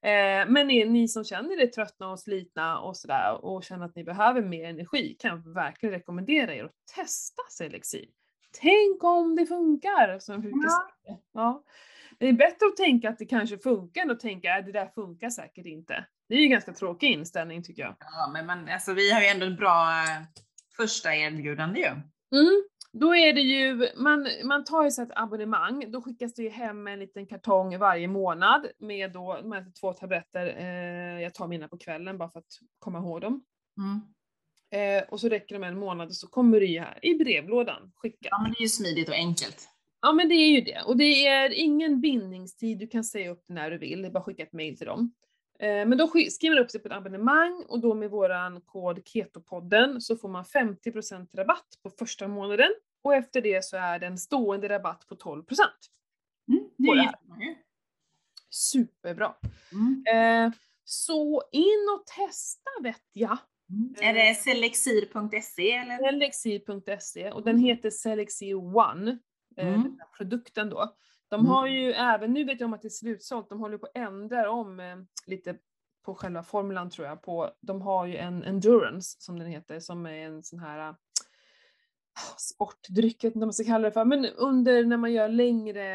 Eh, 0.02 0.48
men 0.48 0.66
ni, 0.66 0.84
ni 0.84 1.08
som 1.08 1.24
känner 1.24 1.62
er 1.62 1.66
tröttna 1.66 2.10
och 2.10 2.20
slitna 2.20 2.80
och 2.80 2.96
sådär 2.96 3.44
och 3.44 3.64
känner 3.64 3.84
att 3.84 3.96
ni 3.96 4.04
behöver 4.04 4.42
mer 4.42 4.64
energi 4.64 5.16
kan 5.18 5.30
jag 5.30 5.54
verkligen 5.54 5.92
rekommendera 5.92 6.54
er 6.54 6.64
att 6.64 6.94
testa 6.96 7.42
Selexir. 7.50 8.06
Tänk 8.60 9.04
om 9.04 9.36
det 9.36 9.46
funkar, 9.46 10.18
som 10.18 10.32
jag 10.32 10.42
brukar 10.42 10.58
säga. 10.68 11.18
Ja. 11.32 11.64
Det 12.18 12.28
är 12.28 12.32
bättre 12.32 12.66
att 12.66 12.76
tänka 12.76 13.08
att 13.08 13.18
det 13.18 13.26
kanske 13.26 13.58
funkar 13.58 14.02
än 14.02 14.10
att 14.10 14.20
tänka 14.20 14.54
att 14.54 14.66
det 14.66 14.72
där 14.72 14.86
funkar 14.86 15.30
säkert 15.30 15.66
inte. 15.66 16.06
Det 16.28 16.34
är 16.34 16.38
ju 16.38 16.44
en 16.44 16.50
ganska 16.50 16.72
tråkig 16.72 17.10
inställning 17.10 17.62
tycker 17.62 17.82
jag. 17.82 17.96
Ja, 18.00 18.30
men 18.32 18.46
man, 18.46 18.68
alltså, 18.68 18.92
vi 18.92 19.12
har 19.12 19.20
ju 19.20 19.26
ändå 19.26 19.46
ett 19.46 19.56
bra 19.56 19.90
eh, 19.90 20.22
första 20.76 21.14
erbjudande 21.14 21.80
ju. 21.80 21.86
Mm. 21.86 22.62
Då 22.92 23.14
är 23.14 23.32
det 23.32 23.40
ju, 23.40 23.88
man, 23.96 24.28
man 24.44 24.64
tar 24.64 24.84
ju 24.84 24.90
så 24.90 25.02
ett 25.02 25.12
abonnemang, 25.16 25.90
då 25.92 26.02
skickas 26.02 26.34
det 26.34 26.42
ju 26.42 26.48
hem 26.48 26.86
en 26.86 26.98
liten 26.98 27.26
kartong 27.26 27.78
varje 27.78 28.08
månad 28.08 28.66
med 28.78 29.12
då, 29.12 29.40
med 29.44 29.74
två 29.74 29.92
tabletter, 29.92 30.46
eh, 30.58 31.22
jag 31.22 31.34
tar 31.34 31.48
mina 31.48 31.68
på 31.68 31.78
kvällen 31.78 32.18
bara 32.18 32.30
för 32.30 32.38
att 32.38 32.58
komma 32.78 32.98
ihåg 32.98 33.20
dem. 33.20 33.44
Mm. 33.78 34.00
Eh, 34.72 35.04
och 35.08 35.20
så 35.20 35.28
räcker 35.28 35.54
det 35.54 35.58
med 35.58 35.68
en 35.68 35.78
månad 35.78 36.08
och 36.08 36.16
så 36.16 36.28
kommer 36.28 36.60
det 36.60 36.66
ju 36.66 36.80
här 36.80 36.98
i 37.02 37.14
brevlådan 37.14 37.92
skickat. 37.96 38.28
Ja, 38.30 38.42
men 38.42 38.52
det 38.52 38.58
är 38.58 38.62
ju 38.62 38.68
smidigt 38.68 39.08
och 39.08 39.14
enkelt. 39.14 39.68
Ja 40.02 40.12
men 40.12 40.28
det 40.28 40.34
är 40.34 40.50
ju 40.50 40.60
det. 40.60 40.82
Och 40.86 40.96
det 40.96 41.26
är 41.26 41.50
ingen 41.50 42.00
bindningstid, 42.00 42.78
du 42.78 42.86
kan 42.86 43.04
säga 43.04 43.30
upp 43.30 43.44
det 43.46 43.54
när 43.54 43.70
du 43.70 43.78
vill, 43.78 44.02
det 44.02 44.08
är 44.08 44.12
bara 44.12 44.22
skicka 44.22 44.42
ett 44.42 44.52
mail 44.52 44.78
till 44.78 44.86
dem. 44.86 45.12
Eh, 45.60 45.86
Men 45.86 45.98
då 45.98 46.06
sk- 46.06 46.30
skriver 46.30 46.56
man 46.56 46.64
upp 46.64 46.70
sig 46.70 46.80
på 46.80 46.88
ett 46.88 46.94
abonnemang 46.94 47.64
och 47.68 47.80
då 47.80 47.94
med 47.94 48.10
våran 48.10 48.60
kod 48.60 49.08
KETOPODDEN 49.08 50.00
så 50.00 50.16
får 50.16 50.28
man 50.28 50.44
50% 50.44 51.28
rabatt 51.34 51.66
på 51.82 51.90
första 51.90 52.28
månaden 52.28 52.70
och 53.02 53.14
efter 53.14 53.40
det 53.40 53.64
så 53.64 53.76
är 53.76 53.98
det 53.98 54.06
en 54.06 54.18
stående 54.18 54.68
rabatt 54.68 55.06
på 55.06 55.14
12%. 55.14 55.44
Mm. 56.48 56.70
Det 56.76 56.88
är. 56.90 57.14
Superbra. 58.50 59.34
Mm. 59.72 60.04
Eh, 60.46 60.52
Så 60.84 61.42
in 61.52 61.86
och 61.98 62.06
testa 62.06 62.70
vet 62.82 63.02
jag. 63.12 63.38
Mm. 63.70 63.94
Är 64.00 64.14
det 64.28 64.34
selexir.se 64.34 65.70
eller? 65.72 65.98
Selexir.se 65.98 67.30
och 67.30 67.44
den 67.44 67.58
heter 67.58 67.90
Selexir 67.90 68.54
One, 68.76 69.18
eh, 69.56 69.68
Mm. 69.68 69.82
den 69.82 69.96
här 70.00 70.08
produkten 70.16 70.70
då. 70.70 70.96
De 71.30 71.40
Mm. 71.40 71.50
har 71.50 71.66
ju 71.66 71.92
även, 71.92 72.32
nu 72.32 72.44
vet 72.44 72.60
jag 72.60 72.66
om 72.66 72.72
att 72.74 72.82
det 72.82 72.88
är 72.88 72.90
slutsålt, 72.90 73.48
de 73.48 73.60
håller 73.60 73.78
på 73.78 73.86
att 73.86 73.96
ändra 73.96 74.50
om 74.50 74.80
eh, 74.80 74.96
lite 75.26 75.56
på 76.04 76.14
själva 76.14 76.42
formulan 76.42 76.90
tror 76.90 77.06
jag. 77.08 77.22
På, 77.22 77.50
de 77.60 77.82
har 77.82 78.06
ju 78.06 78.16
en 78.16 78.42
endurance 78.44 79.16
som 79.20 79.38
den 79.38 79.48
heter, 79.48 79.80
som 79.80 80.06
är 80.06 80.12
en 80.26 80.42
sån 80.42 80.58
här 80.58 80.78
ah, 80.78 80.94
sportdryck, 82.38 83.24
jag 83.24 83.30
vet 83.30 83.34
inte 83.36 83.38
vad 83.38 83.46
man 83.46 83.52
ska 83.54 83.64
kalla 83.64 83.88
det 83.88 83.92
för, 83.92 84.04
men 84.04 84.26
under 84.26 84.84
när 84.84 84.96
man 84.96 85.12
gör 85.12 85.28
längre 85.28 85.86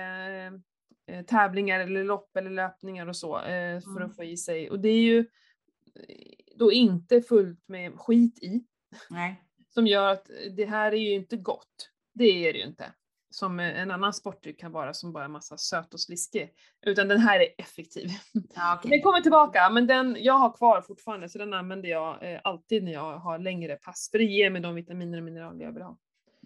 eh, 1.08 1.26
tävlingar 1.26 1.80
eller 1.80 2.04
lopp 2.04 2.38
eller 2.38 2.50
löpningar 2.50 3.08
och 3.08 3.16
så 3.16 3.38
eh, 3.38 3.82
för 3.82 3.90
Mm. 3.98 4.04
att 4.10 4.16
få 4.16 4.24
i 4.24 4.38
sig. 4.38 4.70
Och 4.70 4.80
det 4.80 4.90
är 4.90 5.02
ju 5.02 5.20
eh, 5.20 6.56
då 6.56 6.72
inte 6.72 7.22
fullt 7.22 7.68
med 7.68 8.00
skit 8.00 8.40
i 8.44 8.64
Nej. 9.10 9.44
som 9.70 9.88
gör 9.88 10.08
att 10.12 10.30
det 10.58 10.66
här 10.66 10.92
är 10.92 10.98
ju 11.00 11.14
inte 11.14 11.38
gott. 11.38 11.92
Det 12.14 12.48
är 12.48 12.54
det 12.54 12.60
ju 12.60 12.66
inte. 12.66 12.94
Som 13.36 13.60
en 13.60 13.92
annan 13.92 14.14
sportdryck 14.14 14.60
kan 14.60 14.72
vara 14.72 14.94
som 14.94 15.14
bara 15.14 15.24
är 15.24 15.28
massa 15.28 15.58
söt 15.58 15.94
och 15.94 16.00
sliskig. 16.00 16.54
Utan 16.86 17.08
den 17.08 17.20
här 17.20 17.40
är 17.40 17.48
effektiv. 17.58 18.10
Ja, 18.56 18.76
okej. 18.80 18.92
Den 18.92 19.02
kommer 19.02 19.22
tillbaka, 19.22 19.70
men 19.70 19.88
den 19.88 20.18
jag 20.20 20.34
har 20.34 20.58
kvar 20.58 20.82
fortfarande 20.82 21.30
så 21.30 21.38
den 21.38 21.54
använder 21.54 21.90
jag 21.90 22.34
eh, 22.34 22.40
alltid 22.44 22.84
när 22.84 22.92
jag 22.92 23.18
har 23.18 23.40
längre 23.40 23.76
pass. 23.76 24.10
För 24.12 24.18
det 24.18 24.24
ger 24.24 24.50
mig 24.50 24.62
de 24.62 24.76
vitaminer 24.76 25.18
och 25.18 25.24
mineraler 25.24 25.66
jag 25.66 25.72
vill 25.72 25.84
ha. 25.84 25.98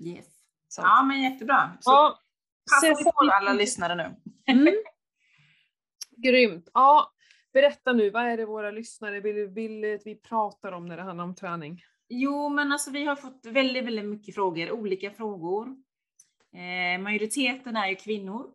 Yes. 0.02 0.26
Så. 0.68 0.82
Ja, 0.82 1.04
men 1.04 1.22
jättebra. 1.22 1.72
Så 1.80 1.92
ja. 1.92 2.20
passa 2.72 2.96
se- 2.96 3.04
på 3.04 3.12
alla 3.32 3.54
lyssnare 3.54 3.96
nu. 3.96 4.16
Mm. 4.54 4.74
Grymt. 6.18 6.70
Ja, 6.74 7.12
berätta 7.54 7.94
nu, 7.94 8.10
vad 8.10 8.24
är 8.24 8.38
det 8.38 8.46
våra 8.46 8.72
lyssnare 8.72 9.20
vill, 9.20 9.48
vill 9.48 9.96
att 9.96 10.02
vi 10.06 10.16
pratar 10.16 10.72
om 10.72 10.86
när 10.86 10.98
det 10.98 11.04
handlar 11.04 11.24
om 11.24 11.36
träning? 11.36 11.82
Jo, 12.08 12.50
men 12.50 12.72
alltså 12.72 12.92
vi 12.92 13.06
har 13.06 13.16
fått 13.16 13.46
väldigt, 13.46 13.86
väldigt 13.86 14.06
mycket 14.06 14.36
frågor, 14.36 14.72
olika 14.72 15.12
frågor. 15.12 15.76
Eh, 16.54 17.02
majoriteten 17.02 17.76
är 17.76 17.88
ju 17.88 17.96
kvinnor. 17.96 18.46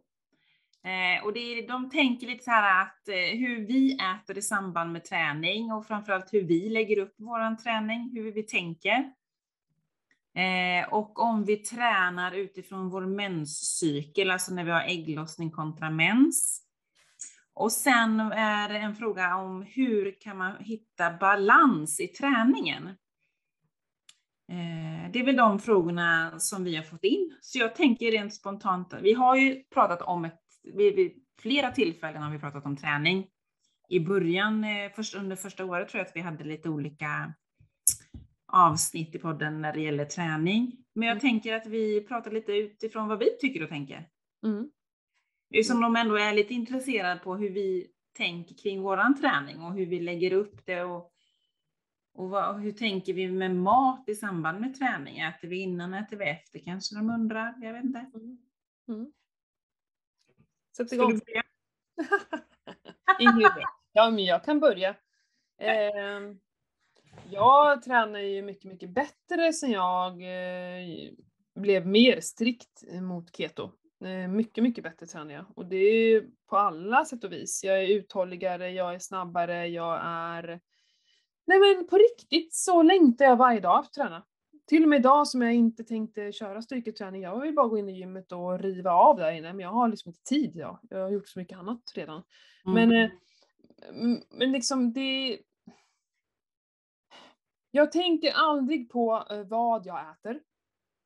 Eh, 0.84 1.24
och 1.24 1.32
det 1.32 1.40
är, 1.40 1.68
de 1.68 1.90
tänker 1.90 2.26
lite 2.26 2.44
så 2.44 2.50
här 2.50 2.82
att 2.82 3.08
eh, 3.08 3.38
hur 3.38 3.66
vi 3.66 3.98
äter 4.14 4.38
i 4.38 4.42
samband 4.42 4.92
med 4.92 5.04
träning 5.04 5.72
och 5.72 5.86
framförallt 5.86 6.34
hur 6.34 6.42
vi 6.42 6.68
lägger 6.68 6.98
upp 6.98 7.14
vår 7.18 7.56
träning, 7.56 8.10
hur 8.14 8.32
vi 8.32 8.42
tänker. 8.42 9.12
Eh, 10.34 10.88
och 10.88 11.18
om 11.18 11.44
vi 11.44 11.56
tränar 11.56 12.32
utifrån 12.32 12.90
vår 12.90 13.06
menscykel, 13.06 14.30
alltså 14.30 14.54
när 14.54 14.64
vi 14.64 14.70
har 14.70 14.82
ägglossning 14.82 15.50
kontra 15.50 15.90
mens. 15.90 16.60
Och 17.54 17.72
sen 17.72 18.20
är 18.20 18.68
det 18.68 18.78
en 18.78 18.96
fråga 18.96 19.36
om 19.36 19.62
hur 19.62 20.20
kan 20.20 20.36
man 20.38 20.56
hitta 20.58 21.12
balans 21.12 22.00
i 22.00 22.08
träningen? 22.08 22.90
Eh, 24.48 25.10
Det 25.12 25.18
är 25.20 25.24
väl 25.24 25.36
de 25.36 25.58
frågorna 25.58 26.38
som 26.38 26.64
vi 26.64 26.76
har 26.76 26.82
fått 26.82 27.04
in. 27.04 27.36
Så 27.40 27.58
jag 27.58 27.74
tänker 27.74 28.10
rent 28.10 28.34
spontant, 28.34 28.94
vi 29.02 29.12
har 29.12 29.36
ju 29.36 29.64
pratat 29.64 30.02
om 30.02 30.24
ett, 30.24 30.40
vid, 30.74 31.12
flera 31.40 31.70
tillfällen 31.70 32.22
har 32.22 32.30
vi 32.32 32.38
pratat 32.38 32.66
om 32.66 32.76
träning. 32.76 33.26
I 33.88 34.00
början, 34.00 34.64
eh, 34.64 34.90
först, 34.96 35.14
under 35.14 35.36
första 35.36 35.64
året 35.64 35.88
tror 35.88 35.98
jag 35.98 36.06
att 36.06 36.16
vi 36.16 36.20
hade 36.20 36.44
lite 36.44 36.68
olika 36.68 37.34
avsnitt 38.52 39.14
i 39.14 39.18
podden 39.18 39.60
när 39.62 39.72
det 39.72 39.80
gäller 39.80 40.04
träning. 40.04 40.72
Men 40.94 41.08
jag 41.08 41.12
Mm. 41.16 41.20
tänker 41.20 41.54
att 41.54 41.66
vi 41.66 42.00
pratar 42.00 42.30
lite 42.30 42.52
utifrån 42.52 43.08
vad 43.08 43.18
vi 43.18 43.36
tycker 43.40 43.62
och 43.62 43.68
tänker. 43.68 44.08
Mm. 44.46 44.70
Som 45.64 45.80
de 45.80 45.96
ändå 45.96 46.16
är 46.16 46.32
lite 46.34 46.54
intresserade 46.54 47.20
på 47.20 47.36
hur 47.36 47.50
vi 47.50 47.86
tänker 48.16 48.54
kring 48.54 48.82
våran 48.82 49.20
träning 49.20 49.60
och 49.60 49.74
hur 49.74 49.86
vi 49.86 50.00
lägger 50.00 50.32
upp 50.32 50.66
det 50.66 50.82
och, 50.82 51.10
och 52.14 52.30
vad, 52.30 52.60
hur 52.60 52.72
tänker 52.72 53.12
vi 53.12 53.30
med 53.30 53.56
mat 53.56 54.08
i 54.08 54.14
samband 54.14 54.60
med 54.60 54.78
träning? 54.78 55.20
Äter 55.20 55.48
vi 55.48 55.56
innan, 55.56 55.94
äter 55.94 56.16
vi 56.16 56.24
efter 56.24 56.58
kanske 56.58 56.96
de 56.96 57.10
undrar? 57.10 57.54
Jag 57.60 57.72
vet 57.72 57.84
inte. 57.84 57.98
Mm. 58.14 58.38
Mm. 58.88 59.12
Sätt 60.76 60.86
Ska 60.86 60.96
igång. 60.96 61.10
du? 61.12 61.42
Ingen 63.20 63.38
idé. 63.38 63.64
Ja, 63.92 64.10
men 64.10 64.24
jag 64.24 64.44
kan 64.44 64.60
börja. 64.60 64.96
Ehm, 65.58 66.40
jag 67.30 67.82
tränar 67.82 68.20
ju 68.20 68.42
mycket, 68.42 68.70
mycket 68.70 68.90
bättre 68.90 69.52
sen 69.52 69.70
jag 69.70 70.12
eh, 70.22 71.10
blev 71.54 71.86
mer 71.86 72.20
strikt 72.20 72.82
mot 73.02 73.36
keto. 73.36 73.72
Eh, 74.04 74.28
mycket, 74.28 74.64
mycket 74.64 74.84
bättre 74.84 75.06
tränar 75.06 75.34
jag. 75.34 75.44
Och 75.54 75.66
det 75.66 75.76
är 75.76 76.24
på 76.46 76.56
alla 76.56 77.04
sätt 77.04 77.24
och 77.24 77.32
vis. 77.32 77.64
Jag 77.64 77.82
är 77.82 77.88
uthålligare, 77.88 78.70
jag 78.70 78.94
är 78.94 78.98
snabbare, 78.98 79.66
jag 79.66 80.00
är... 80.04 80.60
Nej 81.46 81.58
men 81.60 81.86
på 81.86 81.96
riktigt 81.98 82.54
så 82.54 82.82
längtar 82.82 83.24
jag 83.24 83.36
varje 83.36 83.60
dag 83.60 83.78
att 83.78 83.92
träna. 83.92 84.24
Till 84.66 84.82
och 84.82 84.88
med 84.88 84.98
idag 84.98 85.28
som 85.28 85.42
jag 85.42 85.54
inte 85.54 85.84
tänkte 85.84 86.32
köra 86.32 86.62
styrketräning, 86.62 87.22
jag 87.22 87.40
vill 87.40 87.54
bara 87.54 87.68
gå 87.68 87.78
in 87.78 87.88
i 87.88 87.98
gymmet 87.98 88.32
och 88.32 88.58
riva 88.60 88.90
av 88.92 89.16
där 89.16 89.32
inne, 89.32 89.52
men 89.52 89.60
jag 89.64 89.70
har 89.72 89.88
liksom 89.88 90.08
inte 90.10 90.22
tid 90.22 90.56
idag. 90.56 90.78
Jag 90.90 90.98
har 91.02 91.10
gjort 91.10 91.28
så 91.28 91.38
mycket 91.38 91.58
annat 91.58 91.82
redan. 91.94 92.22
Men, 92.64 92.92
Mm. 92.92 93.04
eh, 93.04 93.10
m- 93.88 94.22
men 94.30 94.52
liksom 94.52 94.92
det... 94.92 95.38
Jag 97.70 97.92
tänker 97.92 98.32
aldrig 98.32 98.90
på 98.90 99.26
eh, 99.30 99.44
vad 99.44 99.86
jag 99.86 100.10
äter. 100.10 100.40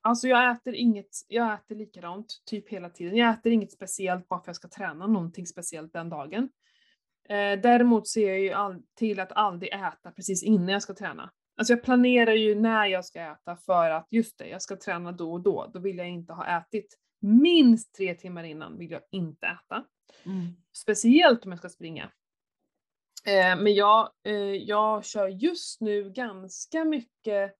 Alltså 0.02 0.28
jag 0.28 0.50
äter 0.50 0.74
inget, 0.74 1.08
jag 1.28 1.54
äter 1.54 1.74
likadant 1.76 2.42
typ 2.46 2.68
hela 2.68 2.90
tiden. 2.90 3.16
Jag 3.16 3.30
äter 3.30 3.52
inget 3.52 3.72
speciellt 3.72 4.28
bara 4.28 4.36
för 4.40 4.42
att 4.42 4.46
jag 4.46 4.56
ska 4.56 4.68
träna 4.68 5.06
någonting 5.06 5.46
speciellt 5.46 5.92
den 5.92 6.08
dagen. 6.08 6.48
Eh, 7.28 7.60
däremot 7.60 8.08
ser 8.08 8.28
jag 8.28 8.40
ju 8.40 8.52
all, 8.52 8.82
till 8.94 9.20
att 9.20 9.32
aldrig 9.32 9.72
äta 9.72 10.10
precis 10.16 10.42
innan 10.42 10.68
jag 10.68 10.82
ska 10.82 10.94
träna. 10.94 11.30
Alltså 11.56 11.72
jag 11.72 11.82
planerar 11.82 12.32
ju 12.32 12.54
när 12.54 12.86
jag 12.86 13.04
ska 13.04 13.20
äta 13.20 13.56
för 13.56 13.90
att 13.90 14.06
just 14.10 14.38
det, 14.38 14.48
jag 14.48 14.62
ska 14.62 14.76
träna 14.76 15.12
då 15.12 15.32
och 15.32 15.40
då. 15.40 15.70
Då 15.74 15.80
vill 15.80 15.98
jag 15.98 16.08
inte 16.08 16.32
ha 16.32 16.58
ätit 16.58 16.94
minst 17.20 17.94
tre 17.94 18.14
timmar 18.14 18.44
innan 18.44 18.78
vill 18.78 18.90
jag 18.90 19.02
inte 19.10 19.46
äta. 19.46 19.84
Mm. 20.24 20.46
Speciellt 20.76 21.44
om 21.44 21.50
jag 21.50 21.58
ska 21.58 21.68
springa. 21.68 22.10
Eh, 23.26 23.62
men 23.62 23.74
jag, 23.74 24.10
eh, 24.24 24.34
jag 24.54 25.04
kör 25.04 25.28
just 25.28 25.80
nu 25.80 26.10
ganska 26.10 26.84
mycket 26.84 27.54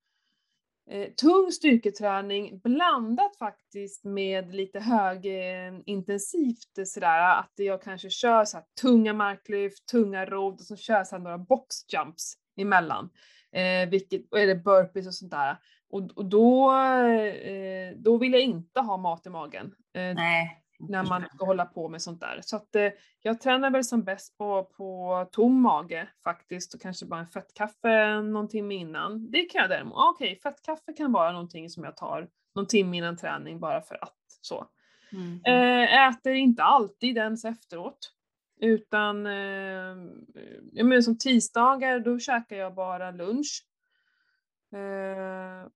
eh, 0.90 1.08
tung 1.10 1.52
styrketräning 1.52 2.58
blandat 2.58 3.36
faktiskt 3.36 4.04
med 4.04 4.54
lite 4.54 4.80
högintensivt 4.80 6.78
eh, 6.78 6.84
sådär 6.84 7.38
att 7.38 7.52
jag 7.56 7.82
kanske 7.82 8.10
kör 8.10 8.44
så 8.44 8.56
här, 8.56 8.66
tunga 8.80 9.12
marklyft, 9.12 9.86
tunga 9.86 10.26
rodd 10.26 10.54
och 10.54 10.66
så 10.66 10.76
kör 10.76 10.94
jag 10.94 11.06
så 11.06 11.18
några 11.18 11.38
boxjumps 11.38 12.34
emellan. 12.56 13.10
Eh, 13.52 13.88
vilket, 13.88 14.34
eller 14.34 14.54
burpees 14.54 15.06
och 15.06 15.14
sånt 15.14 15.30
där. 15.30 15.56
Och, 15.90 16.10
och 16.16 16.24
då, 16.24 16.72
eh, 16.72 17.92
då 17.96 18.18
vill 18.18 18.32
jag 18.32 18.42
inte 18.42 18.80
ha 18.80 18.96
mat 18.96 19.26
i 19.26 19.30
magen. 19.30 19.74
Eh, 19.94 20.14
Nej 20.14 20.64
när 20.78 21.04
man 21.04 21.24
ska 21.34 21.44
hålla 21.44 21.64
på 21.64 21.88
med 21.88 22.02
sånt 22.02 22.20
där. 22.20 22.40
Så 22.42 22.56
att 22.56 22.74
eh, 22.74 22.88
jag 23.22 23.40
tränar 23.40 23.70
väl 23.70 23.84
som 23.84 24.04
bäst 24.04 24.38
på, 24.38 24.64
på 24.64 25.28
tom 25.32 25.60
mage 25.60 26.08
faktiskt 26.24 26.74
och 26.74 26.80
kanske 26.80 27.06
bara 27.06 27.20
en 27.20 27.26
fettkaffe 27.26 28.22
någon 28.22 28.48
timme 28.48 28.74
innan. 28.74 29.30
Det 29.30 29.42
kan 29.42 29.60
jag 29.60 29.70
däremot, 29.70 29.98
ah, 29.98 30.10
okej 30.14 30.40
fettkaffe 30.42 30.92
kan 30.92 31.12
vara 31.12 31.32
någonting 31.32 31.70
som 31.70 31.84
jag 31.84 31.96
tar 31.96 32.28
någon 32.54 32.66
timme 32.66 32.96
innan 32.96 33.16
träning 33.16 33.60
bara 33.60 33.80
för 33.80 34.04
att 34.04 34.16
så. 34.40 34.66
Mm. 35.12 35.40
Eh, 35.44 36.08
äter 36.08 36.34
inte 36.34 36.62
alltid 36.62 37.16
ens 37.16 37.44
efteråt. 37.44 38.14
Utan, 38.60 39.26
eh, 39.26 39.96
jag 40.72 40.86
menar 40.86 41.00
som 41.00 41.18
tisdagar 41.18 42.00
då 42.00 42.18
käkar 42.18 42.56
jag 42.56 42.74
bara 42.74 43.10
lunch. 43.10 43.64
Eh, 44.72 45.68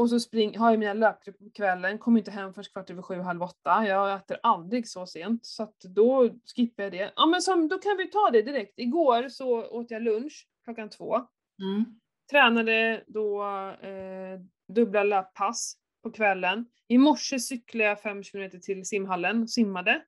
och 0.00 0.10
så 0.10 0.20
spring, 0.20 0.58
har 0.58 0.70
jag 0.70 0.78
mina 0.78 0.92
löpgrepp 0.92 1.38
på 1.38 1.50
kvällen, 1.54 1.98
kommer 1.98 2.18
inte 2.18 2.30
hem 2.30 2.54
förrän 2.54 2.64
kvart 2.64 2.90
över 2.90 3.02
sju, 3.02 3.20
halv 3.20 3.42
åtta. 3.42 3.86
Jag 3.86 4.14
äter 4.14 4.38
aldrig 4.42 4.88
så 4.88 5.06
sent, 5.06 5.46
så 5.46 5.62
att 5.62 5.80
då 5.80 6.30
skippar 6.56 6.82
jag 6.82 6.92
det. 6.92 7.12
Ja 7.16 7.26
men 7.26 7.42
som, 7.42 7.68
då 7.68 7.78
kan 7.78 7.96
vi 7.96 8.06
ta 8.10 8.30
det 8.32 8.42
direkt. 8.42 8.78
Igår 8.78 9.28
så 9.28 9.68
åt 9.68 9.90
jag 9.90 10.02
lunch 10.02 10.48
klockan 10.64 10.90
två. 10.90 11.16
Mm. 11.62 11.84
Tränade 12.30 13.04
då 13.06 13.44
eh, 13.82 14.40
dubbla 14.74 15.02
löppass 15.02 15.76
på 16.02 16.10
kvällen. 16.10 16.66
I 16.88 16.98
morse 16.98 17.38
cyklade 17.38 17.88
jag 17.88 18.02
fem 18.02 18.22
kilometer 18.22 18.58
till 18.58 18.86
simhallen, 18.86 19.48
simmade. 19.48 20.02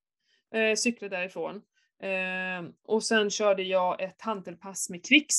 Eh, 0.54 0.74
cyklade 0.76 1.16
därifrån. 1.16 1.62
Eh, 2.02 2.70
och 2.84 3.02
sen 3.02 3.30
körde 3.30 3.62
jag 3.62 4.02
ett 4.02 4.22
hantelpass 4.22 4.90
med 4.90 5.06
Kvix. 5.06 5.34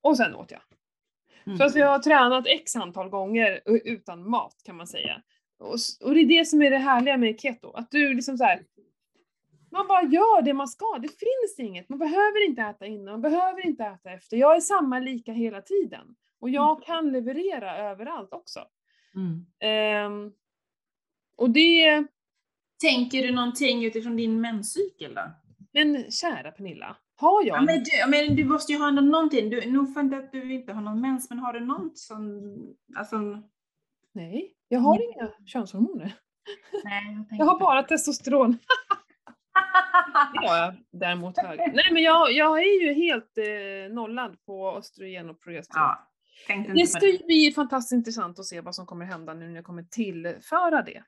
Och 0.00 0.16
sen 0.16 0.34
åt 0.34 0.50
jag. 0.50 0.60
Mm. 1.46 1.58
Så 1.58 1.64
alltså 1.64 1.78
jag 1.78 1.88
har 1.88 1.98
tränat 1.98 2.46
x 2.46 2.76
antal 2.76 3.08
gånger 3.08 3.60
utan 3.84 4.30
mat 4.30 4.62
kan 4.64 4.76
man 4.76 4.86
säga. 4.86 5.22
Och, 5.58 5.76
och 6.04 6.14
det 6.14 6.20
är 6.20 6.26
det 6.26 6.44
som 6.44 6.62
är 6.62 6.70
det 6.70 6.78
härliga 6.78 7.16
med 7.16 7.40
keto, 7.40 7.70
att 7.70 7.90
du 7.90 8.14
liksom 8.14 8.38
så 8.38 8.44
här. 8.44 8.62
Man 9.70 9.86
bara 9.86 10.02
gör 10.02 10.42
det 10.42 10.54
man 10.54 10.68
ska, 10.68 10.98
det 11.02 11.08
finns 11.08 11.58
inget. 11.58 11.88
Man 11.88 11.98
behöver 11.98 12.46
inte 12.46 12.62
äta 12.62 12.86
innan, 12.86 13.04
man 13.04 13.22
behöver 13.22 13.66
inte 13.66 13.84
äta 13.84 14.10
efter. 14.10 14.36
Jag 14.36 14.56
är 14.56 14.60
samma 14.60 14.98
lika 14.98 15.32
hela 15.32 15.60
tiden. 15.62 16.06
Och 16.40 16.50
jag 16.50 16.82
kan 16.82 17.12
leverera 17.12 17.78
överallt 17.90 18.32
också. 18.32 18.60
Mm. 19.14 19.46
Ehm, 19.60 20.32
och 21.36 21.50
det, 21.50 22.06
Tänker 22.80 23.22
du 23.22 23.32
någonting 23.32 23.84
utifrån 23.84 24.16
din 24.16 24.40
menscykel 24.40 25.14
då? 25.14 25.22
men 25.72 26.10
kära 26.10 26.50
Pernilla, 26.50 26.96
Har 27.16 27.46
jag? 27.46 27.56
Ja, 27.56 27.60
men, 27.62 27.82
du, 27.82 28.10
men 28.10 28.36
du 28.36 28.44
måste 28.44 28.72
ju 28.72 28.78
ha 28.78 28.90
någonting. 28.90 29.50
Du, 29.50 29.70
nog 29.70 29.94
för 29.94 30.00
inte 30.00 30.16
att 30.16 30.32
du 30.32 30.52
inte 30.54 30.72
har 30.72 30.80
någon 30.80 31.00
mens, 31.00 31.30
men 31.30 31.38
har 31.38 31.52
du 31.52 31.60
något 31.60 31.98
som... 31.98 32.52
Alltså, 32.96 33.16
Nej, 34.14 34.54
jag 34.68 34.80
har 34.80 34.94
inga 35.02 35.30
könshormoner. 35.46 36.14
nej, 36.84 37.26
jag, 37.30 37.38
Jag 37.38 37.46
har 37.46 37.60
bara 37.60 37.82
testosteron. 37.82 38.58
Det 40.32 40.48
har 40.48 40.56
jag 40.56 40.74
däremot 40.92 41.38
hög. 41.38 41.58
Nej 41.58 41.92
men 41.92 42.02
jag, 42.02 42.32
jag 42.32 42.58
är 42.58 42.82
ju 42.82 42.92
helt 42.92 43.38
eh, 43.38 43.94
nollad 43.94 44.36
på 44.46 44.76
östrogen 44.76 45.30
och 45.30 45.40
progesteron. 45.40 45.82
Ja, 46.48 46.74
Det 46.74 46.86
ska 46.86 47.06
ju 47.06 47.18
bli 47.18 47.52
fantastiskt 47.54 47.92
intressant 47.92 48.38
att 48.38 48.44
se 48.44 48.60
vad 48.60 48.74
som 48.74 48.86
kommer 48.86 49.04
hända 49.04 49.34
nu 49.34 49.48
när 49.48 49.54
jag 49.54 49.64
kommer 49.64 49.82
tillföra 49.82 50.82
det. 50.82 51.04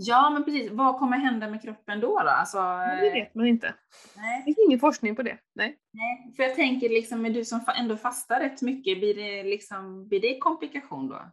Ja, 0.00 0.30
men 0.30 0.44
precis. 0.44 0.70
Vad 0.70 0.98
kommer 0.98 1.18
hända 1.18 1.50
med 1.50 1.62
kroppen 1.62 2.00
då? 2.00 2.06
då? 2.22 2.28
Alltså, 2.28 2.58
det 3.02 3.10
vet 3.14 3.34
man 3.34 3.46
inte. 3.46 3.74
nej, 4.16 4.38
Det 4.38 4.44
finns 4.44 4.58
ingen 4.68 4.80
forskning 4.80 5.16
på 5.16 5.22
det. 5.22 5.38
Nej. 5.54 5.78
nej. 5.92 6.32
För 6.36 6.42
jag 6.42 6.54
tänker 6.54 6.88
liksom, 6.88 7.22
med 7.22 7.34
du 7.34 7.44
som 7.44 7.60
ändå 7.76 7.96
fastar 7.96 8.40
rätt 8.40 8.62
mycket, 8.62 8.98
blir 8.98 9.14
det, 9.14 9.42
liksom, 9.42 10.08
blir 10.08 10.20
det 10.20 10.38
komplikation 10.38 11.08
då? 11.08 11.32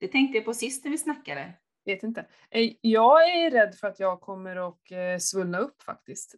Det 0.00 0.08
tänkte 0.08 0.38
jag 0.38 0.44
på 0.44 0.54
sist 0.54 0.84
när 0.84 0.90
vi 0.90 0.98
snackade. 0.98 1.52
Vet 1.84 2.02
inte. 2.02 2.26
Eh, 2.50 2.72
Jag 2.80 3.30
är 3.30 3.50
rädd 3.50 3.74
för 3.74 3.86
att 3.86 4.00
jag 4.00 4.20
kommer 4.20 4.68
att 4.68 4.90
eh, 4.90 5.18
svullna 5.18 5.58
upp 5.58 5.82
faktiskt. 5.82 6.34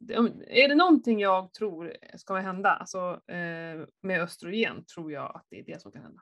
Är 0.49 0.68
det 0.68 0.75
någonting 0.75 1.20
jag 1.20 1.53
tror 1.53 1.97
ska 2.16 2.35
hända, 2.35 2.70
alltså 2.70 3.20
eh, 3.33 3.87
med 4.03 4.20
östrogen, 4.23 4.85
tror 4.85 5.12
jag 5.12 5.37
att 5.37 5.47
det 5.51 5.59
är 5.59 5.64
det 5.64 5.83
som 5.83 5.93
kan 5.93 6.03
hända. 6.03 6.20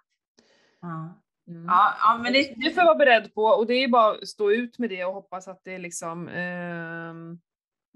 Ja, 0.80 1.22
Mm. 1.50 1.64
ja, 1.66 1.94
ja 2.00 2.18
men 2.22 2.32
det... 2.32 2.54
Det 2.56 2.70
får 2.70 2.82
vara 2.84 2.94
beredd 2.94 3.34
på 3.34 3.42
och 3.42 3.66
det 3.66 3.74
är 3.74 3.88
bara 3.88 4.12
att 4.12 4.28
stå 4.28 4.50
ut 4.52 4.78
med 4.78 4.90
det 4.90 5.04
och 5.04 5.14
hoppas 5.14 5.48
att 5.48 5.60
det 5.64 5.78
liksom 5.78 6.28
ehm, 6.28 7.38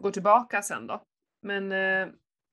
går 0.03 0.11
tillbaka 0.11 0.63
sen 0.63 0.87
då. 0.87 1.03
Men 1.43 1.73
eh, 1.73 2.03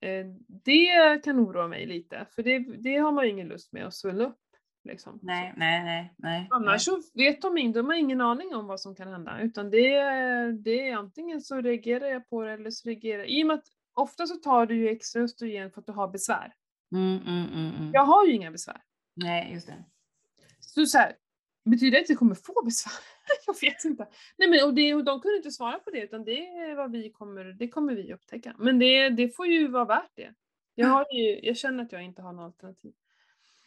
eh, 0.09 0.25
det 0.63 1.23
kan 1.23 1.39
oroa 1.39 1.67
mig 1.67 1.85
lite, 1.85 2.25
för 2.35 2.43
det, 2.43 2.59
det 2.59 2.97
har 2.97 3.11
man 3.11 3.23
ju 3.25 3.31
ingen 3.31 3.47
lust 3.47 3.73
med 3.73 3.85
att 3.85 3.93
svullna 3.93 4.23
upp. 4.25 4.37
Liksom. 4.83 5.19
Nej, 5.21 5.53
nej, 5.57 5.83
nej, 5.83 6.13
nej. 6.17 6.47
Annars 6.51 6.81
så 6.81 7.01
vet 7.13 7.41
de 7.41 7.57
inte, 7.57 7.79
de 7.79 7.85
har 7.85 7.95
ingen 7.95 8.21
aning 8.21 8.55
om 8.55 8.67
vad 8.67 8.79
som 8.79 8.95
kan 8.95 9.07
hända, 9.07 9.39
utan 9.41 9.69
det, 9.69 9.95
är- 9.95 10.51
det 10.51 10.89
är 10.89 10.95
antingen 10.95 11.41
så 11.41 11.61
reagerar 11.61 12.05
jag 12.07 12.29
på 12.29 12.43
det 12.43 12.51
eller 12.51 12.69
så 12.71 12.89
reagerar 12.89 13.19
jag. 13.19 13.29
I 13.29 13.43
och 13.43 13.47
med 13.47 13.53
att 13.53 13.65
ofta 13.93 14.27
så 14.27 14.35
tar 14.35 14.65
du 14.65 14.75
ju 14.75 14.89
extra 14.89 15.21
östrogen 15.21 15.71
för 15.71 15.81
att 15.81 15.85
du 15.87 15.93
har 15.93 16.07
besvär. 16.07 16.53
Mm, 16.95 17.17
mm, 17.27 17.45
mm, 17.53 17.75
mm. 17.79 17.91
Jag 17.93 18.05
har 18.05 18.25
ju 18.25 18.33
inga 18.33 18.51
besvär. 18.51 18.81
Nej, 19.15 19.53
just 19.53 19.67
det. 19.67 19.85
Så, 20.73 20.85
så 20.85 20.97
här, 20.97 21.13
betyder 21.65 21.91
det 21.91 22.03
att 22.03 22.09
vi 22.09 22.15
kommer 22.15 22.35
få 22.35 22.63
besvär? 22.65 22.93
jag 23.47 23.61
vet 23.61 23.85
inte. 23.85 24.07
Nej 24.37 24.49
men 24.49 24.63
och, 24.63 24.73
det, 24.73 24.93
och 24.93 25.03
de 25.03 25.21
kunde 25.21 25.37
inte 25.37 25.51
svara 25.51 25.79
på 25.79 25.89
det 25.89 26.01
utan 26.01 26.23
det 26.23 26.47
är 26.47 26.75
vad 26.75 26.91
vi 26.91 27.11
kommer, 27.11 27.43
det 27.45 27.67
kommer 27.67 27.95
vi 27.95 28.13
upptäcka. 28.13 28.55
Men 28.57 28.79
det, 28.79 29.09
det 29.09 29.35
får 29.35 29.47
ju 29.47 29.67
vara 29.67 29.85
värt 29.85 30.11
det. 30.15 30.33
Jag, 30.75 30.87
har 30.87 31.05
ju, 31.11 31.39
jag 31.43 31.57
känner 31.57 31.83
att 31.83 31.91
jag 31.91 32.03
inte 32.03 32.21
har 32.21 32.33
något 32.33 32.43
alternativ. 32.43 32.93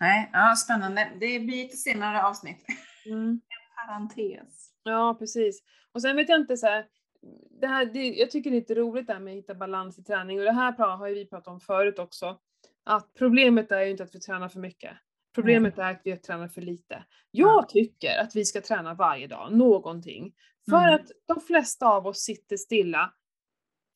Nej, 0.00 0.30
ja, 0.32 0.56
spännande. 0.56 1.10
Det 1.20 1.40
blir 1.40 1.64
ett 1.64 1.78
senare 1.78 2.22
avsnitt. 2.22 2.64
Mm. 3.06 3.40
Parentes. 3.76 4.70
Ja 4.82 5.16
precis. 5.18 5.62
Och 5.92 6.02
sen 6.02 6.16
vet 6.16 6.28
jag 6.28 6.40
inte 6.40 6.56
så 6.56 6.66
här, 6.66 6.86
det 7.60 7.66
här, 7.66 7.84
det, 7.86 8.08
jag 8.08 8.30
tycker 8.30 8.50
det 8.50 8.56
är 8.56 8.60
lite 8.60 8.74
roligt 8.74 9.06
det 9.06 9.12
här 9.12 9.20
med 9.20 9.32
att 9.32 9.38
hitta 9.38 9.54
balans 9.54 9.98
i 9.98 10.04
träning 10.04 10.38
och 10.38 10.44
det 10.44 10.52
här 10.52 10.72
har 10.72 11.06
ju 11.06 11.14
vi 11.14 11.26
pratat 11.26 11.48
om 11.48 11.60
förut 11.60 11.98
också. 11.98 12.38
Att 12.84 13.14
problemet 13.14 13.72
är 13.72 13.80
ju 13.80 13.90
inte 13.90 14.02
att 14.02 14.14
vi 14.14 14.20
tränar 14.20 14.48
för 14.48 14.60
mycket. 14.60 14.92
Problemet 15.34 15.78
är 15.78 15.90
att 15.90 16.00
vi 16.04 16.16
tränar 16.16 16.48
för 16.48 16.60
lite. 16.60 17.04
Jag 17.30 17.48
Ja. 17.48 17.66
tycker 17.68 18.18
att 18.18 18.36
vi 18.36 18.44
ska 18.44 18.60
träna 18.60 18.94
varje 18.94 19.26
dag, 19.26 19.52
någonting. 19.52 20.34
För 20.70 20.76
Mm. 20.88 20.94
att 20.94 21.10
de 21.26 21.40
flesta 21.40 21.86
av 21.86 22.06
oss 22.06 22.18
sitter 22.20 22.56
stilla. 22.56 23.14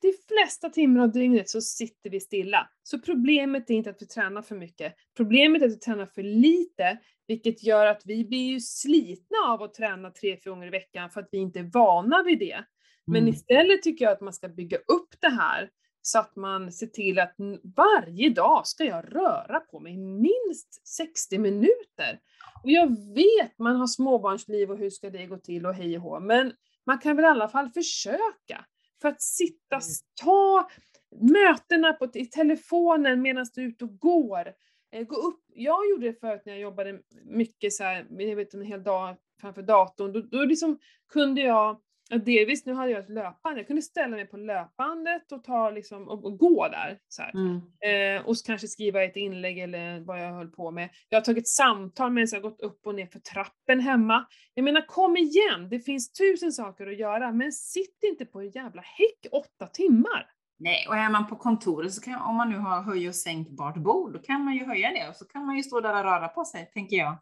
De 0.03 0.12
flesta 0.28 0.70
timmar 0.70 1.03
av 1.03 1.12
dygnet 1.12 1.49
så 1.49 1.61
sitter 1.61 2.11
vi 2.11 2.20
stilla. 2.20 2.70
Så 2.82 2.99
problemet 3.01 3.70
är 3.70 3.74
inte 3.74 3.91
att 3.91 4.03
vi 4.03 4.07
tränar 4.07 4.43
för 4.43 4.55
mycket. 4.57 4.95
Problemet 5.16 5.62
är 5.62 5.66
att 5.66 5.72
vi 5.72 5.78
tränar 5.78 6.07
för 6.07 6.22
lite, 6.22 6.99
vilket 7.26 7.62
gör 7.64 7.86
att 7.86 8.03
vi 8.05 8.24
blir 8.24 8.47
ju 8.51 8.61
slitna 8.61 9.36
av 9.47 9.62
att 9.62 9.74
träna 9.74 10.11
tre, 10.11 10.36
fyra 10.45 10.51
gånger 10.51 10.66
i 10.66 10.70
veckan 10.70 11.11
för 11.11 11.20
att 11.20 11.28
vi 11.32 11.39
inte 11.39 11.59
är 11.59 11.70
vana 11.72 12.22
vid 12.22 12.39
det. 12.39 12.64
Men 13.07 13.16
Mm. 13.22 13.34
istället 13.34 13.82
tycker 13.82 14.05
jag 14.05 14.12
att 14.12 14.20
man 14.20 14.32
ska 14.32 14.49
bygga 14.49 14.76
upp 14.76 15.14
det 15.20 15.28
här 15.30 15.70
så 16.03 16.18
att 16.18 16.36
man 16.36 16.72
ser 16.72 16.86
till 16.86 17.18
att 17.18 17.34
varje 17.76 18.30
dag 18.30 18.66
ska 18.66 18.84
jag 18.84 19.14
röra 19.14 19.61
på 19.61 19.80
mig 19.80 19.96
minst 19.96 20.88
60 20.88 21.38
minuter. 21.38 22.20
Och 22.64 22.70
jag 22.70 22.88
vet, 23.14 23.59
man 23.59 23.76
har 23.76 23.86
småbarnsliv 23.86 24.70
och 24.70 24.78
hur 24.78 24.90
ska 24.90 25.11
det 25.11 25.26
gå 25.26 25.36
till 25.38 25.66
och 25.66 25.74
hej 25.74 25.96
och 25.96 26.03
hå, 26.03 26.20
men 26.20 26.53
man 26.86 26.99
kan 26.99 27.16
väl 27.16 27.24
i 27.24 27.28
alla 27.28 27.49
fall 27.49 27.70
försöka. 27.70 28.64
För 29.01 29.09
att 29.09 29.22
sitta, 29.22 29.76
Mm. 29.76 29.82
ta 30.22 30.68
mötena 31.20 31.92
på, 31.92 32.09
i 32.14 32.26
telefonen 32.26 33.22
medan 33.22 33.46
du 33.55 33.62
är 33.62 33.66
ute 33.66 33.84
och 33.84 33.99
går. 33.99 34.53
Eh, 34.92 35.07
gå 35.07 35.16
upp. 35.16 35.40
Jag 35.55 35.90
gjorde 35.90 36.07
det 36.07 36.20
förut 36.20 36.42
när 36.44 36.53
jag 36.53 36.62
jobbade 36.62 37.01
mycket 37.24 37.72
så 37.72 37.84
här, 37.84 38.07
jag 38.18 38.36
vet 38.36 38.55
en 38.55 38.62
hel 38.62 38.82
dag 38.82 39.16
framför 39.40 39.62
datorn. 39.62 40.12
Då, 40.12 40.20
då 40.20 40.44
liksom 40.44 40.78
kunde 41.12 41.40
jag, 41.40 41.80
ja, 42.09 42.18
delvis 42.18 42.66
nu 42.66 42.74
hade 42.74 42.90
jag 42.90 43.00
ett 43.00 43.09
löpband, 43.09 43.59
jag 43.59 43.66
kunde 43.66 43.82
ställa 43.82 44.16
mig 44.16 44.26
på 44.26 44.36
löpbandet 44.36 45.32
och, 45.32 45.44
ta 45.44 45.70
liksom, 45.70 46.09
och, 46.09 46.24
och 46.24 46.38
gå 46.38 46.68
där. 46.68 46.98
Så. 47.09 47.22
Mm. 47.22 47.56
Eh, 47.56 48.26
och 48.26 48.36
kanske 48.46 48.68
skriva 48.68 49.04
ett 49.04 49.16
inlägg 49.16 49.59
eller 49.59 50.00
vad 50.00 50.24
jag 50.24 50.32
höll 50.32 50.50
på 50.50 50.70
med. 50.70 50.88
Jag 51.09 51.18
har 51.18 51.24
tagit 51.24 51.48
samtal 51.48 52.12
medan 52.12 52.28
jag 52.32 52.42
gått 52.42 52.61
upp 52.61 52.86
och 52.86 52.94
ner 52.94 53.06
för 53.06 53.18
trappen 53.18 53.80
hemma. 53.80 54.26
Jag 54.54 54.64
menar 54.64 54.86
kom 54.86 55.16
igen, 55.16 55.68
det 55.70 55.80
finns 55.80 56.12
tusen 56.12 56.52
saker 56.52 56.86
att 56.86 56.98
göra, 56.98 57.32
men 57.32 57.52
sitt 57.52 57.98
inte 58.02 58.24
på 58.24 58.40
en 58.40 58.50
jävla 58.50 58.82
häck 58.82 59.32
åtta 59.32 59.66
timmar. 59.66 60.26
Nej, 60.61 60.86
och 60.88 60.96
är 60.96 61.11
man 61.11 61.26
på 61.26 61.36
kontoret 61.36 61.92
så 61.92 62.00
kan, 62.00 62.22
om 62.22 62.36
man 62.36 62.50
nu 62.50 62.59
har 62.59 62.82
höj 62.82 63.09
och 63.09 63.14
sänkbart 63.14 63.76
bord, 63.76 64.12
då 64.12 64.18
kan 64.18 64.44
man 64.44 64.54
ju 64.54 64.64
höja 64.64 64.90
det 64.90 65.09
och 65.09 65.16
så 65.16 65.24
kan 65.24 65.46
man 65.46 65.56
ju 65.56 65.62
stå 65.62 65.80
där 65.80 65.94
och 65.94 66.04
röra 66.04 66.28
på 66.28 66.44
sig, 66.44 66.70
tänker 66.74 66.96
jag. 66.96 67.18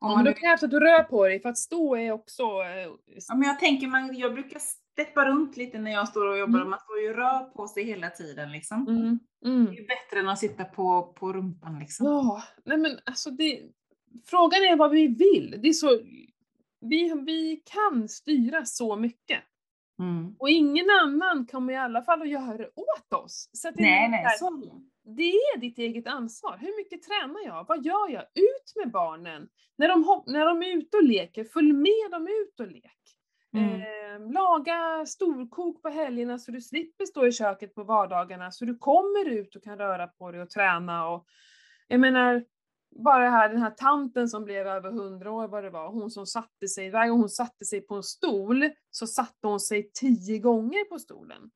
Om 0.00 0.10
man 0.12 0.24
då 0.24 0.32
krävs 0.32 0.62
att 0.62 0.70
du 0.70 0.80
rör 0.80 1.02
på 1.02 1.26
dig, 1.28 1.40
för 1.40 1.48
att 1.48 1.58
stå 1.58 1.96
är 1.96 2.12
också... 2.12 2.42
Eh, 2.42 2.90
ja, 3.28 3.34
men 3.34 3.42
jag 3.48 3.58
tänker, 3.58 3.86
man, 3.86 4.16
jag 4.16 4.34
brukar 4.34 4.58
steppa 4.58 5.24
runt 5.24 5.56
lite 5.56 5.78
när 5.78 5.90
jag 5.90 6.08
står 6.08 6.26
och 6.26 6.38
jobbar, 6.38 6.58
Mm. 6.58 6.70
man 6.70 6.78
står 6.80 7.00
ju 7.00 7.10
och 7.10 7.16
rör 7.16 7.44
på 7.44 7.68
sig 7.68 7.84
hela 7.84 8.10
tiden 8.10 8.52
liksom. 8.52 8.88
mm, 8.88 9.18
mm. 9.44 9.64
Det 9.64 9.70
är 9.72 9.80
ju 9.80 9.86
bättre 9.86 10.20
än 10.20 10.28
att 10.28 10.38
sitta 10.38 10.64
på, 10.64 11.12
på 11.16 11.32
rumpan 11.32 11.78
liksom. 11.78 12.06
Ja, 12.06 12.42
nej 12.64 12.78
men 12.78 12.98
alltså 13.04 13.30
det... 13.30 13.60
Frågan 14.26 14.60
är 14.62 14.76
vad 14.76 14.90
vi 14.90 15.06
vill. 15.06 15.58
Det 15.62 15.68
är 15.68 15.72
så... 15.72 16.00
Vi, 16.80 17.14
vi 17.26 17.62
kan 17.64 18.08
styra 18.08 18.64
så 18.64 18.96
mycket. 18.96 19.40
Mm. 19.98 20.36
Och 20.38 20.50
ingen 20.50 20.86
annan 21.02 21.46
kommer 21.46 21.72
i 21.72 21.76
alla 21.76 22.02
fall 22.02 22.22
att 22.22 22.28
göra 22.28 22.56
det 22.56 22.68
åt 22.74 23.12
oss. 23.24 23.50
Så 23.52 23.68
att 23.68 23.74
det, 23.74 23.82
Nej, 23.82 24.04
är 24.04 24.08
nej, 24.08 24.38
så 24.38 24.50
det. 25.16 25.32
är 25.32 25.58
ditt 25.58 25.78
eget 25.78 26.06
ansvar. 26.06 26.56
Hur 26.60 26.76
mycket 26.76 27.02
tränar 27.02 27.44
jag? 27.44 27.66
Vad 27.68 27.84
gör 27.84 28.08
jag? 28.10 28.22
Ut 28.22 28.72
med 28.76 28.92
barnen! 28.92 29.48
När 29.78 29.88
de, 29.88 30.22
när 30.26 30.46
de 30.46 30.62
är 30.62 30.76
ute 30.76 30.96
och 30.96 31.02
leker, 31.02 31.44
följ 31.44 31.72
med 31.72 32.10
dem 32.10 32.28
ut 32.28 32.60
och 32.60 32.66
lek. 32.66 32.98
Mm. 33.52 33.80
Eh, 33.80 34.32
laga 34.32 35.06
storkok 35.06 35.82
på 35.82 35.88
helgerna 35.88 36.38
så 36.38 36.52
du 36.52 36.60
slipper 36.60 37.04
stå 37.04 37.26
i 37.26 37.32
köket 37.32 37.74
på 37.74 37.84
vardagarna, 37.84 38.50
så 38.50 38.64
du 38.64 38.78
kommer 38.78 39.28
ut 39.28 39.56
och 39.56 39.64
kan 39.64 39.78
röra 39.78 40.06
på 40.06 40.30
dig 40.30 40.42
och 40.42 40.50
träna. 40.50 41.08
Och, 41.08 41.26
jag 41.88 42.00
menar, 42.00 42.44
bara 43.04 43.30
här, 43.30 43.48
den 43.48 43.62
här 43.62 43.70
tanten 43.70 44.28
som 44.28 44.44
blev 44.44 44.66
över 44.66 44.90
hundra 44.90 45.32
år 45.32 45.48
vad 45.48 45.64
det 45.64 45.70
var, 45.70 45.88
hon 45.88 46.10
som 46.10 46.26
satte 46.26 46.68
sig, 46.68 46.90
varje 46.90 47.10
gång 47.10 47.20
hon 47.20 47.28
satte 47.28 47.64
sig 47.64 47.80
på 47.80 47.94
en 47.94 48.02
stol 48.02 48.70
så 48.90 49.06
satte 49.06 49.46
hon 49.46 49.60
sig 49.60 49.90
tio 49.94 50.38
gånger 50.38 50.84
på 50.84 50.98
stolen. 50.98 51.50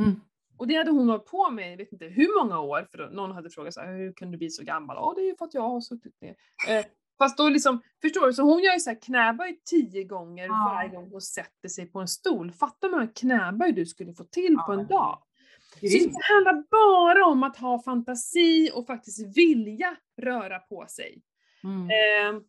Mm. 0.00 0.20
Och 0.58 0.66
det 0.66 0.74
hade 0.74 0.90
hon 0.90 1.08
hållit 1.08 1.26
på 1.26 1.50
med, 1.50 1.72
jag 1.72 1.76
vet 1.76 1.92
inte 1.92 2.04
hur 2.04 2.42
många 2.44 2.60
år, 2.60 2.86
för 2.90 3.10
någon 3.10 3.32
hade 3.32 3.50
frågat 3.50 3.74
så 3.74 3.80
här, 3.80 3.96
hur 3.96 4.12
kan 4.12 4.30
du 4.30 4.38
bli 4.38 4.50
så 4.50 4.64
gammal? 4.64 4.96
Ja, 4.96 5.12
det 5.16 5.22
är 5.22 5.26
ju 5.26 5.36
för 5.36 5.44
att 5.44 5.54
jag 5.54 5.62
har 5.62 5.80
suttit 5.80 6.20
ner. 6.20 6.34
Eh, 6.68 6.84
fast 7.18 7.38
då 7.38 7.48
liksom, 7.48 7.80
förstår 8.02 8.26
du? 8.26 8.32
Så 8.32 8.42
hon 8.42 8.62
gör 8.62 8.72
ju 8.72 8.80
så 8.80 8.90
här 8.90 9.00
knäböj 9.02 9.60
tio 9.70 10.04
gånger 10.04 10.46
Ja. 10.46 10.72
varje 10.74 10.88
gång 10.88 11.10
hon 11.10 11.20
sätter 11.20 11.68
sig 11.68 11.86
på 11.86 12.00
en 12.00 12.08
stol. 12.08 12.52
Fatta 12.52 12.86
hur 12.86 12.90
många 12.90 13.06
knäböj 13.08 13.72
du 13.72 13.86
skulle 13.86 14.12
få 14.14 14.24
till 14.24 14.56
på 14.66 14.74
Ja. 14.74 14.80
en 14.80 14.86
dag. 14.86 15.22
Så 15.80 15.86
det 15.86 16.12
handlar 16.34 16.64
bara 16.70 17.26
om 17.26 17.42
att 17.42 17.56
ha 17.56 17.82
fantasi 17.82 18.70
och 18.74 18.86
faktiskt 18.86 19.36
vilja 19.36 19.96
röra 20.22 20.58
på 20.58 20.86
sig. 20.88 21.22
Mm. 21.64 21.90
Eh, 21.90 22.42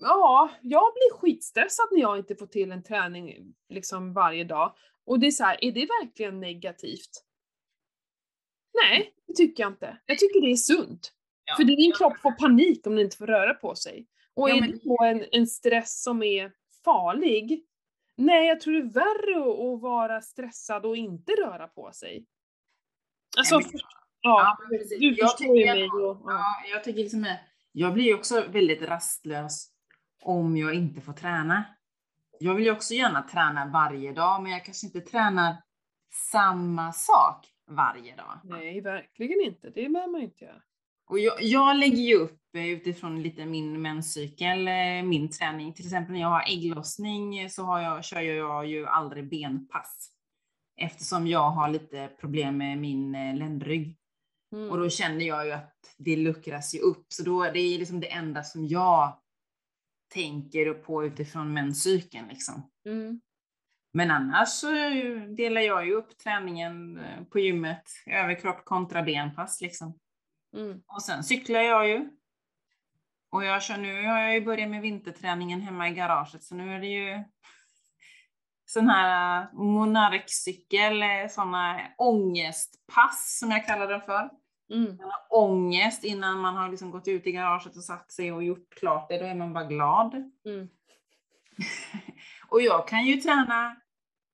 ja, 0.00 0.50
jag 0.62 0.92
blir 0.94 1.18
skitstressad 1.18 1.86
när 1.92 2.00
jag 2.00 2.18
inte 2.18 2.34
får 2.36 2.46
till 2.46 2.72
en 2.72 2.82
träning 2.82 3.54
liksom 3.68 4.12
varje 4.12 4.44
dag. 4.44 4.74
Och 5.08 5.20
det 5.20 5.26
är 5.26 5.30
så 5.30 5.44
här, 5.44 5.64
är 5.64 5.72
det 5.72 5.86
verkligen 6.02 6.40
negativt? 6.40 7.24
Nej, 8.82 9.14
det 9.26 9.34
tycker 9.34 9.62
jag 9.62 9.72
inte. 9.72 9.98
Jag 10.06 10.18
tycker 10.18 10.40
det 10.40 10.50
är 10.52 10.56
sunt. 10.56 11.12
Ja. 11.44 11.56
För 11.56 11.64
din 11.64 11.92
kropp 11.92 12.18
får 12.18 12.32
panik 12.32 12.86
om 12.86 12.96
den 12.96 13.04
inte 13.04 13.16
får 13.16 13.26
röra 13.26 13.54
på 13.54 13.74
sig. 13.74 14.06
Och 14.34 14.50
Ja, 14.50 14.56
är 14.56 14.60
men- 14.60 14.70
det 14.70 14.78
då 14.84 15.04
en, 15.04 15.24
en 15.32 15.46
stress 15.46 16.02
som 16.02 16.22
är 16.22 16.52
farlig? 16.84 17.64
Nej, 18.16 18.46
jag 18.48 18.60
tror 18.60 18.72
det 18.74 18.78
är 18.80 18.92
värre 18.92 19.38
att, 19.74 19.80
vara 19.80 20.20
stressad 20.20 20.86
och 20.86 20.96
inte 20.96 21.32
röra 21.32 21.68
på 21.68 21.92
sig. 21.92 22.26
Alltså, 23.36 23.58
Nej, 23.58 23.68
men- 23.72 23.80
ja, 24.20 24.56
Ja, 24.60 24.66
men 24.70 25.00
du 25.00 25.14
Jag 25.16 25.30
förstår 25.30 25.56
ju 25.56 25.62
tycker 25.62 25.74
mig. 25.74 25.84
Och, 25.84 25.90
ja. 26.00 26.22
Ja, 26.26 26.68
jag 26.72 26.84
tycker 26.84 27.00
liksom, 27.02 27.26
jag 27.72 27.94
blir 27.94 28.14
också 28.14 28.44
väldigt 28.48 28.82
rastlös 28.82 29.68
om 30.22 30.56
jag 30.56 30.74
inte 30.74 31.00
får 31.00 31.12
träna. 31.12 31.64
Jag 32.40 32.54
vill 32.54 32.64
ju 32.64 32.72
också 32.72 32.94
gärna 32.94 33.22
träna 33.22 33.66
varje 33.66 34.12
dag, 34.12 34.42
men 34.42 34.52
jag 34.52 34.64
kanske 34.64 34.86
inte 34.86 35.00
tränar 35.00 35.56
samma 36.32 36.92
sak 36.92 37.46
varje 37.70 38.16
dag. 38.16 38.40
Nej, 38.44 38.80
verkligen 38.80 39.40
inte. 39.40 39.70
Det 39.70 39.88
behöver 39.88 40.12
man 40.12 40.22
inte 40.22 40.44
göra. 40.44 40.62
Och 41.08 41.18
jag, 41.18 41.42
jag 41.42 41.76
lägger 41.76 42.02
ju 42.02 42.14
upp 42.14 42.40
eh, 42.54 42.66
utifrån 42.66 43.22
lite 43.22 43.46
min 43.46 43.82
menscykel, 43.82 44.68
eh, 44.68 45.02
min 45.04 45.30
träning. 45.30 45.72
Till 45.72 45.84
exempel 45.84 46.12
när 46.12 46.20
jag 46.20 46.28
har 46.28 46.44
ägglossning 46.48 47.50
så 47.50 47.62
har 47.62 47.80
jag, 47.80 48.04
kör 48.04 48.20
jag 48.20 48.66
ju 48.66 48.86
aldrig 48.86 49.30
benpass. 49.30 50.10
Eftersom 50.80 51.26
jag 51.26 51.50
har 51.50 51.68
lite 51.68 52.10
problem 52.20 52.56
med 52.56 52.78
min 52.78 53.14
eh, 53.14 53.36
ländrygg. 53.36 53.96
Mm. 54.52 54.70
Och 54.70 54.78
då 54.78 54.90
känner 54.90 55.24
jag 55.24 55.46
ju 55.46 55.52
att 55.52 55.74
det 55.98 56.16
luckras 56.16 56.74
ju 56.74 56.78
upp. 56.78 57.06
Så 57.08 57.22
då, 57.22 57.42
det 57.42 57.60
är 57.60 57.78
liksom 57.78 58.00
det 58.00 58.12
enda 58.12 58.42
som 58.42 58.66
jag 58.66 59.18
tänker 60.08 60.74
på 60.74 61.04
utifrån 61.04 61.52
menscykeln. 61.52 62.28
Liksom. 62.28 62.70
Mm. 62.86 63.20
Men 63.92 64.10
annars 64.10 64.48
så 64.48 64.70
delar 65.36 65.60
jag 65.60 65.86
ju 65.86 65.92
upp 65.92 66.18
träningen 66.18 67.00
på 67.30 67.38
gymmet, 67.38 67.82
överkropp 68.06 68.64
kontra 68.64 69.02
benpass. 69.02 69.60
Liksom. 69.60 69.98
Mm. 70.56 70.82
Och 70.86 71.02
sen 71.02 71.24
cyklar 71.24 71.60
jag 71.60 71.88
ju. 71.88 72.08
Och 73.30 73.44
jag 73.44 73.62
kör, 73.62 73.76
nu 73.76 74.06
har 74.06 74.18
jag 74.18 74.34
ju 74.34 74.40
börjat 74.40 74.70
med 74.70 74.82
vinterträningen 74.82 75.60
hemma 75.60 75.88
i 75.88 75.94
garaget, 75.94 76.42
så 76.42 76.54
nu 76.54 76.74
är 76.74 76.80
det 76.80 76.86
ju 76.86 77.24
sån 78.66 78.88
här 78.88 79.40
äh, 79.42 79.52
monarkcykel, 79.52 81.02
äh, 81.02 81.28
sådana 81.30 81.80
ångestpass 81.98 83.38
som 83.40 83.50
jag 83.50 83.66
kallar 83.66 83.88
det 83.88 84.00
för. 84.00 84.30
Mm. 84.70 84.96
Man 84.96 85.10
har 85.10 85.42
ångest 85.42 86.04
innan 86.04 86.40
man 86.40 86.56
har 86.56 86.68
liksom 86.68 86.90
gått 86.90 87.08
ut 87.08 87.26
i 87.26 87.32
garaget 87.32 87.76
och 87.76 87.84
satt 87.84 88.12
sig 88.12 88.32
och 88.32 88.44
gjort 88.44 88.74
klart 88.74 89.08
det, 89.08 89.18
då 89.18 89.24
är 89.24 89.34
man 89.34 89.52
bara 89.52 89.64
glad. 89.64 90.14
Mm. 90.44 90.68
och 92.48 92.62
jag 92.62 92.88
kan 92.88 93.06
ju 93.06 93.16
träna 93.16 93.76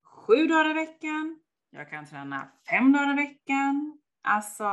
sju 0.05 0.47
dagar 0.47 0.71
i 0.71 0.73
veckan, 0.73 1.41
jag 1.71 1.91
kan 1.91 2.07
träna 2.07 2.49
fem 2.71 2.93
dagar 2.93 3.13
i 3.13 3.17
veckan, 3.17 3.99
Alltså, 4.27 4.65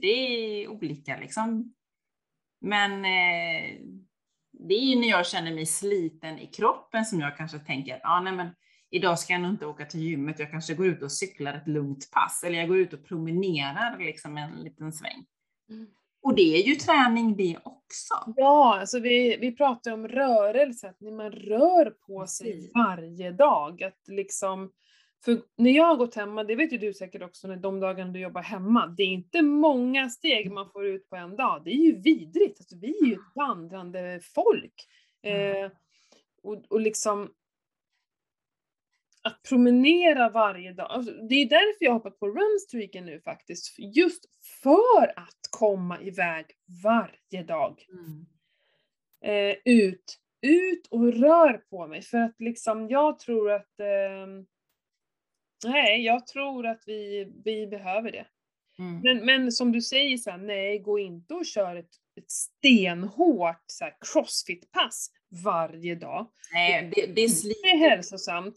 det 0.00 0.06
är 0.06 0.68
olika 0.68 1.16
liksom. 1.16 1.74
Men 2.60 2.92
eh, 3.04 3.80
det 4.52 4.74
är 4.74 4.84
ju 4.84 5.00
när 5.00 5.08
jag 5.08 5.26
känner 5.26 5.54
mig 5.54 5.66
sliten 5.66 6.38
i 6.38 6.46
kroppen 6.46 7.04
som 7.04 7.20
jag 7.20 7.36
kanske 7.36 7.58
tänker 7.58 7.96
att 7.96 8.00
ah, 8.04 8.20
nej, 8.20 8.32
men 8.32 8.48
idag 8.90 9.18
ska 9.18 9.32
jag 9.32 9.42
nog 9.42 9.50
inte 9.50 9.66
åka 9.66 9.84
till 9.84 10.00
gymmet, 10.00 10.38
jag 10.38 10.50
kanske 10.50 10.74
går 10.74 10.86
ut 10.86 11.02
och 11.02 11.12
cyklar 11.12 11.54
ett 11.54 11.68
lugnt 11.68 12.10
pass, 12.10 12.44
eller 12.44 12.58
jag 12.58 12.68
går 12.68 12.78
ut 12.78 12.92
och 12.92 13.04
promenerar 13.04 13.98
liksom 13.98 14.36
en 14.36 14.62
liten 14.62 14.92
sväng. 14.92 15.26
Mm. 15.70 15.86
Och 16.22 16.34
det 16.34 16.62
är 16.62 16.62
ju 16.62 16.74
träning 16.74 17.36
det 17.36 17.56
också. 17.64 18.14
Ja, 18.36 18.80
alltså 18.80 19.00
vi, 19.00 19.36
vi 19.40 19.56
pratar 19.56 19.92
om 19.92 20.08
rörelse, 20.08 20.88
att 20.88 21.00
när 21.00 21.12
man 21.12 21.32
rör 21.32 21.90
på 21.90 22.26
sig 22.26 22.70
varje 22.74 23.32
dag, 23.32 23.82
att 23.82 24.08
liksom 24.08 24.72
för 25.24 25.42
när 25.56 25.70
jag 25.70 25.84
har 25.84 25.96
gått 25.96 26.14
hemma, 26.14 26.44
det 26.44 26.56
vet 26.56 26.72
ju 26.72 26.78
du 26.78 26.94
säkert 26.94 27.22
också, 27.22 27.48
när 27.48 27.56
de 27.56 27.80
dagarna 27.80 28.12
du 28.12 28.20
jobbar 28.20 28.42
hemma, 28.42 28.86
det 28.86 29.02
är 29.02 29.06
inte 29.06 29.42
många 29.42 30.08
steg 30.08 30.52
man 30.52 30.70
får 30.70 30.86
ut 30.86 31.10
på 31.10 31.16
en 31.16 31.36
dag. 31.36 31.62
Det 31.64 31.70
är 31.70 31.84
ju 31.84 32.00
vidrigt. 32.00 32.60
Alltså, 32.60 32.76
vi 32.80 32.98
är 33.02 33.06
ju 33.06 33.12
ett 33.12 33.34
vandrande 33.34 34.20
folk. 34.34 34.74
Eh, 35.22 35.70
och, 36.42 36.64
och 36.68 36.80
liksom 36.80 37.28
att 39.22 39.42
promenera 39.48 40.30
varje 40.30 40.72
dag. 40.72 40.90
Alltså, 40.90 41.12
det 41.12 41.34
är 41.34 41.48
därför 41.48 41.84
jag 41.84 41.92
hoppat 41.92 42.18
på 42.18 42.28
runstreaken 42.28 43.06
nu 43.06 43.20
faktiskt. 43.20 43.78
Just 43.78 44.24
för 44.62 45.18
att 45.18 45.40
komma 45.50 46.00
iväg 46.00 46.46
varje 46.84 47.42
dag. 47.46 47.86
Mm. 47.92 48.26
Eh, 49.24 49.56
ut, 49.64 50.18
ut 50.42 50.86
och 50.90 51.12
rör 51.12 51.52
på 51.52 51.86
mig. 51.86 52.02
För 52.02 52.18
att 52.18 52.34
liksom, 52.38 52.88
jag 52.88 53.18
tror 53.18 53.50
att 53.50 53.80
eh, 53.80 54.26
Nej, 55.64 56.04
jag 56.04 56.26
tror 56.26 56.66
att 56.66 56.82
vi, 56.86 57.32
vi 57.44 57.66
behöver 57.66 58.12
det. 58.12 58.26
Mm. 58.78 59.00
Men, 59.02 59.26
men 59.26 59.52
som 59.52 59.72
du 59.72 59.80
säger, 59.80 60.16
så 60.16 60.30
här, 60.30 60.38
nej, 60.38 60.78
gå 60.78 60.98
inte 60.98 61.34
och 61.34 61.46
kör 61.46 61.76
ett, 61.76 61.90
ett 62.16 62.30
stenhårt 62.30 63.64
crossfit-pass 64.00 65.10
varje 65.44 65.94
dag. 65.94 66.30
Nej, 66.52 66.92
det, 66.94 67.06
det. 67.06 67.14
Det 67.14 67.70
är 67.70 67.78
hälsosamt. 67.78 68.54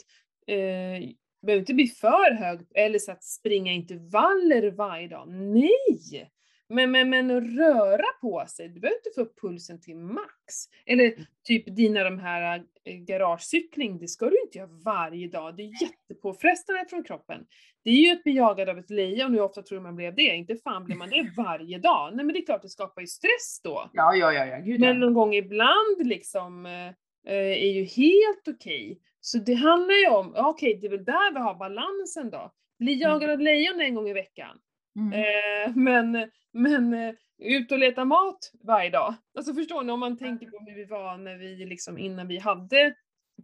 Eh, 0.47 1.09
behöver 1.41 1.59
inte 1.59 1.73
bli 1.73 1.87
för 1.87 2.33
hög, 2.33 2.59
eller 2.75 2.99
så 2.99 3.11
att 3.11 3.23
springa 3.23 3.71
intervaller 3.71 4.71
varje 4.71 5.07
dag. 5.07 5.29
Nej! 5.29 6.29
Men, 6.69 6.91
men, 6.91 7.09
men 7.09 7.57
röra 7.57 8.05
på 8.21 8.45
sig, 8.47 8.69
du 8.69 8.79
behöver 8.79 8.97
inte 8.97 9.09
få 9.15 9.21
upp 9.21 9.41
pulsen 9.41 9.81
till 9.81 9.95
max. 9.95 10.69
Eller 10.85 11.05
mm. 11.05 11.25
typ 11.43 11.75
dina 11.75 12.03
de 12.03 12.19
här 12.19 12.63
äh, 12.83 12.95
garagecykling, 12.95 13.99
det 13.99 14.07
ska 14.07 14.29
du 14.29 14.41
inte 14.41 14.57
göra 14.57 14.69
varje 14.85 15.27
dag. 15.27 15.57
Det 15.57 15.63
är 15.63 15.81
jättepåfrestande 15.81 16.85
från 16.89 17.03
kroppen. 17.03 17.45
Det 17.83 17.89
är 17.89 17.95
ju 17.95 18.11
att 18.11 18.23
bli 18.23 18.35
jagad 18.35 18.69
av 18.69 18.77
ett 18.77 18.89
lejon, 18.89 19.31
hur 19.33 19.41
ofta 19.41 19.61
tror 19.61 19.79
man 19.79 19.95
blev 19.95 20.15
det? 20.15 20.35
Inte 20.35 20.55
fan 20.55 20.85
blir 20.85 20.95
man 20.95 21.09
det 21.09 21.31
varje 21.37 21.77
dag. 21.77 22.15
Nej 22.15 22.25
men 22.25 22.33
det 22.33 22.39
är 22.39 22.45
klart, 22.45 22.61
det 22.61 22.69
skapar 22.69 23.01
ju 23.01 23.07
stress 23.07 23.61
då. 23.63 23.89
Ja, 23.93 24.15
ja, 24.15 24.33
ja, 24.33 24.45
ja. 24.45 24.57
Gud, 24.57 24.79
men 24.79 24.99
någon 24.99 25.13
gång 25.13 25.35
ibland 25.35 25.97
liksom 26.03 26.65
äh, 26.65 26.91
är 27.33 27.71
ju 27.71 27.83
helt 27.83 28.47
okej. 28.47 28.91
Okay. 28.91 28.97
Så 29.25 29.37
det 29.37 29.53
handlar 29.53 29.95
ju 29.95 30.07
om, 30.07 30.33
okej, 30.35 30.43
okay, 30.49 30.79
det 30.79 30.87
är 30.87 30.91
väl 30.97 31.05
där 31.05 31.33
vi 31.33 31.39
har 31.39 31.55
balansen 31.55 32.29
då. 32.29 32.51
Bli 32.79 32.93
mm. 32.93 33.01
jagad 33.01 33.29
av 33.29 33.39
lejon 33.39 33.81
en 33.81 33.95
gång 33.95 34.09
i 34.09 34.13
veckan. 34.13 34.57
Mm. 34.95 35.13
Eh, 35.13 35.75
men, 35.75 36.31
men 36.51 36.93
eh, 36.93 37.13
ut 37.37 37.71
och 37.71 37.79
leta 37.79 38.05
mat 38.05 38.51
varje 38.63 38.89
dag. 38.89 39.15
Alltså 39.37 39.53
förstår 39.53 39.83
ni, 39.83 39.91
om 39.91 39.99
man 39.99 40.17
tänker 40.17 40.47
på 40.47 40.59
hur 40.59 40.75
vi 40.75 40.85
var 40.85 41.17
när 41.17 41.37
vi 41.37 41.65
liksom 41.65 41.97
innan 41.97 42.27
vi 42.27 42.37
hade, 42.37 42.95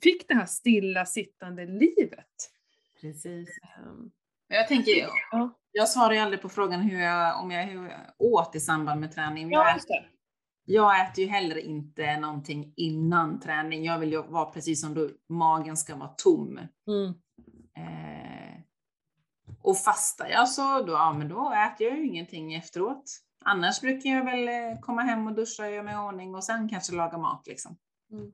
fick 0.03 0.27
det 0.27 0.33
här 0.33 0.45
stilla 0.45 1.05
sittande 1.05 1.65
livet. 1.65 2.51
Precis. 3.01 3.49
Um, 3.85 4.11
jag 4.47 4.67
tänker, 4.67 4.91
ja. 5.31 5.59
jag 5.71 5.89
svarar 5.89 6.13
ju 6.13 6.19
aldrig 6.19 6.41
på 6.41 6.49
frågan 6.49 6.81
hur 6.81 6.99
jag, 6.99 7.41
om 7.41 7.51
jag, 7.51 7.63
hur 7.63 7.83
jag 7.83 7.99
åt 8.17 8.55
i 8.55 8.59
samband 8.59 9.01
med 9.01 9.11
träning. 9.11 9.51
Ja, 9.51 9.77
det. 9.87 10.05
Jag 10.71 11.01
äter 11.01 11.23
ju 11.23 11.29
heller 11.29 11.57
inte 11.57 12.19
någonting 12.19 12.73
innan 12.75 13.39
träning. 13.39 13.85
Jag 13.85 13.99
vill 13.99 14.11
ju 14.11 14.21
vara 14.21 14.45
precis 14.45 14.81
som 14.81 14.93
du, 14.93 15.17
magen 15.29 15.77
ska 15.77 15.95
vara 15.95 16.09
tom. 16.09 16.59
Mm. 16.87 17.13
Eh, 17.77 18.61
och 19.61 19.77
fastar 19.77 20.27
jag 20.27 20.49
så 20.49 20.83
då, 20.83 20.93
ja, 20.93 21.13
men 21.13 21.29
då 21.29 21.53
äter 21.53 21.87
jag 21.87 21.97
ju 21.97 22.07
ingenting 22.07 22.53
efteråt. 22.53 23.03
Annars 23.45 23.81
brukar 23.81 24.09
jag 24.09 24.25
väl 24.25 24.47
eh, 24.47 24.79
komma 24.81 25.01
hem 25.01 25.27
och 25.27 25.35
duscha 25.35 25.63
och 25.63 25.71
göra 25.71 25.83
mig 25.83 25.93
i 25.93 25.97
ordning 25.97 26.35
och 26.35 26.43
sen 26.43 26.69
kanske 26.69 26.95
laga 26.95 27.17
mat 27.17 27.47
liksom. 27.47 27.77
Mm. 28.11 28.31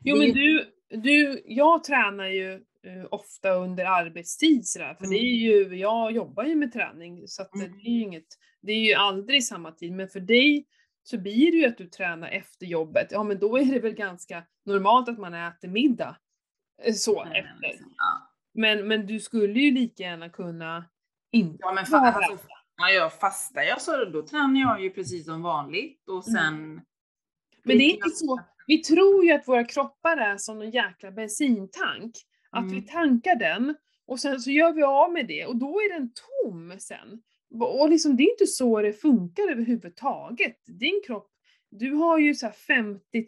Jo 0.00 0.16
men 0.16 0.32
du, 0.32 0.72
du, 0.88 1.42
jag 1.46 1.84
tränar 1.84 2.26
ju 2.26 2.52
uh, 2.86 3.06
ofta 3.10 3.50
under 3.50 3.84
arbetstid 3.84 4.66
sådär, 4.66 4.94
för 4.94 5.04
mm. 5.04 5.10
det 5.10 5.18
är 5.18 5.36
ju, 5.36 5.76
jag 5.76 6.12
jobbar 6.12 6.44
ju 6.44 6.56
med 6.56 6.72
träning 6.72 7.28
så 7.28 7.42
att 7.42 7.54
mm. 7.54 7.72
det 7.72 7.88
är 7.88 7.90
ju 7.90 8.02
inget, 8.02 8.26
det 8.62 8.72
är 8.72 8.80
ju 8.80 8.94
aldrig 8.94 9.44
samma 9.44 9.72
tid, 9.72 9.92
men 9.92 10.08
för 10.08 10.20
dig 10.20 10.66
så 11.02 11.18
blir 11.18 11.52
det 11.52 11.58
ju 11.58 11.66
att 11.66 11.78
du 11.78 11.86
tränar 11.86 12.28
efter 12.28 12.66
jobbet, 12.66 13.08
ja 13.10 13.22
men 13.22 13.38
då 13.38 13.58
är 13.58 13.64
det 13.64 13.80
väl 13.80 13.94
ganska 13.94 14.44
normalt 14.64 15.08
att 15.08 15.18
man 15.18 15.34
äter 15.34 15.68
middag 15.68 16.16
eh, 16.82 16.94
så 16.94 17.22
mm. 17.22 17.32
efter. 17.32 17.84
Ja. 17.96 18.32
Men, 18.54 18.88
men 18.88 19.06
du 19.06 19.20
skulle 19.20 19.60
ju 19.60 19.70
lika 19.70 20.02
gärna 20.02 20.28
kunna 20.28 20.84
inte 21.32 21.58
ja, 21.60 21.72
men 21.72 21.86
fa 21.86 21.96
alltså, 21.98 22.46
ja, 22.76 22.90
jag 22.90 23.12
fastar 23.12 23.62
jag 23.62 23.80
så 23.80 24.04
då 24.04 24.26
tränar 24.26 24.60
jag 24.60 24.82
ju 24.82 24.90
precis 24.90 25.24
som 25.24 25.42
vanligt 25.42 26.08
och 26.08 26.28
mm. 26.28 26.40
sen 26.40 26.54
mm. 26.54 26.80
Men 27.64 27.78
det 27.78 27.84
är 27.84 27.94
inte 27.94 28.10
så, 28.10 28.40
vi 28.66 28.78
tror 28.78 29.24
ju 29.24 29.32
att 29.32 29.48
våra 29.48 29.64
kroppar 29.64 30.16
är 30.16 30.36
som 30.36 30.60
en 30.60 30.70
jäkla 30.70 31.10
bensintank. 31.10 32.12
Att 32.50 32.62
mm. 32.62 32.74
vi 32.74 32.82
tankar 32.82 33.36
den 33.36 33.76
och 34.06 34.20
sen 34.20 34.40
så 34.40 34.50
gör 34.50 34.72
vi 34.72 34.82
av 34.82 35.12
med 35.12 35.26
det 35.26 35.46
och 35.46 35.56
då 35.56 35.80
är 35.80 35.94
den 35.94 36.12
tom 36.12 36.80
sen. 36.80 37.22
Och 37.50 37.90
liksom, 37.90 38.16
det 38.16 38.22
är 38.22 38.30
inte 38.30 38.46
så 38.46 38.82
det 38.82 38.92
funkar 38.92 39.50
överhuvudtaget. 39.50 40.56
Din 40.66 41.00
kropp 41.06 41.30
du 41.70 41.92
har 41.92 42.18
ju 42.18 42.34
så 42.34 42.50
50 42.50 43.24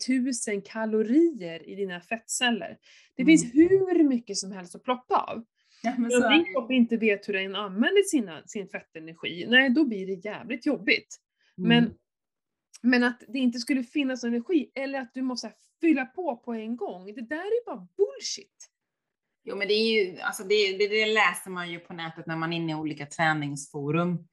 000 0.52 0.62
kalorier 0.62 1.68
i 1.68 1.74
dina 1.74 2.00
fettceller. 2.00 2.78
Det 3.16 3.22
mm. 3.22 3.26
finns 3.30 3.54
hur 3.54 4.04
mycket 4.04 4.36
som 4.36 4.52
helst 4.52 4.74
att 4.74 4.84
plocka 4.84 5.14
av. 5.14 5.44
Ja, 5.82 5.94
men 5.98 6.04
Om 6.04 6.32
din 6.32 6.54
kropp 6.54 6.70
inte 6.70 6.96
vet 6.96 7.28
hur 7.28 7.32
den 7.32 7.56
använder 7.56 8.02
sina, 8.02 8.42
sin 8.46 8.68
fettenergi, 8.68 9.46
nej 9.48 9.70
då 9.70 9.84
blir 9.84 10.06
det 10.06 10.28
jävligt 10.28 10.66
jobbigt. 10.66 11.16
Mm. 11.58 11.68
Men, 11.68 11.94
men 12.82 13.04
att 13.04 13.22
det 13.28 13.38
inte 13.38 13.58
skulle 13.58 13.82
finnas 13.82 14.24
energi, 14.24 14.70
eller 14.74 15.00
att 15.00 15.14
du 15.14 15.22
måste 15.22 15.52
fylla 15.80 16.06
på 16.06 16.36
på 16.36 16.52
en 16.52 16.76
gång, 16.76 17.14
det 17.14 17.28
där 17.28 17.36
är 17.36 17.66
bara 17.66 17.88
bullshit. 17.96 18.71
Jo 19.44 19.56
men 19.56 19.68
det 19.68 19.74
är 19.74 20.04
ju, 20.04 20.20
alltså 20.20 20.42
det, 20.42 20.78
det, 20.78 20.88
det 20.88 21.06
läser 21.06 21.50
man 21.50 21.70
ju 21.70 21.78
på 21.78 21.92
nätet 21.92 22.26
när 22.26 22.36
man 22.36 22.52
är 22.52 22.56
inne 22.56 22.72
i 22.72 22.74
olika 22.74 23.06
träningsforum. 23.06 24.28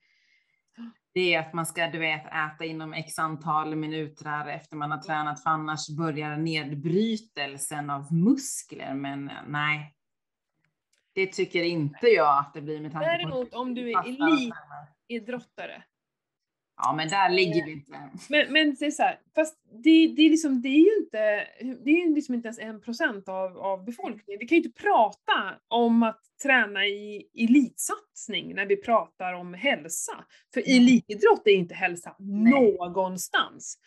Det 1.13 1.33
är 1.33 1.39
att 1.39 1.53
man 1.53 1.65
ska 1.65 1.87
du 1.87 1.99
vet, 1.99 2.25
äta 2.25 2.65
inom 2.65 2.93
x 2.93 3.19
antal 3.19 3.75
minuter 3.75 4.47
efter 4.47 4.75
man 4.75 4.91
har 4.91 4.97
tränat, 4.97 5.43
för 5.43 5.49
annars 5.49 5.89
börjar 5.89 6.37
nedbrytelsen 6.37 7.89
av 7.89 8.13
muskler. 8.13 8.93
Men 8.93 9.31
nej, 9.47 9.95
det 11.13 11.27
tycker 11.27 11.63
inte 11.63 12.07
jag 12.07 12.39
att 12.39 12.53
det 12.53 12.61
blir 12.61 12.81
med 12.81 12.91
tanke 12.91 13.07
Däremot, 13.07 13.51
på 13.51 13.57
om 13.57 13.75
du 13.75 13.91
är 13.91 14.07
elitidrottare, 14.07 15.83
Ja, 16.81 16.93
men 16.93 17.09
där 17.09 17.29
ligger 17.29 17.65
vi 17.65 17.71
inte. 17.71 17.91
Men, 18.29 18.53
men 18.53 18.75
det 18.79 18.85
är 18.85 18.91
så 18.91 19.03
här, 19.03 19.19
fast 19.35 19.55
det, 19.83 20.07
det, 20.07 20.21
är 20.21 20.29
liksom, 20.29 20.61
det 20.61 20.69
är 20.69 20.79
ju 20.79 20.95
inte, 21.03 21.47
det 21.83 21.91
är 21.91 22.15
liksom 22.15 22.35
inte 22.35 22.47
ens 22.47 22.59
en 22.59 22.81
procent 22.81 23.29
av, 23.29 23.57
av 23.57 23.85
befolkningen. 23.85 24.39
Vi 24.39 24.47
kan 24.47 24.57
ju 24.57 24.63
inte 24.63 24.81
prata 24.81 25.59
om 25.67 26.03
att 26.03 26.21
träna 26.43 26.85
i 26.85 27.29
elitsatsning 27.33 28.55
när 28.55 28.65
vi 28.65 28.75
pratar 28.75 29.33
om 29.33 29.53
hälsa. 29.53 30.25
För 30.53 30.61
elitidrott 30.61 31.41
är 31.47 31.55
inte 31.55 31.75
hälsa 31.75 32.15
Nej. 32.19 32.77
någonstans. 32.79 33.77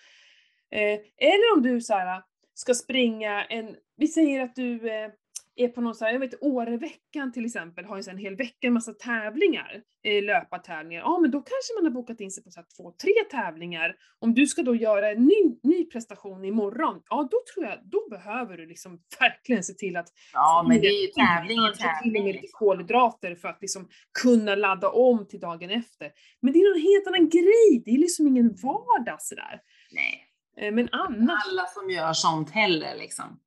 Eh, 0.70 1.00
eller 1.16 1.56
om 1.56 1.62
du 1.62 1.80
så 1.80 1.94
här, 1.94 2.22
ska 2.54 2.74
springa 2.74 3.44
en, 3.44 3.76
vi 3.96 4.08
säger 4.08 4.40
att 4.40 4.54
du 4.54 4.90
eh, 4.90 5.10
är 5.56 5.68
på 5.68 5.80
någon 5.80 5.94
så 5.94 6.04
här, 6.04 6.12
jag 6.12 6.20
vet 6.20 6.42
Åreveckan 6.42 7.32
till 7.32 7.44
exempel, 7.44 7.84
har 7.84 7.96
ju 7.96 8.10
en 8.10 8.18
hel 8.18 8.36
vecka 8.36 8.66
en 8.66 8.72
massa 8.72 8.92
tävlingar, 8.92 9.82
eh, 10.04 10.24
löpartävlingar. 10.24 11.02
Ja 11.02 11.18
men 11.18 11.30
då 11.30 11.38
kanske 11.38 11.74
man 11.76 11.84
har 11.84 11.90
bokat 11.90 12.20
in 12.20 12.30
sig 12.30 12.44
på 12.44 12.50
så 12.50 12.60
här 12.60 12.66
två, 12.76 12.92
tre 13.02 13.12
tävlingar. 13.30 13.94
Om 14.18 14.34
du 14.34 14.46
ska 14.46 14.62
då 14.62 14.74
göra 14.74 15.10
en 15.10 15.24
ny, 15.24 15.58
ny 15.62 15.84
prestation 15.84 16.44
imorgon, 16.44 17.02
ja 17.08 17.28
då 17.30 17.36
tror 17.54 17.66
jag, 17.66 17.78
då 17.84 18.08
behöver 18.10 18.56
du 18.56 18.66
liksom 18.66 19.00
verkligen 19.20 19.64
se 19.64 19.72
till 19.72 19.96
att 19.96 20.08
Ja, 20.32 20.64
men 20.68 20.80
det 20.80 20.86
är 20.86 21.02
ju 21.02 21.06
tävling 21.08 21.58
i 21.58 21.62
kanske 21.62 22.02
till 22.02 22.12
med 22.12 22.20
tävling. 22.20 22.32
lite 22.32 22.48
kolhydrater 22.52 23.34
för 23.34 23.48
att 23.48 23.58
liksom 23.62 23.88
kunna 24.22 24.54
ladda 24.54 24.90
om 24.90 25.28
till 25.28 25.40
dagen 25.40 25.70
efter. 25.70 26.10
Men 26.42 26.52
det 26.52 26.58
är 26.58 26.70
någon 26.74 26.82
helt 26.82 27.06
annan 27.06 27.28
grej, 27.28 27.82
det 27.84 27.90
är 27.90 27.98
liksom 27.98 28.26
ingen 28.26 28.54
vardag 28.62 29.22
sådär. 29.22 29.60
Nej, 29.92 30.28
Eh, 30.56 30.72
Men 30.72 30.88
annars, 30.92 31.42
alla 31.46 31.66
som 31.66 31.90
gör 31.90 32.12
sånt 32.12 32.50
heller 32.50 32.96
liksom. 32.96 33.40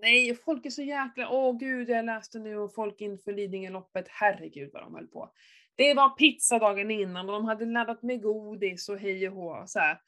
Nej, 0.00 0.34
folk 0.34 0.66
är 0.66 0.70
så 0.70 0.82
jäkla, 0.82 1.30
åh 1.30 1.58
gud, 1.58 1.88
jag 1.88 2.04
läste 2.04 2.38
nu 2.38 2.56
och 2.56 2.74
folk 2.74 3.00
inför 3.00 3.32
Lidingöloppet, 3.32 4.06
herregud 4.08 4.70
vad 4.72 4.82
de 4.82 4.94
höll 4.94 5.06
på. 5.06 5.30
Det 5.74 5.94
var 5.94 6.08
pizza 6.08 6.58
dagen 6.58 6.90
innan 6.90 7.28
och 7.28 7.32
de 7.32 7.44
hade 7.44 7.66
laddat 7.66 8.02
med 8.02 8.22
godis 8.22 8.88
och 8.88 8.98
hej 8.98 9.28
och 9.28 9.34
hå. 9.34 9.62
Så 9.66 9.78
här. 9.78 10.00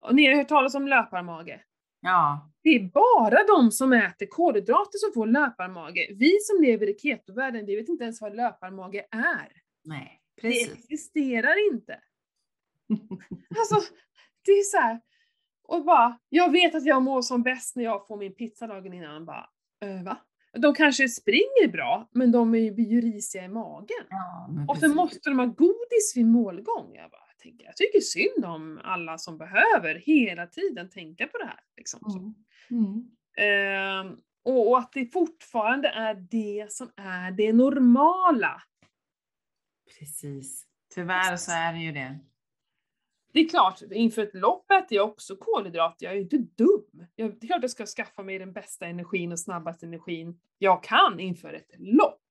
Och 0.00 0.14
ni 0.14 0.26
har 0.26 0.34
hört 0.34 0.48
talas 0.48 0.74
om 0.74 0.88
löparmage? 0.88 1.60
Ja, 2.00 2.50
Det 2.62 2.68
är 2.68 2.80
bara 2.80 3.44
de 3.46 3.70
som 3.70 3.92
äter 3.92 4.26
kolhydrater 4.26 4.98
som 4.98 5.12
får 5.14 5.26
löparmage. 5.26 6.06
Vi 6.18 6.38
som 6.40 6.62
lever 6.62 6.88
i 6.88 6.98
ketovärlden, 6.98 7.66
vi 7.66 7.76
vet 7.76 7.88
inte 7.88 8.04
ens 8.04 8.20
vad 8.20 8.36
löparmage 8.36 8.94
är. 9.10 9.52
nej, 9.84 10.20
Det 10.34 10.42
precis. 10.42 10.72
existerar 10.72 11.72
inte. 11.72 12.00
Alltså, 13.58 13.92
det 14.44 14.52
är 14.52 14.62
så 14.62 14.76
här. 14.76 15.00
Och 15.68 15.84
bara, 15.84 16.18
jag 16.28 16.52
vet 16.52 16.74
att 16.74 16.84
jag 16.84 17.02
mår 17.02 17.22
som 17.22 17.42
bäst 17.42 17.76
när 17.76 17.84
jag 17.84 18.06
får 18.06 18.16
min 18.16 18.34
pizza 18.34 18.66
dagen 18.66 18.92
innan. 18.92 19.24
Bara, 19.24 19.50
äh, 19.84 20.02
va? 20.02 20.16
De 20.52 20.74
kanske 20.74 21.08
springer 21.08 21.72
bra, 21.72 22.08
men 22.12 22.32
de 22.32 22.54
är 22.54 22.58
ju, 22.58 22.70
blir 22.70 22.86
ju 22.86 23.00
risiga 23.00 23.44
i 23.44 23.48
magen. 23.48 24.06
Ja, 24.08 24.48
Och 24.68 24.78
så 24.78 24.88
måste 24.88 25.30
de 25.30 25.38
ha 25.38 25.46
godis 25.46 26.12
vid 26.16 26.26
målgång. 26.26 26.94
Jag, 26.94 27.10
bara, 27.10 27.22
jag, 27.28 27.38
tänker, 27.38 27.66
jag 27.66 27.76
tycker 27.76 28.00
synd 28.00 28.44
om 28.44 28.80
alla 28.84 29.18
som 29.18 29.38
behöver 29.38 29.94
hela 29.94 30.46
tiden 30.46 30.90
tänka 30.90 31.26
på 31.26 31.38
det 31.38 31.46
här. 31.46 31.60
Liksom. 31.76 32.00
Mm. 32.70 32.84
Mm. 32.84 33.10
Ehm, 33.38 34.16
och, 34.44 34.70
och 34.70 34.78
att 34.78 34.92
det 34.92 35.12
fortfarande 35.12 35.88
är 35.88 36.14
det 36.14 36.72
som 36.72 36.90
är 36.96 37.30
det 37.30 37.52
normala. 37.52 38.62
Precis. 39.98 40.64
Tyvärr 40.94 41.36
så 41.36 41.52
är 41.52 41.72
det 41.72 41.78
ju 41.78 41.92
det. 41.92 42.18
Det 43.38 43.42
är 43.42 43.48
klart, 43.48 43.82
inför 43.92 44.22
ett 44.22 44.34
lopp 44.34 44.70
äter 44.70 44.96
jag 44.96 45.08
också 45.08 45.36
kolhydrater, 45.36 46.06
jag 46.06 46.12
är 46.12 46.16
ju 46.16 46.22
inte 46.22 46.36
dum. 46.36 47.06
Jag, 47.14 47.40
det 47.40 47.44
är 47.44 47.46
klart 47.46 47.62
jag 47.62 47.70
ska 47.70 47.86
skaffa 47.86 48.22
mig 48.22 48.38
den 48.38 48.52
bästa 48.52 48.86
energin 48.86 49.32
och 49.32 49.40
snabbaste 49.40 49.86
energin 49.86 50.40
jag 50.58 50.82
kan 50.82 51.20
inför 51.20 51.52
ett 51.52 51.70
lopp. 51.78 52.22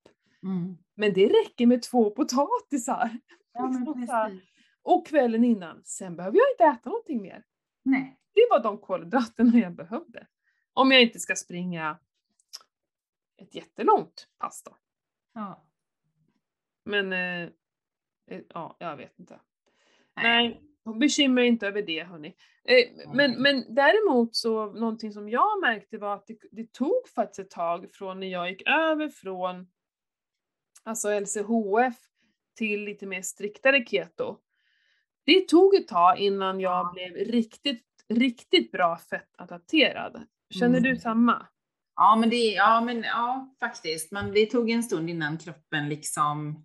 Mm. 0.42 0.78
Men 0.94 1.12
det 1.12 1.26
räcker 1.26 1.66
med 1.66 1.82
två 1.82 2.10
potatisar. 2.10 3.18
Ja. 3.52 4.30
Och 4.82 5.06
kvällen 5.06 5.44
innan, 5.44 5.82
sen 5.84 6.16
behöver 6.16 6.38
jag 6.38 6.46
inte 6.52 6.78
äta 6.78 6.90
någonting 6.90 7.22
mer. 7.22 7.44
Nej. 7.82 8.20
Det 8.34 8.46
var 8.50 8.62
de 8.62 8.78
kolhydraterna 8.78 9.58
jag 9.58 9.74
behövde. 9.74 10.26
Om 10.72 10.92
jag 10.92 11.02
inte 11.02 11.18
ska 11.18 11.34
springa 11.34 11.98
ett 13.36 13.54
jättelångt 13.54 14.28
pass 14.38 14.62
då. 14.62 14.76
Ja. 15.34 15.66
Men, 16.84 17.12
eh, 17.12 17.50
eh, 18.30 18.42
ja, 18.48 18.76
jag 18.78 18.96
vet 18.96 19.18
inte. 19.18 19.40
Nej, 20.16 20.67
bekymra 20.94 21.44
inte 21.44 21.66
över 21.66 21.82
det 21.82 22.04
hörni. 22.04 22.34
Eh, 22.64 23.12
men, 23.14 23.42
men 23.42 23.74
däremot 23.74 24.36
så, 24.36 24.66
någonting 24.72 25.12
som 25.12 25.28
jag 25.28 25.60
märkte 25.60 25.98
var 25.98 26.14
att 26.14 26.26
det, 26.26 26.38
det 26.50 26.72
tog 26.72 27.08
faktiskt 27.14 27.38
ett 27.38 27.50
tag 27.50 27.86
från 27.92 28.20
när 28.20 28.26
jag 28.26 28.50
gick 28.50 28.68
över 28.68 29.08
från 29.08 29.66
alltså 30.84 31.20
LCHF 31.20 31.96
till 32.56 32.84
lite 32.84 33.06
mer 33.06 33.22
striktare 33.22 33.84
keto. 33.86 34.36
Det 35.26 35.48
tog 35.48 35.74
ett 35.74 35.88
tag 35.88 36.18
innan 36.18 36.60
jag 36.60 36.70
Ja. 36.86 36.90
blev 36.94 37.12
riktigt, 37.12 37.84
riktigt 38.08 38.72
bra 38.72 38.98
fettadapterad. 38.98 40.26
Känner 40.50 40.78
Mm. 40.78 40.82
du 40.94 40.96
samma? 41.00 41.46
Ja, 41.96 42.16
men 42.20 42.30
det, 42.30 42.36
ja, 42.36 42.80
men 42.80 43.02
ja, 43.02 43.54
faktiskt. 43.60 44.12
Men 44.12 44.32
det 44.32 44.46
tog 44.46 44.70
en 44.70 44.82
stund 44.82 45.10
innan 45.10 45.38
kroppen 45.38 45.88
liksom 45.88 46.64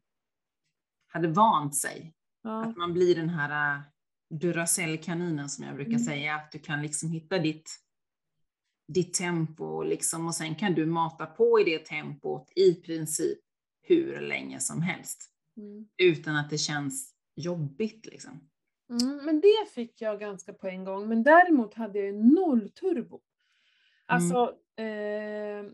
hade 1.08 1.28
vant 1.28 1.76
sig. 1.76 2.14
Ja. 2.44 2.64
Att 2.66 2.78
man 2.78 2.94
blir 2.94 3.16
den 3.16 3.30
här 3.30 3.76
äh, 3.76 3.82
Duracell-kaninen 4.40 5.50
som 5.50 5.66
jag 5.66 5.76
brukar 5.76 5.92
Mm. 5.92 6.04
säga, 6.04 6.36
att 6.36 6.52
du 6.52 6.60
kan 6.60 6.82
liksom 6.82 7.12
hitta 7.12 7.40
ditt, 7.40 7.80
ditt 8.88 9.14
tempo 9.14 9.84
liksom, 9.84 10.28
och 10.28 10.36
sen 10.36 10.56
kan 10.56 10.74
du 10.74 10.86
mata 10.86 11.26
på 11.26 11.60
i 11.60 11.64
det 11.64 11.86
tempot 11.86 12.52
i 12.56 12.74
princip 12.74 13.40
hur 13.82 14.22
länge 14.22 14.60
som 14.60 14.82
helst. 14.82 15.30
Mm. 15.58 15.88
Utan 15.98 16.36
att 16.36 16.50
det 16.50 16.58
känns 16.58 17.14
jobbigt 17.36 18.06
liksom. 18.06 18.50
Mm, 18.90 19.26
men 19.26 19.42
det 19.42 19.70
fick 19.74 20.02
jag 20.02 20.20
ganska 20.20 20.54
på 20.54 20.68
en 20.68 20.84
gång. 20.86 21.08
Men 21.08 21.24
däremot 21.24 21.74
hade 21.74 22.00
jag 22.00 22.16
noll 22.16 22.70
turbo. 22.70 23.22
Alltså, 24.06 24.56
eh, 24.84 25.72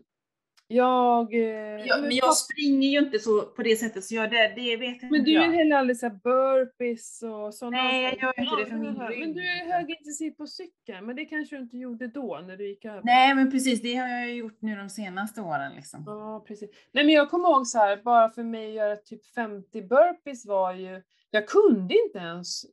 jag... 0.74 1.34
Eh, 1.34 2.00
men 2.00 2.10
jag 2.16 2.36
springer 2.36 2.88
ju 2.88 2.98
inte 2.98 3.18
så 3.18 3.42
på 3.42 3.62
det 3.62 3.76
sättet, 3.76 4.04
så 4.04 4.14
jag, 4.14 4.30
det, 4.30 4.52
det 4.56 4.76
vet 4.76 5.02
men 5.10 5.24
du 5.24 5.32
jag. 5.32 5.44
är 5.44 5.50
heller 5.50 5.76
aldrig 5.76 5.98
såhär 5.98 6.14
burpees 6.14 7.22
och 7.22 7.54
sådana 7.54 7.76
Nej, 7.76 8.04
jag 8.20 8.22
gör 8.22 8.40
inte 8.44 8.56
det 8.62 8.66
för 8.66 8.76
min 8.76 8.92
men- 8.92 9.08
rygg. 9.08 9.20
Men 9.20 9.32
du 9.34 9.40
är 9.40 9.72
högintensiv 9.72 10.30
på 10.30 10.46
cykeln, 10.46 11.06
men 11.06 11.16
det 11.16 11.24
kanske 11.24 11.56
du 11.56 11.62
inte 11.62 11.76
gjorde 11.76 12.06
då 12.06 12.40
när 12.46 12.56
du 12.56 12.68
gick 12.68 12.84
över? 12.84 13.00
Nej, 13.04 13.34
men 13.34 13.50
precis, 13.50 13.82
det 13.82 13.94
har 13.94 14.08
jag 14.08 14.34
gjort 14.34 14.56
nu 14.62 14.76
de 14.76 14.88
senaste 14.90 15.40
åren. 15.40 15.72
Liksom. 15.76 16.02
Ja, 16.06 16.44
precis. 16.48 16.70
Nej 16.92 17.04
men 17.04 17.14
jag 17.14 17.30
kommer 17.30 17.48
ihåg 17.48 17.66
så 17.66 17.78
här, 17.78 17.96
bara 18.04 18.30
för 18.30 18.42
mig 18.42 18.66
att 18.68 18.74
göra 18.74 18.96
typ 18.96 19.26
50 19.34 19.82
burpees 19.82 20.46
var 20.46 20.74
ju, 20.74 21.02
jag 21.30 21.48
kunde 21.48 21.94
inte 22.06 22.18
ens 22.18 22.64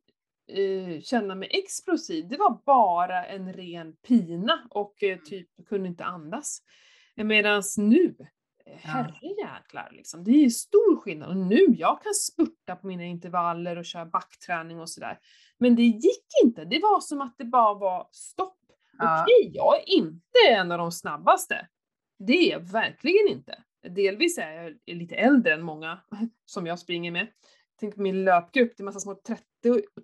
eh, 0.52 1.02
känna 1.02 1.36
mig 1.36 1.50
explosiv. 1.52 2.28
Det 2.28 2.38
var 2.38 2.62
bara 2.66 3.26
en 3.26 3.54
ren 3.54 3.96
pina 4.08 4.60
och 4.70 5.04
eh, 5.04 5.18
typ 5.18 5.48
kunde 5.70 5.88
inte 5.88 6.04
andas. 6.06 6.62
Medan 7.26 7.64
nu, 7.78 8.16
eh, 8.66 8.78
herrejäklar 8.78 9.90
liksom, 9.92 10.24
det 10.24 10.32
är 10.32 10.44
ju 10.44 10.50
stor 10.50 11.02
skillnad. 11.02 11.30
Och 11.30 11.38
nu, 11.38 11.66
jag 11.78 12.04
kan 12.04 12.14
spurta 12.14 12.76
på 12.76 12.88
mina 12.88 13.04
intervaller 13.04 13.76
och 13.78 13.86
köra 13.86 14.06
backträning 14.06 14.80
och 14.80 14.90
sådär. 14.90 15.20
Men 15.58 15.76
det 15.76 15.84
gick 15.84 16.26
inte, 16.44 16.66
det 16.66 16.80
var 16.80 17.00
som 17.00 17.22
att 17.22 17.36
det 17.38 17.46
bara 17.46 17.74
var 17.74 18.08
stopp. 18.12 18.58
Ja. 18.98 19.22
Okej, 19.24 19.52
jag 19.54 19.76
är 19.76 19.90
inte 19.90 20.40
en 20.50 20.72
av 20.72 20.78
de 20.78 20.92
snabbaste. 20.92 21.68
Det 22.20 22.34
är 22.34 22.52
jag 22.52 22.60
verkligen 22.60 23.28
inte. 23.28 23.64
Delvis 23.90 24.38
är 24.38 24.52
jag 24.52 24.78
lite 24.96 25.16
äldre 25.16 25.54
än 25.54 25.62
många 25.62 26.00
som 26.46 26.68
jag 26.68 26.80
springer 26.80 27.12
med. 27.12 27.28
Tänk 27.80 27.96
på 27.96 28.02
min 28.02 28.24
löpgrupp, 28.24 28.74
det 28.78 28.84
är 28.84 28.86
massa 28.86 29.00
små 29.00 29.16
30 29.28 29.44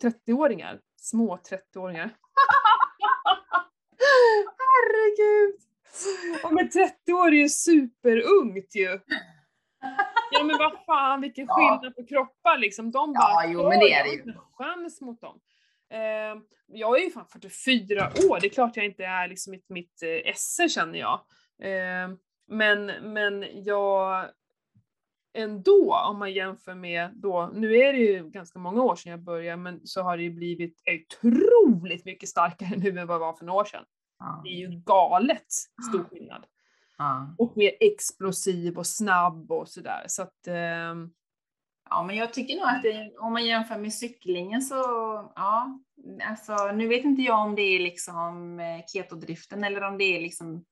30-åringar. 0.01 0.79
Små 0.95 1.37
30-åringar. 1.37 2.09
Herregud! 4.57 5.72
Och 6.43 6.53
med 6.53 6.71
30 6.71 7.13
år 7.13 7.27
är 7.27 7.31
ju 7.31 7.49
superungt 7.49 8.75
ju. 8.75 8.99
Ja 10.31 10.43
men 10.43 10.57
vad 10.57 10.85
fan 10.85 11.21
vilken 11.21 11.45
Ja. 11.47 11.55
skillnad 11.55 11.95
på 11.95 12.05
kroppar 12.05 12.57
liksom. 12.57 12.91
De 12.91 13.13
bara, 13.13 13.43
Ja, 13.43 13.45
jo, 13.47 13.69
men 13.69 13.79
det 13.79 13.93
är 13.93 14.03
det 14.03 14.09
ju. 14.09 14.33
chans 14.57 15.01
mot 15.01 15.21
dem. 15.21 15.39
Eh, 15.93 16.41
jag 16.67 16.99
är 16.99 17.03
ju 17.03 17.11
fan 17.11 17.25
44 17.27 18.11
år, 18.29 18.39
det 18.41 18.47
är 18.47 18.49
klart 18.49 18.75
jag 18.77 18.85
inte 18.85 19.05
är 19.05 19.27
liksom 19.27 19.51
mitt, 19.51 19.69
mitt 19.69 20.03
eh, 20.03 20.29
esse 20.31 20.69
känner 20.69 20.99
jag. 20.99 21.19
Eh, 21.63 22.09
men, 22.47 22.85
men 22.85 23.45
jag 23.63 24.25
ändå, 25.37 25.95
om 26.09 26.19
man 26.19 26.33
jämför 26.33 26.75
med 26.75 27.09
då, 27.13 27.51
nu 27.53 27.75
är 27.77 27.93
det 27.93 27.99
ju 27.99 28.29
ganska 28.29 28.59
många 28.59 28.83
år 28.83 28.95
sedan 28.95 29.11
jag 29.11 29.19
började, 29.23 29.57
men 29.57 29.87
så 29.87 30.01
har 30.01 30.17
det 30.17 30.23
ju 30.23 30.31
blivit 30.31 30.81
otroligt 30.87 32.05
mycket 32.05 32.29
starkare 32.29 32.69
nu 32.77 32.99
än 32.99 33.07
vad 33.07 33.15
det 33.15 33.25
var 33.25 33.33
för 33.33 33.45
några 33.45 33.59
år 33.61 33.65
sedan. 33.65 33.85
Ja. 34.23 34.41
Det 34.43 34.49
är 34.49 34.57
ju 34.57 34.81
galet 34.85 35.53
stor 35.89 36.03
skillnad. 36.03 36.45
Ja. 36.97 37.35
Och 37.37 37.57
mer 37.57 37.71
explosiv 37.79 38.77
och 38.77 38.87
snabb 38.87 39.51
och 39.51 39.69
sådär. 39.69 40.05
Så 40.07 40.21
att, 40.21 40.47
ehm, 40.47 41.09
ja, 41.89 42.03
men 42.03 42.15
jag 42.15 42.33
tycker 42.33 42.55
nog 42.55 42.65
att 42.65 42.83
det, 42.83 43.17
om 43.17 43.33
man 43.33 43.45
jämför 43.45 43.77
med 43.77 43.93
cyklingen 43.93 44.61
så, 44.61 44.75
ja, 45.35 45.79
alltså 46.29 46.71
nu 46.71 46.87
vet 46.87 47.03
inte 47.03 47.21
jag 47.21 47.39
om 47.39 47.55
det 47.55 47.61
är 47.61 47.79
liksom 47.79 48.59
eh, 48.59 48.85
ketodriften 48.87 49.63
eller 49.63 49.83
om 49.83 49.97
det 49.97 50.03
är 50.03 50.21
liksom 50.21 50.65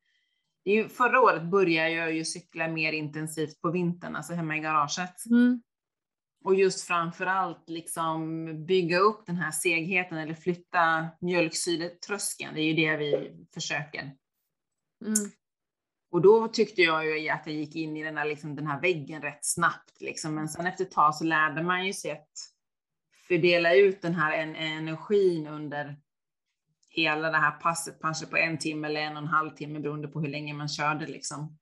det 0.64 0.72
är 0.72 0.76
ju, 0.76 0.90
förra 0.90 1.22
året 1.22 1.44
började 1.44 1.90
jag 1.90 2.14
ju 2.14 2.26
cykla 2.26 2.68
mer 2.68 2.94
intensivt 2.94 3.62
på 3.62 3.72
vintern, 3.72 4.16
alltså 4.16 4.34
hemma 4.34 4.58
i 4.58 4.60
garaget. 4.60 5.16
Och 6.44 6.56
just 6.56 6.88
framförallt 6.88 7.70
liksom 7.70 8.46
bygga 8.66 9.00
upp 9.00 9.26
den 9.26 9.36
här 9.36 9.52
segheten 9.52 10.18
eller 10.18 10.34
flytta 10.34 11.08
mjölksyretröskeln. 11.22 12.56
Det 12.56 12.62
är 12.62 12.66
ju 12.66 12.74
det 12.74 12.98
vi 12.98 13.32
försöker. 13.54 14.02
Mm. 15.06 15.32
Och 16.12 16.22
då 16.22 16.48
tyckte 16.48 16.82
jag 16.82 17.20
ju 17.20 17.30
att 17.30 17.46
jag 17.46 17.56
gick 17.56 17.76
in 17.76 17.98
i 17.98 18.04
den 18.04 18.18
här, 18.18 18.26
liksom, 18.26 18.56
den 18.56 18.68
här 18.68 18.82
väggen 18.82 19.22
rätt 19.22 19.46
snabbt. 19.46 20.02
Liksom. 20.02 20.36
Men 20.36 20.50
sen 20.50 20.66
efter 20.66 20.86
ett 20.86 20.92
tag 20.92 21.16
så 21.16 21.24
lärde 21.24 21.64
man 21.64 21.86
ju 21.86 21.94
sig 21.94 22.12
att 22.12 22.30
fördela 23.28 23.76
ut 23.76 24.02
den 24.02 24.16
här 24.16 24.38
energin 24.38 25.48
under 25.48 26.00
hela 26.90 27.32
det 27.32 27.38
här 27.38 27.52
passet, 27.52 27.98
kanske 28.02 28.26
på 28.26 28.38
en 28.38 28.58
timme 28.58 28.88
eller 28.88 29.02
en 29.02 29.18
och 29.18 29.24
en 29.24 29.28
halv 29.28 29.50
timme 29.50 29.80
beroende 29.80 30.08
på 30.08 30.22
hur 30.22 30.28
länge 30.28 30.54
man 30.54 30.70
körde. 30.70 31.08
Liksom. 31.08 31.58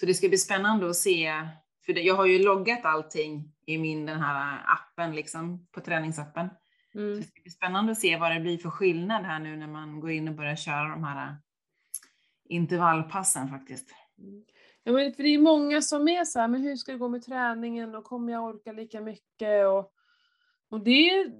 Så 0.00 0.06
det 0.06 0.14
ska 0.14 0.28
bli 0.28 0.38
spännande 0.38 0.90
att 0.90 0.96
se, 0.96 1.48
för 1.86 1.98
jag 1.98 2.14
har 2.14 2.26
ju 2.26 2.38
loggat 2.38 2.84
allting 2.84 3.51
i 3.66 3.78
min 3.78 4.06
den 4.06 4.20
här 4.20 4.64
appen, 4.66 5.14
liksom, 5.14 5.66
på 5.66 5.80
träningsappen. 5.80 6.48
Mm. 6.94 7.16
det 7.16 7.22
ska 7.22 7.42
bli 7.42 7.50
spännande 7.50 7.92
att 7.92 7.98
se 7.98 8.16
vad 8.16 8.34
det 8.34 8.40
blir 8.40 8.58
för 8.58 8.70
skillnad 8.70 9.24
här 9.24 9.38
nu 9.38 9.56
när 9.56 9.66
man 9.66 10.00
går 10.00 10.10
in 10.10 10.28
och 10.28 10.34
börjar 10.34 10.56
köra 10.56 10.88
de 10.88 11.04
här 11.04 11.36
intervallpassen 12.48 13.48
faktiskt. 13.48 13.94
Ja, 14.84 14.92
men 14.92 15.12
för 15.12 15.22
det 15.22 15.28
är 15.28 15.38
många 15.38 15.82
som 15.82 16.08
är 16.08 16.24
så 16.24 16.40
här, 16.40 16.48
men 16.48 16.62
hur 16.62 16.76
ska 16.76 16.92
det 16.92 16.98
gå 16.98 17.08
med 17.08 17.22
träningen 17.22 17.94
och 17.94 18.04
kommer 18.04 18.32
jag 18.32 18.44
orka 18.44 18.72
lika 18.72 19.00
mycket? 19.00 19.66
Och, 19.66 19.92
och 20.70 20.84
det 20.84 21.32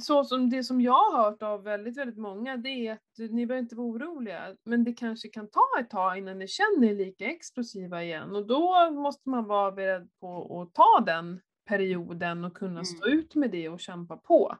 så 0.00 0.24
som 0.24 0.50
det 0.50 0.64
som 0.64 0.80
jag 0.80 0.92
har 0.92 1.22
hört 1.22 1.42
av 1.42 1.62
väldigt, 1.62 1.96
väldigt 1.96 2.18
många, 2.18 2.56
det 2.56 2.68
är 2.68 2.92
att 2.92 3.18
ni 3.18 3.46
behöver 3.46 3.62
inte 3.62 3.76
vara 3.76 3.86
oroliga, 3.86 4.56
men 4.64 4.84
det 4.84 4.92
kanske 4.92 5.28
kan 5.28 5.50
ta 5.50 5.80
ett 5.80 5.90
tag 5.90 6.18
innan 6.18 6.38
ni 6.38 6.48
känner 6.48 6.88
er 6.88 6.94
lika 6.94 7.26
explosiva 7.26 8.02
igen 8.02 8.36
och 8.36 8.46
då 8.46 8.90
måste 8.90 9.28
man 9.28 9.46
vara 9.46 9.72
beredd 9.72 10.08
på 10.20 10.60
att 10.62 10.74
ta 10.74 11.04
den 11.06 11.40
perioden 11.68 12.44
och 12.44 12.54
kunna 12.54 12.84
stå 12.84 13.06
mm. 13.06 13.18
ut 13.18 13.34
med 13.34 13.50
det 13.50 13.68
och 13.68 13.80
kämpa 13.80 14.16
på. 14.16 14.56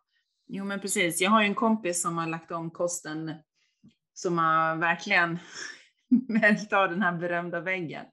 Jo 0.47 0.65
men 0.65 0.81
precis, 0.81 1.21
jag 1.21 1.31
har 1.31 1.41
ju 1.43 1.47
en 1.47 1.55
kompis 1.55 2.03
som 2.03 2.19
har 2.19 2.27
lagt 2.27 2.51
om 2.51 2.71
kosten 2.71 3.35
som 4.15 4.39
har 4.39 4.77
verkligen 4.77 5.39
märkt 6.29 6.73
av 6.73 6.91
den 6.91 7.03
här 7.03 7.13
berömda 7.13 7.61
väggen. 7.61 8.05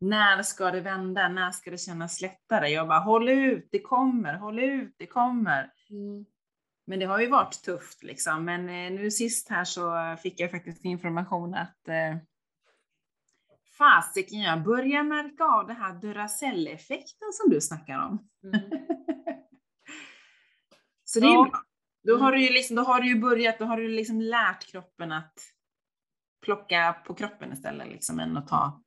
När 0.00 0.42
ska 0.42 0.70
det 0.70 0.80
vända? 0.80 1.28
När 1.28 1.50
ska 1.50 1.70
det 1.70 1.78
kännas 1.78 2.20
lättare? 2.20 2.68
Jag 2.68 2.88
bara, 2.88 2.98
håll 2.98 3.28
ut, 3.28 3.68
det 3.70 3.80
kommer, 3.80 4.34
håll 4.34 4.58
ut, 4.58 4.94
det 4.98 5.06
kommer. 5.06 5.72
Mm. 5.90 6.24
Men 6.90 6.98
det 6.98 7.06
har 7.06 7.20
ju 7.20 7.26
varit 7.26 7.62
tufft 7.62 8.02
liksom. 8.02 8.44
Men 8.44 8.68
eh, 8.68 9.00
nu 9.00 9.10
sist 9.10 9.48
här 9.48 9.64
så 9.64 10.16
fick 10.22 10.40
jag 10.40 10.50
faktiskt 10.50 10.84
information 10.84 11.54
att 11.54 11.88
eh, 11.88 12.16
fasiken, 13.78 14.40
jag 14.40 14.62
börjar 14.62 15.02
märka 15.02 15.44
av 15.44 15.66
det 15.66 15.72
här 15.72 15.94
Duracell-effekten 15.94 17.32
som 17.32 17.50
du 17.50 17.60
snackar 17.60 18.06
om. 18.06 18.28
Mm. 18.44 18.60
så 21.04 21.20
det 21.20 21.26
är 21.26 21.32
ja. 21.32 21.48
bra. 21.50 21.62
Då 22.02 22.16
har, 22.16 22.32
du 22.32 22.42
ju 22.42 22.52
liksom, 22.52 22.76
då 22.76 22.82
har 22.82 23.00
du 23.00 23.08
ju 23.08 23.20
börjat, 23.20 23.58
då 23.58 23.64
har 23.64 23.76
du 23.76 23.88
liksom 23.88 24.20
lärt 24.20 24.66
kroppen 24.66 25.12
att 25.12 25.34
plocka 26.44 26.96
på 27.06 27.14
kroppen 27.14 27.52
istället, 27.52 27.88
liksom, 27.88 28.20
än 28.20 28.36
att 28.36 28.48
ta 28.48 28.82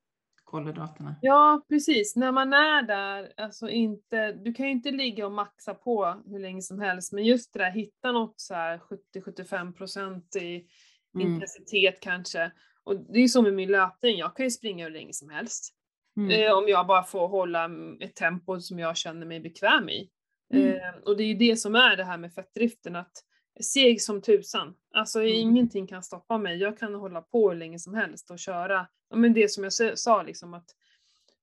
kolhydraterna. 0.54 1.16
Ja, 1.22 1.66
precis. 1.70 2.16
När 2.16 2.32
man 2.32 2.54
är 2.54 2.84
där, 2.84 3.34
alltså 3.38 3.70
inte, 3.70 4.32
du 4.32 4.54
kan 4.54 4.66
ju 4.66 4.72
inte 4.72 4.91
ligga 4.91 5.26
och 5.26 5.32
maxa 5.32 5.74
på 5.74 6.24
hur 6.26 6.39
länge 6.39 6.62
som 6.62 6.80
helst, 6.80 7.14
men 7.14 7.26
just 7.26 7.54
det 7.54 7.60
där, 7.60 7.72
hitta 7.72 8.12
något 8.12 8.34
så 8.38 8.54
här 8.54 8.82
70-75% 9.16 10.38
i 10.38 10.68
mm. 11.16 11.28
intensitet 11.28 11.99
kanske. 11.99 12.51
Och 12.84 12.95
det 12.99 13.18
är 13.18 13.22
ju 13.22 13.28
så 13.28 13.41
med 13.41 13.54
min 13.54 13.72
löpning, 13.72 14.18
jag 14.18 14.36
kan 14.36 14.45
ju 14.45 14.49
springa 14.49 14.84
hur 14.84 14.91
länge 14.91 15.14
som 15.14 15.30
helst. 15.30 15.74
Mm. 16.18 16.32
Eh, 16.32 16.58
om 16.58 16.68
jag 16.68 16.88
bara 16.88 17.04
får 17.04 17.28
hålla 17.28 17.70
ett 17.99 18.16
tempo 18.16 18.60
som 18.60 18.80
jag 18.80 18.97
känner 18.97 19.26
mig 19.26 19.39
bekväm 19.39 19.89
i. 19.89 20.10
Mm. 20.54 20.68
Eh, 20.68 21.01
och 21.06 21.18
det 21.18 21.24
är 21.24 21.28
ju 21.28 21.34
det 21.34 21.56
som 21.56 21.76
är 21.76 21.97
det 21.97 22.04
här 22.04 22.18
med 22.18 22.34
fettdriften, 22.34 22.95
att 22.95 23.14
seg 23.62 24.01
som 24.01 24.22
tusan. 24.22 24.76
Alltså 24.93 25.20
mm. 25.20 25.34
ingenting 25.34 25.88
kan 25.88 26.04
stoppa 26.04 26.38
mig. 26.38 26.58
Jag 26.58 26.78
kan 26.78 26.95
hålla 26.95 27.22
på 27.22 27.49
hur 27.49 27.58
länge 27.58 27.80
som 27.80 27.93
helst 27.93 28.32
och 28.32 28.39
köra. 28.39 28.88
Men 29.16 29.34
det 29.34 29.51
som 29.51 29.64
jag 29.64 29.99
sa 29.99 30.24
liksom 30.24 30.54
att 30.54 30.76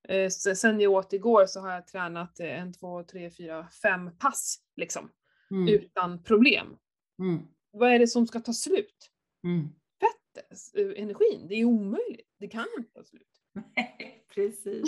eh, 0.09 0.29
sen 0.29 0.81
jag 0.81 0.93
åt 0.93 1.13
igår 1.13 1.47
så 1.47 1.61
har 1.61 1.73
jag 1.73 1.87
tränat 1.87 2.41
eh, 2.41 2.61
en, 2.61 2.73
två, 2.73 3.03
tre, 3.03 3.31
fyra, 3.31 3.69
fem 3.83 4.11
pass 4.19 4.59
liksom. 4.77 5.11
Mm. 5.51 5.69
Utan 5.69 6.23
problem. 6.23 6.77
Mm. 7.19 7.43
Vad 7.73 7.93
är 7.93 7.99
det 7.99 8.07
som 8.07 8.27
ska 8.27 8.41
ta 8.41 8.53
slut? 8.53 9.11
Mm. 9.45 9.69
Fettet, 10.01 10.59
eh, 10.75 11.03
energin. 11.03 11.47
Det 11.49 11.55
är 11.55 11.65
omöjligt. 11.65 12.29
Det 12.39 12.49
kan 12.49 12.67
inte 12.79 12.93
ta 12.93 13.05
slut. 13.05 13.29
Nej, 13.77 14.25
precis. 14.35 14.85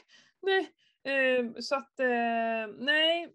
nej, 0.42 0.72
eh, 1.04 1.52
så 1.60 1.74
att 1.74 2.00
eh, 2.00 2.66
nej. 2.78 3.32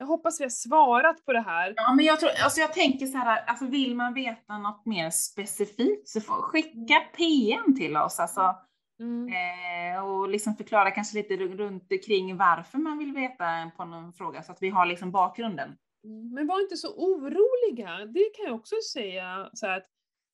Jag 0.00 0.06
hoppas 0.06 0.40
vi 0.40 0.44
har 0.44 0.50
svarat 0.50 1.24
på 1.24 1.32
det 1.32 1.40
här. 1.40 1.74
Ja, 1.76 1.94
men 1.94 2.04
jag, 2.04 2.20
tror, 2.20 2.30
alltså 2.44 2.60
jag 2.60 2.72
tänker 2.72 3.06
så 3.06 3.18
här, 3.18 3.44
alltså 3.46 3.66
vill 3.66 3.94
man 3.96 4.14
veta 4.14 4.58
något 4.58 4.86
mer 4.86 5.10
specifikt 5.10 6.08
så 6.08 6.20
får 6.20 6.34
skicka 6.34 7.00
PM 7.16 7.76
till 7.76 7.96
oss. 7.96 8.20
Alltså, 8.20 8.56
mm. 9.00 9.28
eh, 9.28 10.04
och 10.04 10.28
liksom 10.28 10.56
förklara 10.56 10.90
kanske 10.90 11.16
lite 11.18 11.36
runt 11.36 11.88
kring 12.06 12.36
varför 12.36 12.78
man 12.78 12.98
vill 12.98 13.12
veta 13.12 13.70
på 13.76 13.84
någon 13.84 14.12
fråga 14.12 14.42
så 14.42 14.52
att 14.52 14.62
vi 14.62 14.68
har 14.68 14.86
liksom 14.86 15.10
bakgrunden. 15.10 15.76
Mm, 16.04 16.34
men 16.34 16.46
var 16.46 16.60
inte 16.60 16.76
så 16.76 16.88
oroliga. 16.96 18.06
Det 18.06 18.30
kan 18.36 18.44
jag 18.44 18.54
också 18.54 18.74
säga. 18.92 19.50
Så 19.52 19.66
att 19.66 19.86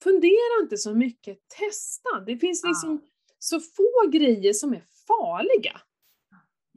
fundera 0.02 0.62
inte 0.62 0.76
så 0.76 0.94
mycket, 0.94 1.38
testa. 1.48 2.20
Det 2.26 2.36
finns 2.36 2.64
liksom 2.64 3.00
ja. 3.02 3.08
så 3.38 3.60
få 3.60 4.10
grejer 4.10 4.52
som 4.52 4.72
är 4.72 4.82
farliga. 5.06 5.80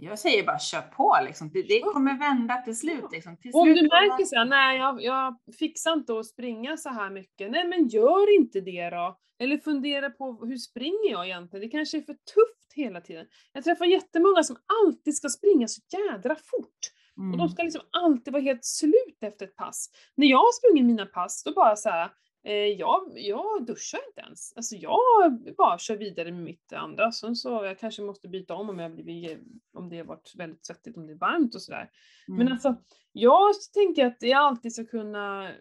Jag 0.02 0.20
säger 0.20 0.46
bara 0.46 0.60
kör 0.60 0.82
på 0.82 1.18
liksom. 1.26 1.50
Det, 1.54 1.62
det 1.62 1.80
kommer 1.80 2.20
vända 2.20 2.58
till 2.58 2.78
slut. 2.78 3.06
Liksom. 3.12 3.38
Till 3.38 3.52
Om 3.54 3.68
du 3.68 3.82
märker 3.82 4.26
så 4.26 4.36
här, 4.36 4.46
nej 4.46 4.78
jag, 4.78 5.02
jag 5.02 5.36
fixar 5.60 5.94
inte 5.94 6.20
att 6.20 6.26
springa 6.26 6.78
så 6.78 6.90
här 6.90 7.10
mycket. 7.10 7.52
Nej 7.52 7.68
men 7.68 7.88
gör 7.88 8.36
inte 8.36 8.62
det 8.62 8.90
då. 8.90 9.18
Eller 9.40 9.58
fundera 9.58 10.10
på 10.10 10.46
hur 10.46 10.58
springer 10.58 11.12
jag 11.12 11.26
egentligen? 11.26 11.62
Det 11.62 11.72
kanske 11.72 11.98
är 11.98 12.02
för 12.02 12.14
tufft 12.14 12.74
hela 12.76 13.02
tiden. 13.02 13.26
Jag 13.54 13.64
träffar 13.64 13.86
jättemånga 13.86 14.44
som 14.44 14.56
alltid 14.84 15.18
ska 15.18 15.30
springa 15.30 15.68
så 15.68 15.82
jädra 15.98 16.36
fort. 16.36 16.80
Mm. 17.18 17.32
Och 17.32 17.38
de 17.38 17.44
mm. 17.44 17.50
ska 17.50 17.64
liksom 17.64 17.82
alltid 17.92 18.34
vara 18.34 18.44
helt 18.44 18.66
slut 18.66 19.18
efter 19.22 19.46
ett 19.46 19.56
pass. 19.56 19.90
När 20.16 20.28
jag 20.28 20.38
har 20.38 20.54
sprungit 20.54 20.86
mina 20.86 21.06
pass, 21.06 21.44
då 21.44 21.54
bara 21.54 21.76
så 21.76 21.90
här, 21.90 22.10
jag, 22.54 23.12
jag 23.16 23.66
duschar 23.66 24.00
inte 24.08 24.22
ens. 24.22 24.54
Alltså 24.56 24.76
jag 24.76 25.54
bara 25.58 25.78
kör 25.78 25.98
vidare 25.98 26.32
med 26.32 26.44
mitt 26.44 26.74
andra. 26.74 27.12
Sen 27.12 27.36
så 27.36 27.50
jag 27.50 27.80
kanske 27.80 28.02
måste 28.02 28.28
byta 28.28 28.56
om 28.56 28.70
om, 28.70 28.80
jag 28.80 28.96
blivit, 28.96 29.40
om 29.74 29.90
det 29.90 29.98
har 29.98 30.06
varit 30.06 30.34
väldigt 30.36 30.66
svettigt, 30.66 30.98
om 30.98 31.08
det 31.08 31.14
är 31.14 31.18
varmt 31.18 31.56
och 31.56 31.62
sådär. 31.62 31.92
Mm. 32.28 32.38
Men 32.38 32.52
alltså, 32.52 32.76
jag 33.12 33.54
tänker 33.74 34.06
att 34.06 34.18
jag 34.20 34.40
alltid 34.40 34.74
ska 34.74 34.86
kunna 34.86 35.50
eh, 35.50 35.56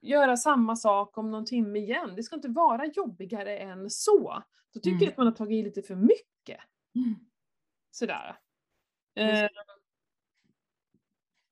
göra 0.00 0.36
samma 0.36 0.76
sak 0.76 1.18
om 1.18 1.30
någon 1.30 1.44
timme 1.44 1.78
igen. 1.78 2.12
Det 2.16 2.22
ska 2.22 2.36
inte 2.36 2.48
vara 2.48 2.86
jobbigare 2.86 3.58
än 3.58 3.90
så. 3.90 4.42
Då 4.74 4.80
tycker 4.80 4.90
mm. 4.90 5.02
jag 5.02 5.10
att 5.10 5.16
man 5.16 5.26
har 5.26 5.34
tagit 5.34 5.60
i 5.60 5.62
lite 5.62 5.82
för 5.82 5.96
mycket. 5.96 6.60
Mm. 6.94 7.14
Sådär. 7.90 8.38
Eh, 9.16 9.48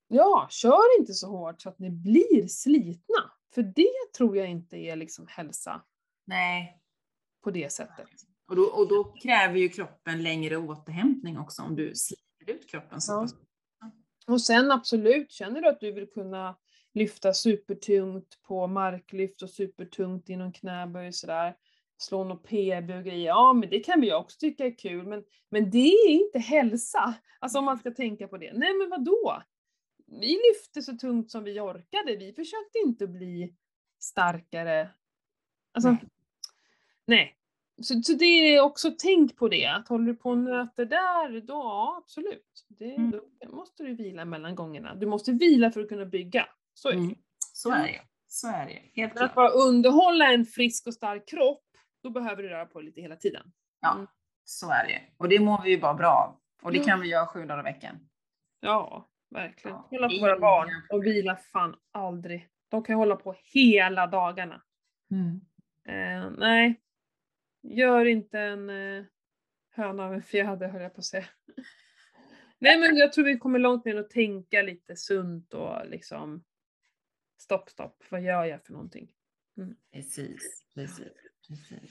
ja, 0.08 0.46
kör 0.50 0.98
inte 0.98 1.12
så 1.12 1.26
hårt 1.26 1.62
så 1.62 1.68
att 1.68 1.78
ni 1.78 1.90
blir 1.90 2.46
slitna. 2.46 3.32
För 3.54 3.62
det 3.62 4.12
tror 4.16 4.36
jag 4.36 4.50
inte 4.50 4.76
är 4.76 4.96
liksom 4.96 5.26
hälsa. 5.28 5.82
Nej. 6.24 6.78
På 7.44 7.50
det 7.50 7.72
sättet. 7.72 8.08
Och 8.48 8.56
då, 8.56 8.62
och 8.62 8.88
då 8.88 9.04
kräver 9.04 9.58
ju 9.58 9.68
kroppen 9.68 10.22
längre 10.22 10.56
återhämtning 10.56 11.38
också 11.38 11.62
om 11.62 11.76
du 11.76 11.92
sliter 11.94 12.54
ut 12.54 12.70
kroppen 12.70 13.00
så 13.00 13.20
pass. 13.20 13.34
Och 14.26 14.40
sen 14.40 14.70
absolut, 14.70 15.30
känner 15.30 15.62
du 15.62 15.68
att 15.68 15.80
du 15.80 15.92
vill 15.92 16.10
kunna 16.10 16.56
lyfta 16.94 17.32
supertungt 17.34 18.42
på 18.42 18.66
marklyft 18.66 19.42
och 19.42 19.50
supertungt 19.50 20.28
inom 20.28 20.52
knäböj 20.52 21.12
sådär, 21.12 21.54
slå 21.98 22.24
något 22.24 22.42
PB 22.42 22.90
och 22.90 23.04
grejer, 23.04 23.26
ja 23.26 23.52
men 23.52 23.70
det 23.70 23.80
kan 23.80 24.00
vi 24.00 24.12
också 24.12 24.38
tycka 24.38 24.66
är 24.66 24.78
kul, 24.78 25.06
men, 25.06 25.24
men 25.50 25.70
det 25.70 25.88
är 25.88 26.08
inte 26.08 26.38
hälsa. 26.38 27.14
Alltså 27.38 27.58
om 27.58 27.64
man 27.64 27.78
ska 27.78 27.90
tänka 27.90 28.28
på 28.28 28.36
det. 28.38 28.52
Nej 28.52 28.74
men 28.74 28.90
vadå? 28.90 29.42
Vi 30.20 30.40
lyfte 30.50 30.82
så 30.82 30.96
tungt 30.96 31.30
som 31.30 31.44
vi 31.44 31.60
orkade. 31.60 32.16
Vi 32.16 32.32
försökte 32.32 32.78
inte 32.78 33.06
bli 33.06 33.54
starkare. 34.00 34.90
Alltså, 35.72 35.90
nej. 35.90 36.08
nej. 37.06 37.36
Så, 37.82 38.02
så 38.02 38.12
det 38.12 38.24
är 38.24 38.60
också, 38.60 38.90
tänk 38.98 39.36
på 39.36 39.48
det, 39.48 39.66
att 39.66 39.88
håller 39.88 40.06
du 40.06 40.14
på 40.14 40.30
och 40.30 40.38
nöter 40.38 40.84
där, 40.84 41.40
då 41.40 41.54
ja, 41.54 42.02
absolut. 42.04 42.66
Det, 42.68 42.94
mm. 42.94 43.10
Då 43.10 43.56
måste 43.56 43.82
du 43.82 43.94
vila 43.94 44.24
mellan 44.24 44.54
gångerna. 44.54 44.94
Du 44.94 45.06
måste 45.06 45.32
vila 45.32 45.70
för 45.70 45.80
att 45.80 45.88
kunna 45.88 46.04
bygga. 46.04 46.48
Så 46.74 46.88
är 46.88 46.92
det. 46.92 46.98
Mm. 46.98 47.14
Så 47.52 47.70
är 47.70 47.82
det. 47.82 48.00
Så 48.26 48.48
är 48.48 48.66
det. 48.66 49.00
Helt 49.00 49.12
klart. 49.12 49.30
Att 49.30 49.34
bara 49.34 49.48
underhålla 49.48 50.32
en 50.32 50.44
frisk 50.46 50.86
och 50.86 50.94
stark 50.94 51.28
kropp, 51.28 51.64
då 52.02 52.10
behöver 52.10 52.42
du 52.42 52.48
röra 52.48 52.66
på 52.66 52.80
lite 52.80 53.00
hela 53.00 53.16
tiden. 53.16 53.52
Ja, 53.80 53.94
mm. 53.94 54.06
så 54.44 54.70
är 54.70 54.86
det. 54.86 55.02
Och 55.16 55.28
det 55.28 55.40
mår 55.40 55.62
vi 55.62 55.70
ju 55.70 55.80
bara 55.80 55.94
bra 55.94 56.10
av. 56.10 56.40
Och 56.62 56.72
det 56.72 56.78
kan 56.78 57.00
vi 57.00 57.08
göra 57.08 57.26
sju 57.26 57.46
dagar 57.46 57.60
i 57.60 57.62
veckan. 57.62 58.08
Ja, 58.60 59.08
Verkligen. 59.32 59.76
Hålla 59.76 60.08
på 60.08 60.20
våra 60.20 60.38
barn 60.38 60.68
och 60.90 61.06
vila 61.06 61.36
fan 61.36 61.76
aldrig. 61.92 62.48
De 62.68 62.84
kan 62.84 62.96
hålla 62.96 63.16
på 63.16 63.36
hela 63.42 64.06
dagarna. 64.06 64.62
Mm. 65.10 65.40
Eh, 65.84 66.30
nej, 66.38 66.80
gör 67.62 68.04
inte 68.04 68.40
en 68.40 68.70
eh, 68.70 69.04
höna 69.70 70.04
av 70.04 70.14
en 70.14 70.22
fjäder 70.22 70.68
höll 70.68 70.82
jag 70.82 70.94
på 70.94 70.98
att 70.98 71.04
säga. 71.04 71.26
Nej 72.58 72.78
men 72.78 72.96
jag 72.96 73.12
tror 73.12 73.24
vi 73.24 73.38
kommer 73.38 73.58
långt 73.58 73.84
ner 73.84 73.96
och 73.96 74.10
tänka 74.10 74.62
lite 74.62 74.96
sunt 74.96 75.54
och 75.54 75.86
liksom 75.86 76.44
stopp, 77.38 77.70
stopp, 77.70 78.04
vad 78.10 78.22
gör 78.22 78.44
jag 78.44 78.64
för 78.64 78.72
någonting? 78.72 79.08
Mm. 79.56 79.76
Precis, 79.92 80.64
precis, 80.74 81.12
precis. 81.48 81.90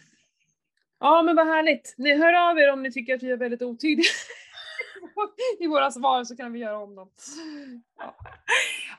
Ja 1.00 1.22
men 1.22 1.36
vad 1.36 1.48
härligt. 1.48 1.96
Ni 1.98 2.18
hör 2.18 2.50
av 2.50 2.60
er 2.60 2.72
om 2.72 2.84
ni 2.84 2.92
tycker 2.92 3.16
att 3.16 3.24
vi 3.24 3.32
är 3.32 3.38
väldigt 3.38 3.62
otydliga 3.62 4.06
i 5.60 5.68
våra 5.68 5.92
svar 5.92 6.24
så 6.24 6.36
kan 6.38 6.54
vi 6.54 6.60
göra 6.60 6.80
om 6.80 6.96
dem. 6.96 7.10
Ja. 8.00 8.16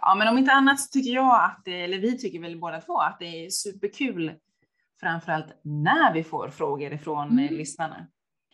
ja 0.00 0.14
men 0.14 0.28
om 0.28 0.38
inte 0.38 0.52
annat 0.52 0.80
så 0.80 0.90
tycker 0.90 1.10
jag 1.10 1.44
att, 1.44 1.68
eller 1.68 1.98
vi 1.98 2.18
tycker 2.18 2.40
väl 2.40 2.60
båda 2.60 2.80
två 2.80 2.98
att 2.98 3.18
det 3.18 3.44
är 3.46 3.50
superkul 3.50 4.32
framförallt 5.00 5.60
när 5.62 6.14
vi 6.14 6.24
får 6.24 6.48
frågor 6.48 6.92
ifrån 6.92 7.30
mm. 7.30 7.54
lyssnarna. 7.54 8.06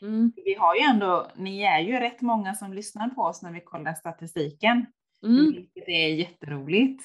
Mm. 0.03 0.33
Vi 0.45 0.55
har 0.55 0.75
ju 0.75 0.81
ändå, 0.81 1.31
ni 1.37 1.63
är 1.63 1.81
ju 1.81 2.01
rätt 2.01 2.21
många 2.21 2.55
som 2.55 2.73
lyssnar 2.73 3.09
på 3.09 3.23
oss 3.23 3.43
när 3.43 3.53
vi 3.53 3.61
kollar 3.61 3.95
statistiken, 3.95 4.87
mm. 5.23 5.53
vilket 5.53 5.89
är 5.89 6.09
jätteroligt. 6.09 7.05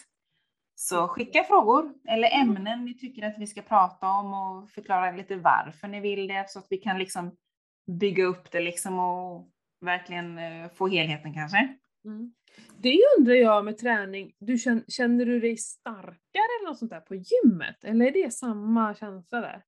Så 0.76 1.08
skicka 1.08 1.44
frågor 1.44 1.94
eller 2.08 2.28
mm. 2.28 2.50
ämnen 2.50 2.86
ni 2.86 2.98
tycker 2.98 3.28
att 3.28 3.38
vi 3.38 3.48
ska 3.48 3.62
prata 3.62 4.08
om 4.08 4.34
och 4.34 4.70
förklara 4.70 5.12
lite 5.12 5.36
varför 5.36 5.88
ni 5.88 6.00
vill 6.00 6.28
det 6.28 6.50
så 6.50 6.60
att 6.60 6.68
vi 6.70 6.78
kan 6.78 7.00
liksom 7.00 7.36
bygga 8.00 8.26
upp 8.26 8.52
det 8.52 8.60
liksom 8.60 9.00
och 9.00 9.50
verkligen 9.84 10.38
eh, 10.38 10.70
få 10.70 10.88
helheten 10.88 11.34
kanske. 11.34 11.78
Mm. 12.06 12.34
Det 12.78 13.00
undrar 13.18 13.34
jag 13.34 13.66
med 13.66 13.78
träning, 13.78 14.36
du 14.40 14.58
känner, 14.58 14.84
känner 14.88 15.26
du 15.26 15.40
dig 15.40 15.58
starkare 15.58 16.50
eller 16.60 16.70
något 16.70 16.78
sånt 16.78 16.92
där 16.92 17.00
på 17.00 17.16
gymmet? 17.16 17.84
Eller 17.84 18.06
är 18.06 18.12
det 18.12 18.34
samma 18.34 18.96
känsla 18.96 19.42
där? 19.42 19.64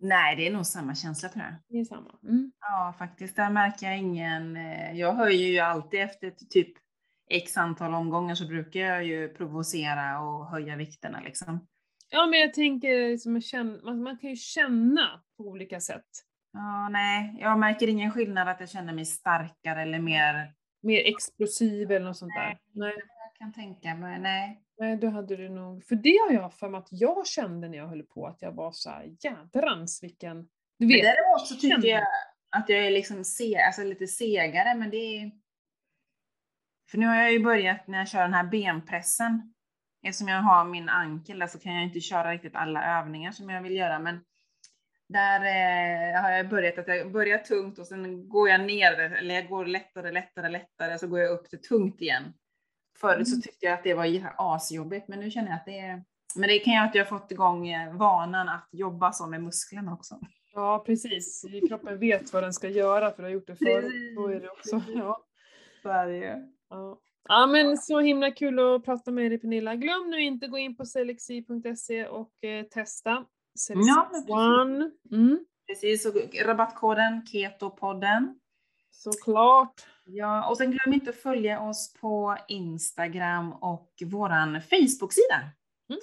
Nej, 0.00 0.36
det 0.36 0.46
är 0.46 0.52
nog 0.52 0.66
samma 0.66 0.94
känsla 0.94 1.28
tror 1.28 1.44
jag. 1.44 1.54
Det 1.68 1.78
är 1.78 1.84
samma? 1.84 2.18
Mm. 2.22 2.52
Ja, 2.60 2.94
faktiskt. 2.98 3.36
Där 3.36 3.50
märker 3.50 3.86
jag 3.86 3.98
ingen... 3.98 4.56
Eh, 4.56 4.98
jag 4.98 5.12
höjer 5.12 5.48
ju 5.48 5.58
alltid 5.58 6.00
efter 6.00 6.30
typ 6.30 6.72
x 7.30 7.56
antal 7.56 7.94
omgångar 7.94 8.34
så 8.34 8.46
brukar 8.46 8.80
jag 8.80 9.04
ju 9.04 9.28
provocera 9.28 10.20
och 10.20 10.46
höja 10.46 10.76
vikterna 10.76 11.20
liksom. 11.20 11.66
Ja, 12.10 12.26
men 12.26 12.40
jag 12.40 12.54
tänker 12.54 13.08
liksom, 13.08 13.80
man, 13.84 14.02
man 14.02 14.18
kan 14.18 14.30
ju 14.30 14.36
känna 14.36 15.22
på 15.36 15.44
olika 15.44 15.80
sätt. 15.80 16.08
Ja, 16.52 16.88
nej, 16.88 17.36
jag 17.40 17.58
märker 17.58 17.88
ingen 17.88 18.10
skillnad 18.10 18.48
att 18.48 18.60
jag 18.60 18.68
känner 18.68 18.92
mig 18.92 19.04
starkare 19.04 19.82
eller 19.82 19.98
mer... 19.98 20.52
Mer 20.84 21.02
explosiv 21.04 21.90
eller 21.90 22.06
något 22.06 22.16
sånt 22.16 22.34
där? 22.34 22.58
Nej, 22.72 22.94
jag 22.96 23.34
kan 23.38 23.52
tänka 23.52 23.94
mig, 23.94 24.18
nej. 24.20 24.62
Nej, 24.78 24.96
då 24.96 25.08
hade 25.08 25.36
du 25.36 25.48
nog, 25.48 25.84
för 25.84 25.96
det 25.96 26.18
har 26.28 26.32
jag 26.32 26.54
för 26.54 26.68
mig 26.68 26.78
att 26.78 26.88
jag 26.90 27.26
kände 27.26 27.68
när 27.68 27.78
jag 27.78 27.86
höll 27.86 28.02
på 28.02 28.26
att 28.26 28.42
jag 28.42 28.52
var 28.52 28.72
så 28.72 28.90
här, 28.90 29.16
jädrans 29.20 30.02
vilken... 30.02 30.48
Du 30.78 30.86
vet, 30.86 31.04
men 31.04 31.14
däremot 31.14 31.46
så 31.46 31.54
tycker 31.54 31.88
jag 31.88 32.02
att 32.56 32.68
jag 32.68 32.86
är 32.86 32.90
liksom 32.90 33.24
se, 33.24 33.56
alltså 33.58 33.84
lite 33.84 34.06
segare, 34.06 34.74
men 34.74 34.90
det 34.90 34.96
är... 34.96 35.32
För 36.90 36.98
nu 36.98 37.06
har 37.06 37.16
jag 37.16 37.32
ju 37.32 37.44
börjat 37.44 37.86
när 37.86 37.98
jag 37.98 38.08
kör 38.08 38.22
den 38.22 38.34
här 38.34 38.44
benpressen. 38.44 39.54
Eftersom 40.02 40.28
jag 40.28 40.42
har 40.42 40.64
min 40.64 40.88
ankel 40.88 41.38
där 41.38 41.46
så 41.46 41.58
kan 41.58 41.74
jag 41.74 41.84
inte 41.84 42.00
köra 42.00 42.32
riktigt 42.32 42.56
alla 42.56 42.98
övningar 42.98 43.32
som 43.32 43.50
jag 43.50 43.62
vill 43.62 43.76
göra, 43.76 43.98
men 43.98 44.24
där 45.12 45.40
eh, 45.40 46.22
har 46.22 46.30
jag 46.30 46.48
börjat 46.48 46.78
att 46.78 46.88
jag 46.88 47.12
börjar 47.12 47.38
tungt 47.38 47.78
och 47.78 47.86
sen 47.86 48.28
går 48.28 48.48
jag 48.48 48.60
ner, 48.60 49.00
eller 49.00 49.34
jag 49.34 49.48
går 49.48 49.66
lättare, 49.66 50.12
lättare, 50.12 50.48
lättare, 50.48 50.98
så 50.98 51.06
går 51.06 51.20
jag 51.20 51.30
upp 51.30 51.50
till 51.50 51.62
tungt 51.62 52.00
igen. 52.00 52.22
Förut 53.00 53.28
så 53.28 53.34
mm. 53.34 53.42
tyckte 53.42 53.66
jag 53.66 53.74
att 53.74 53.84
det 53.84 53.94
var 53.94 54.32
asjobbigt, 54.36 55.08
men 55.08 55.20
nu 55.20 55.30
känner 55.30 55.48
jag 55.48 55.56
att 55.56 55.66
det 55.66 55.78
är 55.78 56.02
men 56.34 56.48
det 56.48 56.58
kan 56.58 56.74
ju 56.74 56.80
att 56.80 56.94
jag 56.94 57.04
har 57.04 57.18
fått 57.18 57.32
igång 57.32 57.68
eh, 57.68 57.96
vanan 57.96 58.48
att 58.48 58.68
jobba 58.72 59.12
så 59.12 59.26
med 59.26 59.42
musklerna 59.42 59.92
också. 59.92 60.20
Ja, 60.54 60.82
precis. 60.86 61.44
Kroppen 61.68 61.98
vet 61.98 62.32
vad 62.32 62.42
den 62.42 62.52
ska 62.52 62.68
göra 62.68 63.10
för 63.10 63.22
att 63.22 63.28
ha 63.28 63.28
gjort 63.28 63.46
det 63.46 63.56
förut. 63.56 63.92
Så 64.16 64.28
är 64.28 64.40
det 64.40 64.50
också. 64.50 64.82
Ja. 64.94 65.24
Så 65.82 65.88
är 65.88 66.06
det 66.06 66.16
ju. 66.16 66.48
Ja. 66.68 66.98
ja, 67.28 67.46
men 67.46 67.78
så 67.78 68.00
himla 68.00 68.30
kul 68.30 68.58
att 68.58 68.84
prata 68.84 69.10
med 69.10 69.30
dig 69.30 69.38
Pernilla. 69.38 69.74
Glöm 69.74 70.10
nu 70.10 70.22
inte 70.22 70.46
gå 70.46 70.58
in 70.58 70.76
på 70.76 70.84
selexi.se 70.84 72.06
och 72.06 72.44
eh, 72.44 72.64
testa. 72.64 73.24
Ja, 73.68 74.10
One. 74.28 74.90
Mm. 75.10 75.44
Precis, 75.66 76.06
och 76.06 76.14
rabattkoden 76.44 77.26
KETOPodden. 77.26 78.40
Såklart. 78.90 79.86
Ja, 80.04 80.48
och 80.48 80.56
sen 80.56 80.70
glöm 80.70 80.94
inte 80.94 81.10
att 81.10 81.16
följa 81.16 81.60
oss 81.60 81.92
på 81.92 82.36
Instagram 82.48 83.52
och 83.52 83.92
våran 84.04 84.62
Facebook-sida. 84.62 85.40
Mm. 85.88 86.00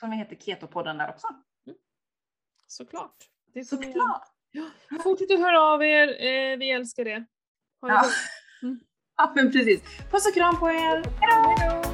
Som 0.00 0.12
heter 0.12 0.36
Ketopodden 0.36 0.98
där 0.98 1.08
också. 1.08 1.26
Mm. 1.66 1.78
Såklart. 2.66 3.16
Det 3.54 3.64
Såklart. 3.64 4.28
Ja. 4.50 4.64
Fortsätt 5.02 5.30
att 5.30 5.40
höra 5.40 5.62
av 5.62 5.84
er, 5.84 6.08
eh, 6.08 6.58
vi 6.58 6.70
älskar 6.70 7.04
det. 7.04 7.26
Ha 7.80 7.88
det 7.88 7.94
ja. 7.94 8.04
Mm. 8.62 8.80
ja, 9.16 9.32
men 9.36 9.52
precis. 9.52 9.82
Puss 10.10 10.26
och 10.26 10.34
kram 10.34 10.58
på 10.58 10.70
er. 10.70 11.04
Hejdå! 11.20 11.60
Hejdå. 11.60 11.85